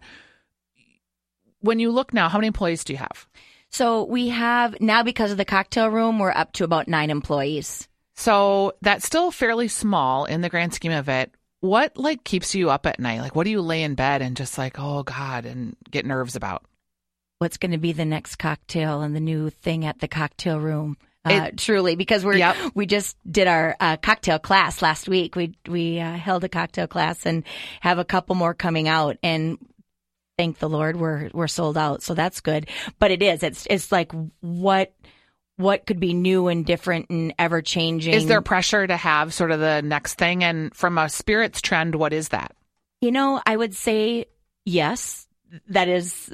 When 1.61 1.79
you 1.79 1.91
look 1.91 2.13
now, 2.13 2.29
how 2.29 2.37
many 2.37 2.47
employees 2.47 2.83
do 2.83 2.93
you 2.93 2.97
have? 2.99 3.27
So 3.69 4.03
we 4.05 4.29
have 4.29 4.79
now 4.81 5.03
because 5.03 5.31
of 5.31 5.37
the 5.37 5.45
cocktail 5.45 5.89
room, 5.89 6.19
we're 6.19 6.31
up 6.31 6.53
to 6.53 6.63
about 6.63 6.87
nine 6.87 7.09
employees. 7.09 7.87
So 8.15 8.73
that's 8.81 9.05
still 9.05 9.31
fairly 9.31 9.67
small 9.67 10.25
in 10.25 10.41
the 10.41 10.49
grand 10.49 10.73
scheme 10.73 10.91
of 10.91 11.07
it. 11.07 11.31
What 11.61 11.97
like 11.97 12.23
keeps 12.23 12.55
you 12.55 12.69
up 12.69 12.85
at 12.85 12.99
night? 12.99 13.21
Like 13.21 13.35
what 13.35 13.43
do 13.43 13.51
you 13.51 13.61
lay 13.61 13.83
in 13.83 13.95
bed 13.95 14.21
and 14.21 14.35
just 14.35 14.57
like, 14.57 14.77
oh 14.79 15.03
God, 15.03 15.45
and 15.45 15.75
get 15.91 16.05
nerves 16.05 16.35
about? 16.35 16.63
What's 17.37 17.57
going 17.57 17.71
to 17.71 17.77
be 17.77 17.93
the 17.93 18.05
next 18.05 18.35
cocktail 18.37 19.01
and 19.01 19.15
the 19.15 19.19
new 19.21 19.49
thing 19.49 19.85
at 19.85 19.99
the 19.99 20.07
cocktail 20.07 20.59
room? 20.59 20.97
Uh, 21.25 21.51
truly, 21.55 21.95
because 21.95 22.25
we're 22.25 22.37
Yep. 22.37 22.55
we 22.75 22.85
just 22.85 23.15
did 23.29 23.47
our 23.47 23.75
uh, 23.79 23.97
cocktail 23.97 24.39
class 24.39 24.81
last 24.81 25.07
week. 25.07 25.35
We 25.35 25.53
we 25.67 25.99
uh, 25.99 26.13
held 26.13 26.43
a 26.43 26.49
cocktail 26.49 26.87
class 26.87 27.25
and 27.25 27.43
have 27.81 27.99
a 27.99 28.05
couple 28.05 28.35
more 28.35 28.53
coming 28.53 28.87
out. 28.87 29.17
And 29.21 29.57
thank 30.39 30.57
the 30.57 30.69
Lord, 30.69 30.95
we're 30.95 31.29
we're 31.33 31.49
sold 31.49 31.77
out, 31.77 32.01
so 32.01 32.13
that's 32.13 32.39
good. 32.39 32.69
But 32.97 33.11
it 33.11 33.21
is. 33.21 33.43
It's 33.43 33.67
it's 33.69 33.91
like 33.91 34.13
what 34.39 34.93
what 35.57 35.85
could 35.85 35.99
be 35.99 36.13
new 36.13 36.47
and 36.47 36.65
different 36.65 37.09
and 37.09 37.33
ever 37.37 37.61
changing. 37.61 38.13
Is 38.13 38.25
there 38.27 38.41
pressure 38.41 38.87
to 38.87 38.95
have 38.95 39.33
sort 39.33 39.51
of 39.51 39.59
the 39.59 39.81
next 39.81 40.13
thing? 40.13 40.45
And 40.45 40.73
from 40.73 40.97
a 40.97 41.09
spirits 41.09 41.59
trend, 41.59 41.95
what 41.95 42.13
is 42.13 42.29
that? 42.29 42.55
You 43.01 43.11
know, 43.11 43.41
I 43.45 43.57
would 43.57 43.75
say 43.75 44.27
yes. 44.63 45.27
That 45.67 45.89
is 45.89 46.31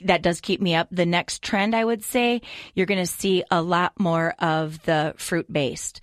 that 0.00 0.22
does 0.22 0.40
keep 0.40 0.62
me 0.62 0.74
up. 0.74 0.88
The 0.90 1.04
next 1.04 1.42
trend, 1.42 1.76
I 1.76 1.84
would 1.84 2.02
say, 2.02 2.40
you're 2.74 2.86
going 2.86 3.00
to 3.00 3.06
see 3.06 3.44
a 3.50 3.60
lot 3.60 3.92
more 4.00 4.34
of 4.38 4.82
the 4.84 5.12
fruit 5.18 5.52
based. 5.52 6.00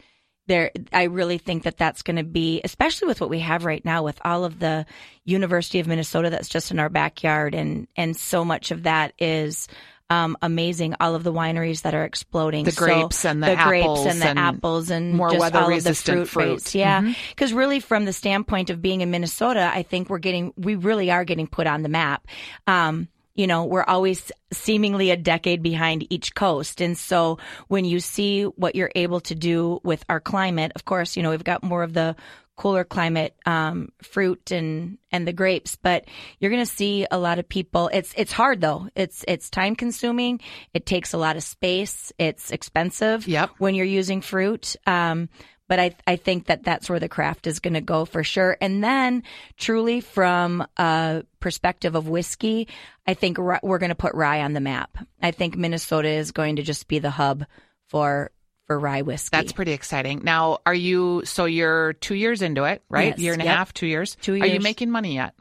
There, 0.51 0.71
I 0.91 1.03
really 1.03 1.37
think 1.37 1.63
that 1.63 1.77
that's 1.77 2.01
going 2.01 2.17
to 2.17 2.25
be, 2.25 2.59
especially 2.65 3.07
with 3.07 3.21
what 3.21 3.29
we 3.29 3.39
have 3.39 3.63
right 3.63 3.85
now, 3.85 4.03
with 4.03 4.19
all 4.25 4.43
of 4.43 4.59
the 4.59 4.85
University 5.23 5.79
of 5.79 5.87
Minnesota 5.87 6.29
that's 6.29 6.49
just 6.49 6.71
in 6.71 6.79
our 6.79 6.89
backyard, 6.89 7.55
and 7.55 7.87
and 7.95 8.17
so 8.17 8.43
much 8.43 8.71
of 8.71 8.83
that 8.83 9.13
is 9.17 9.69
um, 10.09 10.35
amazing. 10.41 10.95
All 10.99 11.15
of 11.15 11.23
the 11.23 11.31
wineries 11.31 11.83
that 11.83 11.95
are 11.95 12.03
exploding, 12.03 12.65
The 12.65 12.73
So 12.73 12.83
grapes 12.83 13.23
and 13.23 13.41
the 13.41 13.55
grapes 13.55 13.85
apples 13.85 14.05
and 14.07 14.21
the 14.21 14.27
and 14.27 14.39
apples 14.39 14.89
and 14.89 15.13
more 15.13 15.31
just 15.31 15.55
all 15.55 15.71
of 15.73 15.83
the 15.85 15.95
fruit. 15.95 16.15
Mm-hmm. 16.15 16.25
fruit. 16.25 16.75
Yeah, 16.75 17.13
because 17.29 17.53
really, 17.53 17.79
from 17.79 18.03
the 18.03 18.11
standpoint 18.11 18.69
of 18.69 18.81
being 18.81 18.99
in 18.99 19.09
Minnesota, 19.09 19.71
I 19.73 19.83
think 19.83 20.09
we're 20.09 20.19
getting, 20.19 20.53
we 20.57 20.75
really 20.75 21.11
are 21.11 21.23
getting 21.23 21.47
put 21.47 21.65
on 21.65 21.81
the 21.81 21.87
map. 21.87 22.27
Um, 22.67 23.07
you 23.35 23.47
know, 23.47 23.65
we're 23.65 23.83
always 23.83 24.31
seemingly 24.51 25.11
a 25.11 25.17
decade 25.17 25.63
behind 25.63 26.05
each 26.11 26.35
coast. 26.35 26.81
And 26.81 26.97
so 26.97 27.37
when 27.67 27.85
you 27.85 27.99
see 27.99 28.43
what 28.43 28.75
you're 28.75 28.91
able 28.95 29.21
to 29.21 29.35
do 29.35 29.79
with 29.83 30.03
our 30.09 30.19
climate, 30.19 30.71
of 30.75 30.85
course, 30.85 31.15
you 31.15 31.23
know, 31.23 31.29
we've 31.31 31.43
got 31.43 31.63
more 31.63 31.83
of 31.83 31.93
the 31.93 32.15
cooler 32.57 32.83
climate 32.83 33.35
um, 33.45 33.89
fruit 34.03 34.51
and 34.51 34.99
and 35.11 35.27
the 35.27 35.33
grapes 35.33 35.77
but 35.81 36.05
you're 36.39 36.51
going 36.51 36.63
to 36.63 36.71
see 36.71 37.07
a 37.09 37.17
lot 37.17 37.39
of 37.39 37.49
people 37.49 37.89
it's 37.91 38.13
it's 38.15 38.31
hard 38.31 38.61
though 38.61 38.87
it's 38.95 39.25
it's 39.27 39.49
time 39.49 39.75
consuming 39.75 40.39
it 40.73 40.85
takes 40.85 41.13
a 41.13 41.17
lot 41.17 41.37
of 41.37 41.43
space 41.43 42.13
it's 42.19 42.51
expensive 42.51 43.27
Yep. 43.27 43.51
when 43.57 43.73
you're 43.73 43.85
using 43.85 44.21
fruit 44.21 44.75
um, 44.85 45.27
but 45.71 45.79
I, 45.79 45.95
I 46.05 46.17
think 46.17 46.47
that 46.47 46.63
that's 46.65 46.89
where 46.89 46.99
the 46.99 47.07
craft 47.07 47.47
is 47.47 47.59
going 47.59 47.75
to 47.75 47.79
go 47.81 48.03
for 48.03 48.25
sure. 48.25 48.57
And 48.59 48.83
then, 48.83 49.23
truly, 49.55 50.01
from 50.01 50.67
a 50.75 51.23
perspective 51.39 51.95
of 51.95 52.09
whiskey, 52.09 52.67
I 53.07 53.13
think 53.13 53.37
we're 53.37 53.77
going 53.77 53.87
to 53.87 53.95
put 53.95 54.13
rye 54.13 54.41
on 54.41 54.51
the 54.51 54.59
map. 54.59 54.97
I 55.21 55.31
think 55.31 55.55
Minnesota 55.55 56.09
is 56.09 56.33
going 56.33 56.57
to 56.57 56.61
just 56.61 56.89
be 56.89 56.99
the 56.99 57.09
hub 57.09 57.45
for 57.87 58.31
for 58.67 58.77
rye 58.77 59.03
whiskey. 59.03 59.29
That's 59.31 59.53
pretty 59.53 59.71
exciting. 59.71 60.19
Now, 60.25 60.57
are 60.65 60.75
you 60.75 61.21
so 61.23 61.45
you're 61.45 61.93
two 61.93 62.15
years 62.15 62.41
into 62.41 62.65
it, 62.65 62.83
right? 62.89 63.11
Yes, 63.11 63.19
Year 63.19 63.31
and 63.31 63.41
a 63.41 63.45
half, 63.45 63.73
two 63.73 63.87
years. 63.87 64.17
Two 64.19 64.33
years. 64.33 64.49
Are 64.49 64.53
you 64.53 64.59
making 64.59 64.91
money 64.91 65.15
yet? 65.15 65.35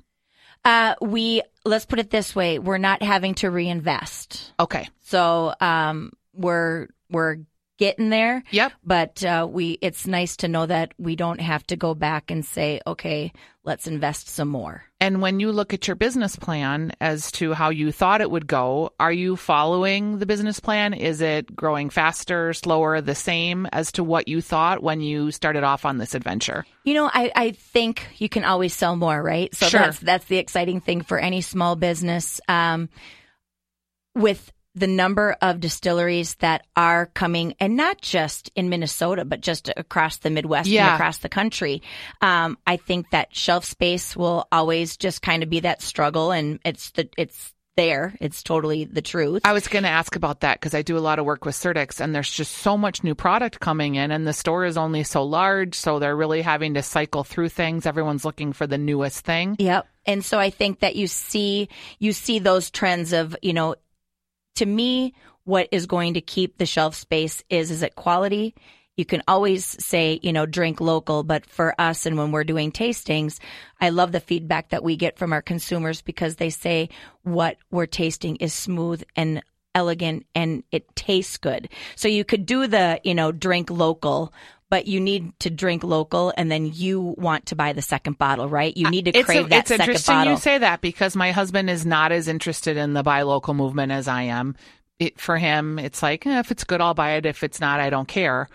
Uh, 0.64 0.94
we 1.00 1.42
let's 1.64 1.86
put 1.86 1.98
it 1.98 2.08
this 2.10 2.36
way: 2.36 2.60
we're 2.60 2.78
not 2.78 3.02
having 3.02 3.34
to 3.34 3.50
reinvest, 3.50 4.52
Okay. 4.60 4.88
so 5.00 5.52
um, 5.60 6.12
we're 6.34 6.86
we're 7.10 7.38
getting 7.80 8.10
there. 8.10 8.44
Yep. 8.50 8.72
But 8.84 9.24
uh, 9.24 9.48
we, 9.50 9.78
it's 9.80 10.06
nice 10.06 10.36
to 10.36 10.48
know 10.48 10.66
that 10.66 10.92
we 10.98 11.16
don't 11.16 11.40
have 11.40 11.66
to 11.68 11.76
go 11.76 11.94
back 11.94 12.30
and 12.30 12.44
say, 12.44 12.78
okay, 12.86 13.32
let's 13.64 13.86
invest 13.86 14.28
some 14.28 14.48
more. 14.48 14.84
And 15.00 15.22
when 15.22 15.40
you 15.40 15.50
look 15.50 15.72
at 15.72 15.88
your 15.88 15.96
business 15.96 16.36
plan 16.36 16.92
as 17.00 17.32
to 17.32 17.54
how 17.54 17.70
you 17.70 17.90
thought 17.90 18.20
it 18.20 18.30
would 18.30 18.46
go, 18.46 18.92
are 19.00 19.12
you 19.12 19.34
following 19.34 20.18
the 20.18 20.26
business 20.26 20.60
plan? 20.60 20.92
Is 20.92 21.22
it 21.22 21.56
growing 21.56 21.88
faster, 21.88 22.52
slower, 22.52 23.00
the 23.00 23.14
same 23.14 23.66
as 23.72 23.92
to 23.92 24.04
what 24.04 24.28
you 24.28 24.42
thought 24.42 24.82
when 24.82 25.00
you 25.00 25.30
started 25.30 25.64
off 25.64 25.86
on 25.86 25.96
this 25.96 26.14
adventure? 26.14 26.66
You 26.84 26.92
know, 26.92 27.10
I, 27.10 27.32
I 27.34 27.50
think 27.52 28.06
you 28.18 28.28
can 28.28 28.44
always 28.44 28.74
sell 28.74 28.94
more, 28.94 29.22
right? 29.22 29.54
So 29.54 29.68
Sure. 29.68 29.80
that's 29.80 29.98
that's 30.00 30.24
the 30.26 30.36
exciting 30.36 30.82
thing 30.82 31.00
for 31.00 31.18
any 31.18 31.40
small 31.40 31.76
business. 31.76 32.42
Um, 32.46 32.90
with 34.14 34.52
the 34.74 34.86
number 34.86 35.36
of 35.42 35.60
distilleries 35.60 36.36
that 36.36 36.64
are 36.76 37.06
coming, 37.06 37.54
and 37.58 37.76
not 37.76 38.00
just 38.00 38.50
in 38.54 38.68
Minnesota, 38.68 39.24
but 39.24 39.40
just 39.40 39.70
across 39.76 40.18
the 40.18 40.30
Midwest 40.30 40.68
Yeah. 40.68 40.86
and 40.86 40.94
across 40.94 41.18
the 41.18 41.28
country, 41.28 41.82
um, 42.20 42.56
I 42.66 42.76
think 42.76 43.10
that 43.10 43.34
shelf 43.34 43.64
space 43.64 44.16
will 44.16 44.46
always 44.52 44.96
just 44.96 45.22
kind 45.22 45.42
of 45.42 45.50
be 45.50 45.60
that 45.60 45.82
struggle, 45.82 46.30
and 46.30 46.60
it's 46.64 46.90
the 46.90 47.08
it's 47.18 47.52
there. 47.76 48.14
It's 48.20 48.42
totally 48.42 48.84
the 48.84 49.00
truth. 49.00 49.42
I 49.44 49.52
was 49.52 49.66
going 49.66 49.84
to 49.84 49.88
ask 49.88 50.14
about 50.14 50.40
that 50.40 50.60
because 50.60 50.74
I 50.74 50.82
do 50.82 50.98
a 50.98 51.00
lot 51.00 51.18
of 51.18 51.24
work 51.24 51.44
with 51.46 51.54
Surdyk's 51.54 52.00
and 52.00 52.14
there's 52.14 52.30
just 52.30 52.52
so 52.58 52.76
much 52.76 53.02
new 53.02 53.14
product 53.14 53.58
coming 53.60 53.94
in 53.94 54.10
and 54.10 54.26
the 54.26 54.32
store 54.34 54.66
is 54.66 54.76
only 54.76 55.02
so 55.02 55.22
large. 55.22 55.74
So 55.76 55.98
they're 55.98 56.16
really 56.16 56.42
having 56.42 56.74
to 56.74 56.82
cycle 56.82 57.24
through 57.24 57.48
things. 57.50 57.86
Everyone's 57.86 58.24
looking 58.24 58.52
for 58.52 58.66
the 58.66 58.76
newest 58.76 59.24
thing. 59.24 59.56
Yep. 59.60 59.86
And 60.04 60.22
so 60.22 60.38
I 60.38 60.50
think 60.50 60.80
that 60.80 60.96
you 60.96 61.06
see 61.06 61.68
you 62.00 62.12
see 62.12 62.38
those 62.38 62.70
trends 62.70 63.12
of, 63.14 63.34
you 63.40 63.52
know, 63.54 63.76
to 64.60 64.66
me, 64.66 65.14
what 65.44 65.68
is 65.72 65.86
going 65.86 66.14
to 66.14 66.20
keep 66.20 66.58
the 66.58 66.66
shelf 66.66 66.94
space 66.94 67.42
is 67.48 67.70
is 67.70 67.82
it 67.82 67.94
quality? 67.94 68.54
You 68.94 69.06
can 69.06 69.22
always 69.26 69.64
say, 69.64 70.20
you 70.22 70.34
know, 70.34 70.44
drink 70.44 70.82
local, 70.82 71.22
but 71.22 71.46
for 71.46 71.74
us 71.80 72.04
and 72.04 72.18
when 72.18 72.30
we're 72.30 72.44
doing 72.44 72.70
tastings, 72.70 73.38
I 73.80 73.88
love 73.88 74.12
the 74.12 74.20
feedback 74.20 74.68
that 74.68 74.84
we 74.84 74.96
get 74.96 75.16
from 75.16 75.32
our 75.32 75.40
consumers 75.40 76.02
because 76.02 76.36
they 76.36 76.50
say 76.50 76.90
what 77.22 77.56
we're 77.70 77.86
tasting 77.86 78.36
is 78.36 78.52
smooth 78.52 79.02
and 79.16 79.42
elegant 79.74 80.26
and 80.34 80.62
it 80.70 80.94
tastes 80.94 81.38
good. 81.38 81.70
So 81.96 82.06
you 82.06 82.22
could 82.22 82.44
do 82.44 82.66
the, 82.66 83.00
you 83.02 83.14
know, 83.14 83.32
drink 83.32 83.70
local, 83.70 84.34
but 84.70 84.86
you 84.86 85.00
need 85.00 85.38
to 85.40 85.50
drink 85.50 85.82
local 85.84 86.32
and 86.36 86.50
then 86.50 86.70
you 86.72 87.14
want 87.18 87.46
to 87.46 87.56
buy 87.56 87.72
the 87.72 87.82
second 87.82 88.16
bottle, 88.16 88.48
right? 88.48 88.74
You 88.76 88.88
need 88.88 89.06
to 89.06 89.10
It's, 89.16 89.26
crave 89.26 89.48
that 89.50 89.60
it's 89.60 89.68
second 89.68 89.82
interesting 89.82 90.24
you 90.24 90.36
say 90.36 90.58
that 90.58 90.80
because 90.80 91.16
my 91.16 91.32
husband 91.32 91.68
is 91.68 91.84
not 91.84 92.12
as 92.12 92.28
interested 92.28 92.76
in 92.76 92.94
the 92.94 93.02
buy 93.02 93.22
local 93.22 93.52
movement 93.52 93.92
as 93.92 94.08
I 94.08 94.22
am. 94.22 94.56
It, 95.00 95.18
for 95.18 95.38
him, 95.38 95.78
it's 95.78 96.02
like, 96.02 96.26
eh, 96.26 96.38
if 96.38 96.50
it's 96.50 96.64
good, 96.64 96.80
I'll 96.80 96.94
buy 96.94 97.12
it. 97.12 97.26
If 97.26 97.42
it's 97.42 97.60
not, 97.60 97.80
I 97.80 97.90
don't 97.90 98.06
care. 98.06 98.48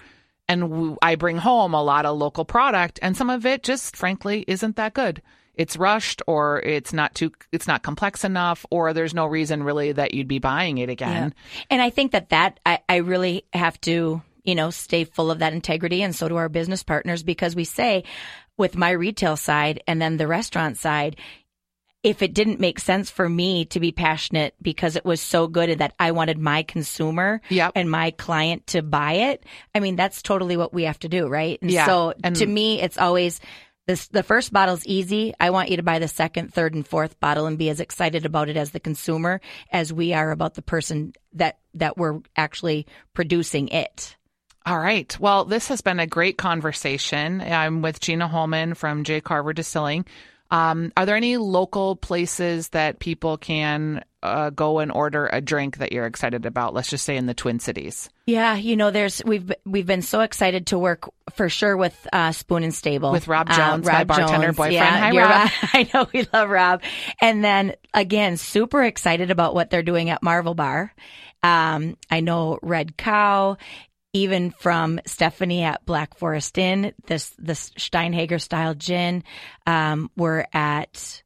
And 0.48 0.62
w- 0.62 0.98
I 1.02 1.16
bring 1.16 1.38
home 1.38 1.74
a 1.74 1.84
lot 1.84 2.06
of 2.06 2.18
local 2.18 2.46
product, 2.46 3.00
and 3.02 3.18
some 3.18 3.32
of 3.32 3.46
it 3.48 3.64
just 3.64 3.98
frankly 3.98 4.46
isn't 4.48 4.76
that 4.76 4.94
good. 4.94 5.22
It's 5.56 5.76
rushed, 5.76 6.22
or 6.28 6.60
it's 6.62 6.94
not 6.94 7.16
too, 7.16 7.32
it's 7.52 7.66
not 7.66 7.82
complex 7.82 8.24
enough, 8.24 8.64
or 8.70 8.94
there's 8.94 9.14
no 9.16 9.26
reason 9.26 9.64
really 9.64 9.92
that 9.94 10.14
you'd 10.14 10.28
be 10.28 10.40
buying 10.40 10.78
it 10.78 10.90
again. 10.90 11.34
And 11.72 11.82
I 11.82 11.90
think 11.90 12.12
that 12.12 12.30
that 12.30 12.60
I, 12.66 12.80
I 12.88 12.98
really 12.98 13.46
have 13.54 13.82
to, 13.82 14.22
you 14.46 14.56
know, 14.56 14.70
stay 14.70 15.04
full 15.04 15.32
of 15.32 15.40
that 15.40 15.54
integrity, 15.54 16.02
and 16.04 16.16
so 16.16 16.28
do 16.30 16.36
our 16.36 16.50
business 16.50 16.84
partners 16.84 17.24
because 17.24 17.56
we 17.56 17.64
say, 17.66 18.04
with 18.58 18.78
my 18.78 18.92
retail 18.92 19.36
side 19.36 19.82
and 19.88 20.02
then 20.02 20.18
the 20.18 20.28
restaurant 20.28 20.78
side, 20.78 21.18
if 22.04 22.22
it 22.22 22.34
didn't 22.36 22.60
make 22.60 22.80
sense 22.80 23.10
for 23.10 23.28
me 23.28 23.66
to 23.66 23.80
be 23.80 23.92
passionate 23.92 24.54
because 24.62 24.96
it 24.96 25.04
was 25.04 25.20
so 25.20 25.48
good 25.48 25.70
and 25.70 25.82
that 25.82 25.94
I 26.00 26.12
wanted 26.12 26.38
my 26.38 26.62
consumer 26.64 27.42
Yep. 27.50 27.72
and 27.76 27.90
my 27.90 28.12
client 28.12 28.68
to 28.68 28.82
buy 28.84 29.14
it, 29.14 29.44
I 29.74 29.80
mean 29.80 29.96
that's 29.96 30.22
totally 30.22 30.56
what 30.56 30.72
we 30.74 30.84
have 30.84 31.00
to 31.00 31.10
do, 31.10 31.28
right? 31.28 31.58
And 31.62 31.72
Yeah. 31.72 31.86
so 31.88 32.14
And- 32.24 32.36
to 32.38 32.46
me, 32.46 32.80
it's 32.82 32.98
always. 32.98 33.40
This, 33.88 34.08
the 34.08 34.24
first 34.24 34.52
bottle's 34.52 34.84
easy. 34.88 35.36
I 35.40 35.52
want 35.52 35.70
you 35.70 35.78
to 35.78 35.84
buy 35.84 36.00
the 36.00 36.08
second, 36.08 36.52
third, 36.52 36.74
and 36.74 36.88
fourth 36.88 37.20
bottle 37.20 37.46
and 37.46 37.56
be 37.56 37.70
as 37.70 37.80
excited 37.80 38.26
about 38.26 38.50
it 38.50 38.58
as 38.58 38.72
the 38.72 38.80
consumer 38.80 39.42
as 39.72 39.94
we 39.94 40.12
are 40.12 40.32
about 40.32 40.56
the 40.56 40.64
person 40.64 41.14
that 41.34 41.60
that 41.76 41.96
we're 41.96 42.20
actually 42.36 42.88
producing 43.14 43.68
it. 43.68 44.16
All 44.66 44.80
right. 44.80 45.16
Well, 45.20 45.46
this 45.46 45.68
has 45.68 45.82
been 45.82 46.00
a 46.00 46.08
great 46.08 46.38
conversation. 46.38 47.40
I'm 47.42 47.82
with 47.82 48.00
Gina 48.00 48.28
Holman 48.28 48.74
from 48.74 49.04
J. 49.04 49.22
Carver 49.22 49.54
Distilling. 49.54 50.06
Um, 50.52 50.92
are 50.96 51.06
there 51.06 51.16
any 51.16 51.38
local 51.38 51.96
places 51.96 52.70
that 52.70 53.00
people 53.00 53.38
can 53.38 54.04
uh, 54.22 54.52
go 54.52 54.80
and 54.80 54.92
order 54.92 55.28
a 55.32 55.42
drink 55.42 55.78
that 55.78 55.92
you're 55.92 56.06
excited 56.06 56.46
about? 56.46 56.74
Let's 56.74 56.90
just 56.90 57.04
say 57.04 57.18
in 57.18 57.26
the 57.26 57.34
Twin 57.34 57.60
Cities. 57.60 58.10
Yeah, 58.28 58.56
you 58.56 58.76
know, 58.76 58.92
there's 58.92 59.24
we've 59.26 59.52
we've 59.66 59.88
been 59.88 60.04
so 60.04 60.22
excited 60.22 60.68
to 60.68 60.80
work 60.80 61.10
for 61.34 61.50
sure 61.50 61.76
with 61.76 62.08
uh, 62.14 62.32
Spoon 62.32 62.64
and 62.64 62.74
Stable 62.74 63.12
With 63.12 63.28
Rob 63.28 63.50
Uh, 63.50 63.58
Jones, 63.58 63.86
my 63.86 64.04
bartender 64.04 64.52
boyfriend. 64.52 64.74
Yeah, 64.74 64.98
Hi, 64.98 65.12
Rob. 65.18 65.52
I 65.74 65.90
know 65.94 66.08
we 66.14 66.28
love 66.32 66.50
Rob. 66.50 66.82
And 67.22 67.44
then 67.44 67.76
again, 67.94 68.38
super 68.38 68.84
excited 68.84 69.32
about 69.32 69.56
what 69.56 69.70
they're 69.72 69.84
doing 69.84 70.10
at 70.10 70.22
Marvel 70.24 70.54
Bar. 70.54 70.94
Um, 71.44 71.98
I 72.10 72.20
know 72.22 72.60
Red 72.62 72.98
Cow. 72.98 73.58
Even 74.16 74.52
from 74.52 75.02
Stephanie 75.06 75.64
at 75.64 75.86
Black 75.86 76.18
Forest 76.18 76.58
Inn, 76.58 76.94
this 77.06 77.34
this 77.38 77.72
Steinhager 77.72 78.40
style 78.42 78.74
gin. 78.74 79.24
Um, 79.68 80.10
we're 80.16 80.46
at 80.54 81.22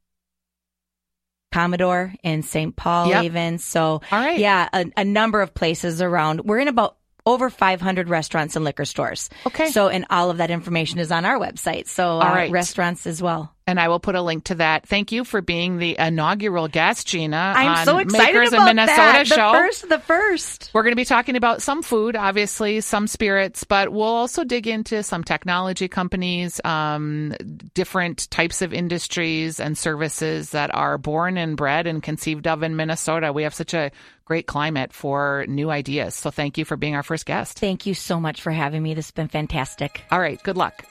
Commodore 1.52 2.12
in 2.22 2.42
St. 2.42 2.74
Paul, 2.74 3.08
Yep. 3.08 3.24
even. 3.24 3.58
So, 3.58 4.02
All 4.10 4.18
right. 4.18 4.38
yeah, 4.38 4.68
a, 4.72 4.86
a 4.96 5.04
number 5.04 5.40
of 5.40 5.54
places 5.54 6.02
around. 6.02 6.40
We're 6.44 6.58
in 6.58 6.68
about 6.68 6.96
over 7.26 7.50
500 7.50 8.08
restaurants 8.08 8.56
and 8.56 8.64
liquor 8.64 8.84
stores. 8.84 9.30
Okay. 9.46 9.70
So, 9.70 9.88
and 9.88 10.06
all 10.10 10.30
of 10.30 10.38
that 10.38 10.50
information 10.50 10.98
is 10.98 11.12
on 11.12 11.24
our 11.24 11.38
website. 11.38 11.86
So, 11.86 12.18
uh, 12.20 12.24
right. 12.24 12.50
restaurants 12.50 13.06
as 13.06 13.22
well. 13.22 13.54
And 13.70 13.78
I 13.78 13.86
will 13.86 14.00
put 14.00 14.16
a 14.16 14.20
link 14.20 14.42
to 14.44 14.56
that. 14.56 14.88
Thank 14.88 15.12
you 15.12 15.22
for 15.22 15.40
being 15.40 15.78
the 15.78 15.94
inaugural 15.96 16.66
guest, 16.66 17.06
Gina. 17.06 17.54
I'm 17.56 17.68
on 17.68 17.84
so 17.84 17.98
excited 17.98 18.34
Makers 18.34 18.48
about 18.48 18.68
in 18.68 18.76
Minnesota 18.76 18.98
that. 18.98 19.26
show. 19.28 19.52
The 19.52 19.58
first, 19.58 19.88
the 19.88 19.98
first. 20.00 20.70
We're 20.74 20.82
going 20.82 20.90
to 20.90 20.96
be 20.96 21.04
talking 21.04 21.36
about 21.36 21.62
some 21.62 21.84
food, 21.84 22.16
obviously, 22.16 22.80
some 22.80 23.06
spirits, 23.06 23.62
but 23.62 23.92
we'll 23.92 24.02
also 24.02 24.42
dig 24.42 24.66
into 24.66 25.04
some 25.04 25.22
technology 25.22 25.86
companies, 25.86 26.60
um, 26.64 27.32
different 27.72 28.28
types 28.32 28.60
of 28.60 28.74
industries 28.74 29.60
and 29.60 29.78
services 29.78 30.50
that 30.50 30.74
are 30.74 30.98
born 30.98 31.38
and 31.38 31.56
bred 31.56 31.86
and 31.86 32.02
conceived 32.02 32.48
of 32.48 32.64
in 32.64 32.74
Minnesota. 32.74 33.32
We 33.32 33.44
have 33.44 33.54
such 33.54 33.72
a 33.72 33.92
great 34.24 34.48
climate 34.48 34.92
for 34.92 35.44
new 35.46 35.70
ideas. 35.70 36.16
So 36.16 36.32
thank 36.32 36.58
you 36.58 36.64
for 36.64 36.76
being 36.76 36.96
our 36.96 37.04
first 37.04 37.24
guest. 37.24 37.60
Thank 37.60 37.86
you 37.86 37.94
so 37.94 38.18
much 38.18 38.42
for 38.42 38.50
having 38.50 38.82
me. 38.82 38.94
This 38.94 39.06
has 39.06 39.12
been 39.12 39.28
fantastic. 39.28 40.02
All 40.10 40.18
right. 40.18 40.42
Good 40.42 40.56
luck. 40.56 40.84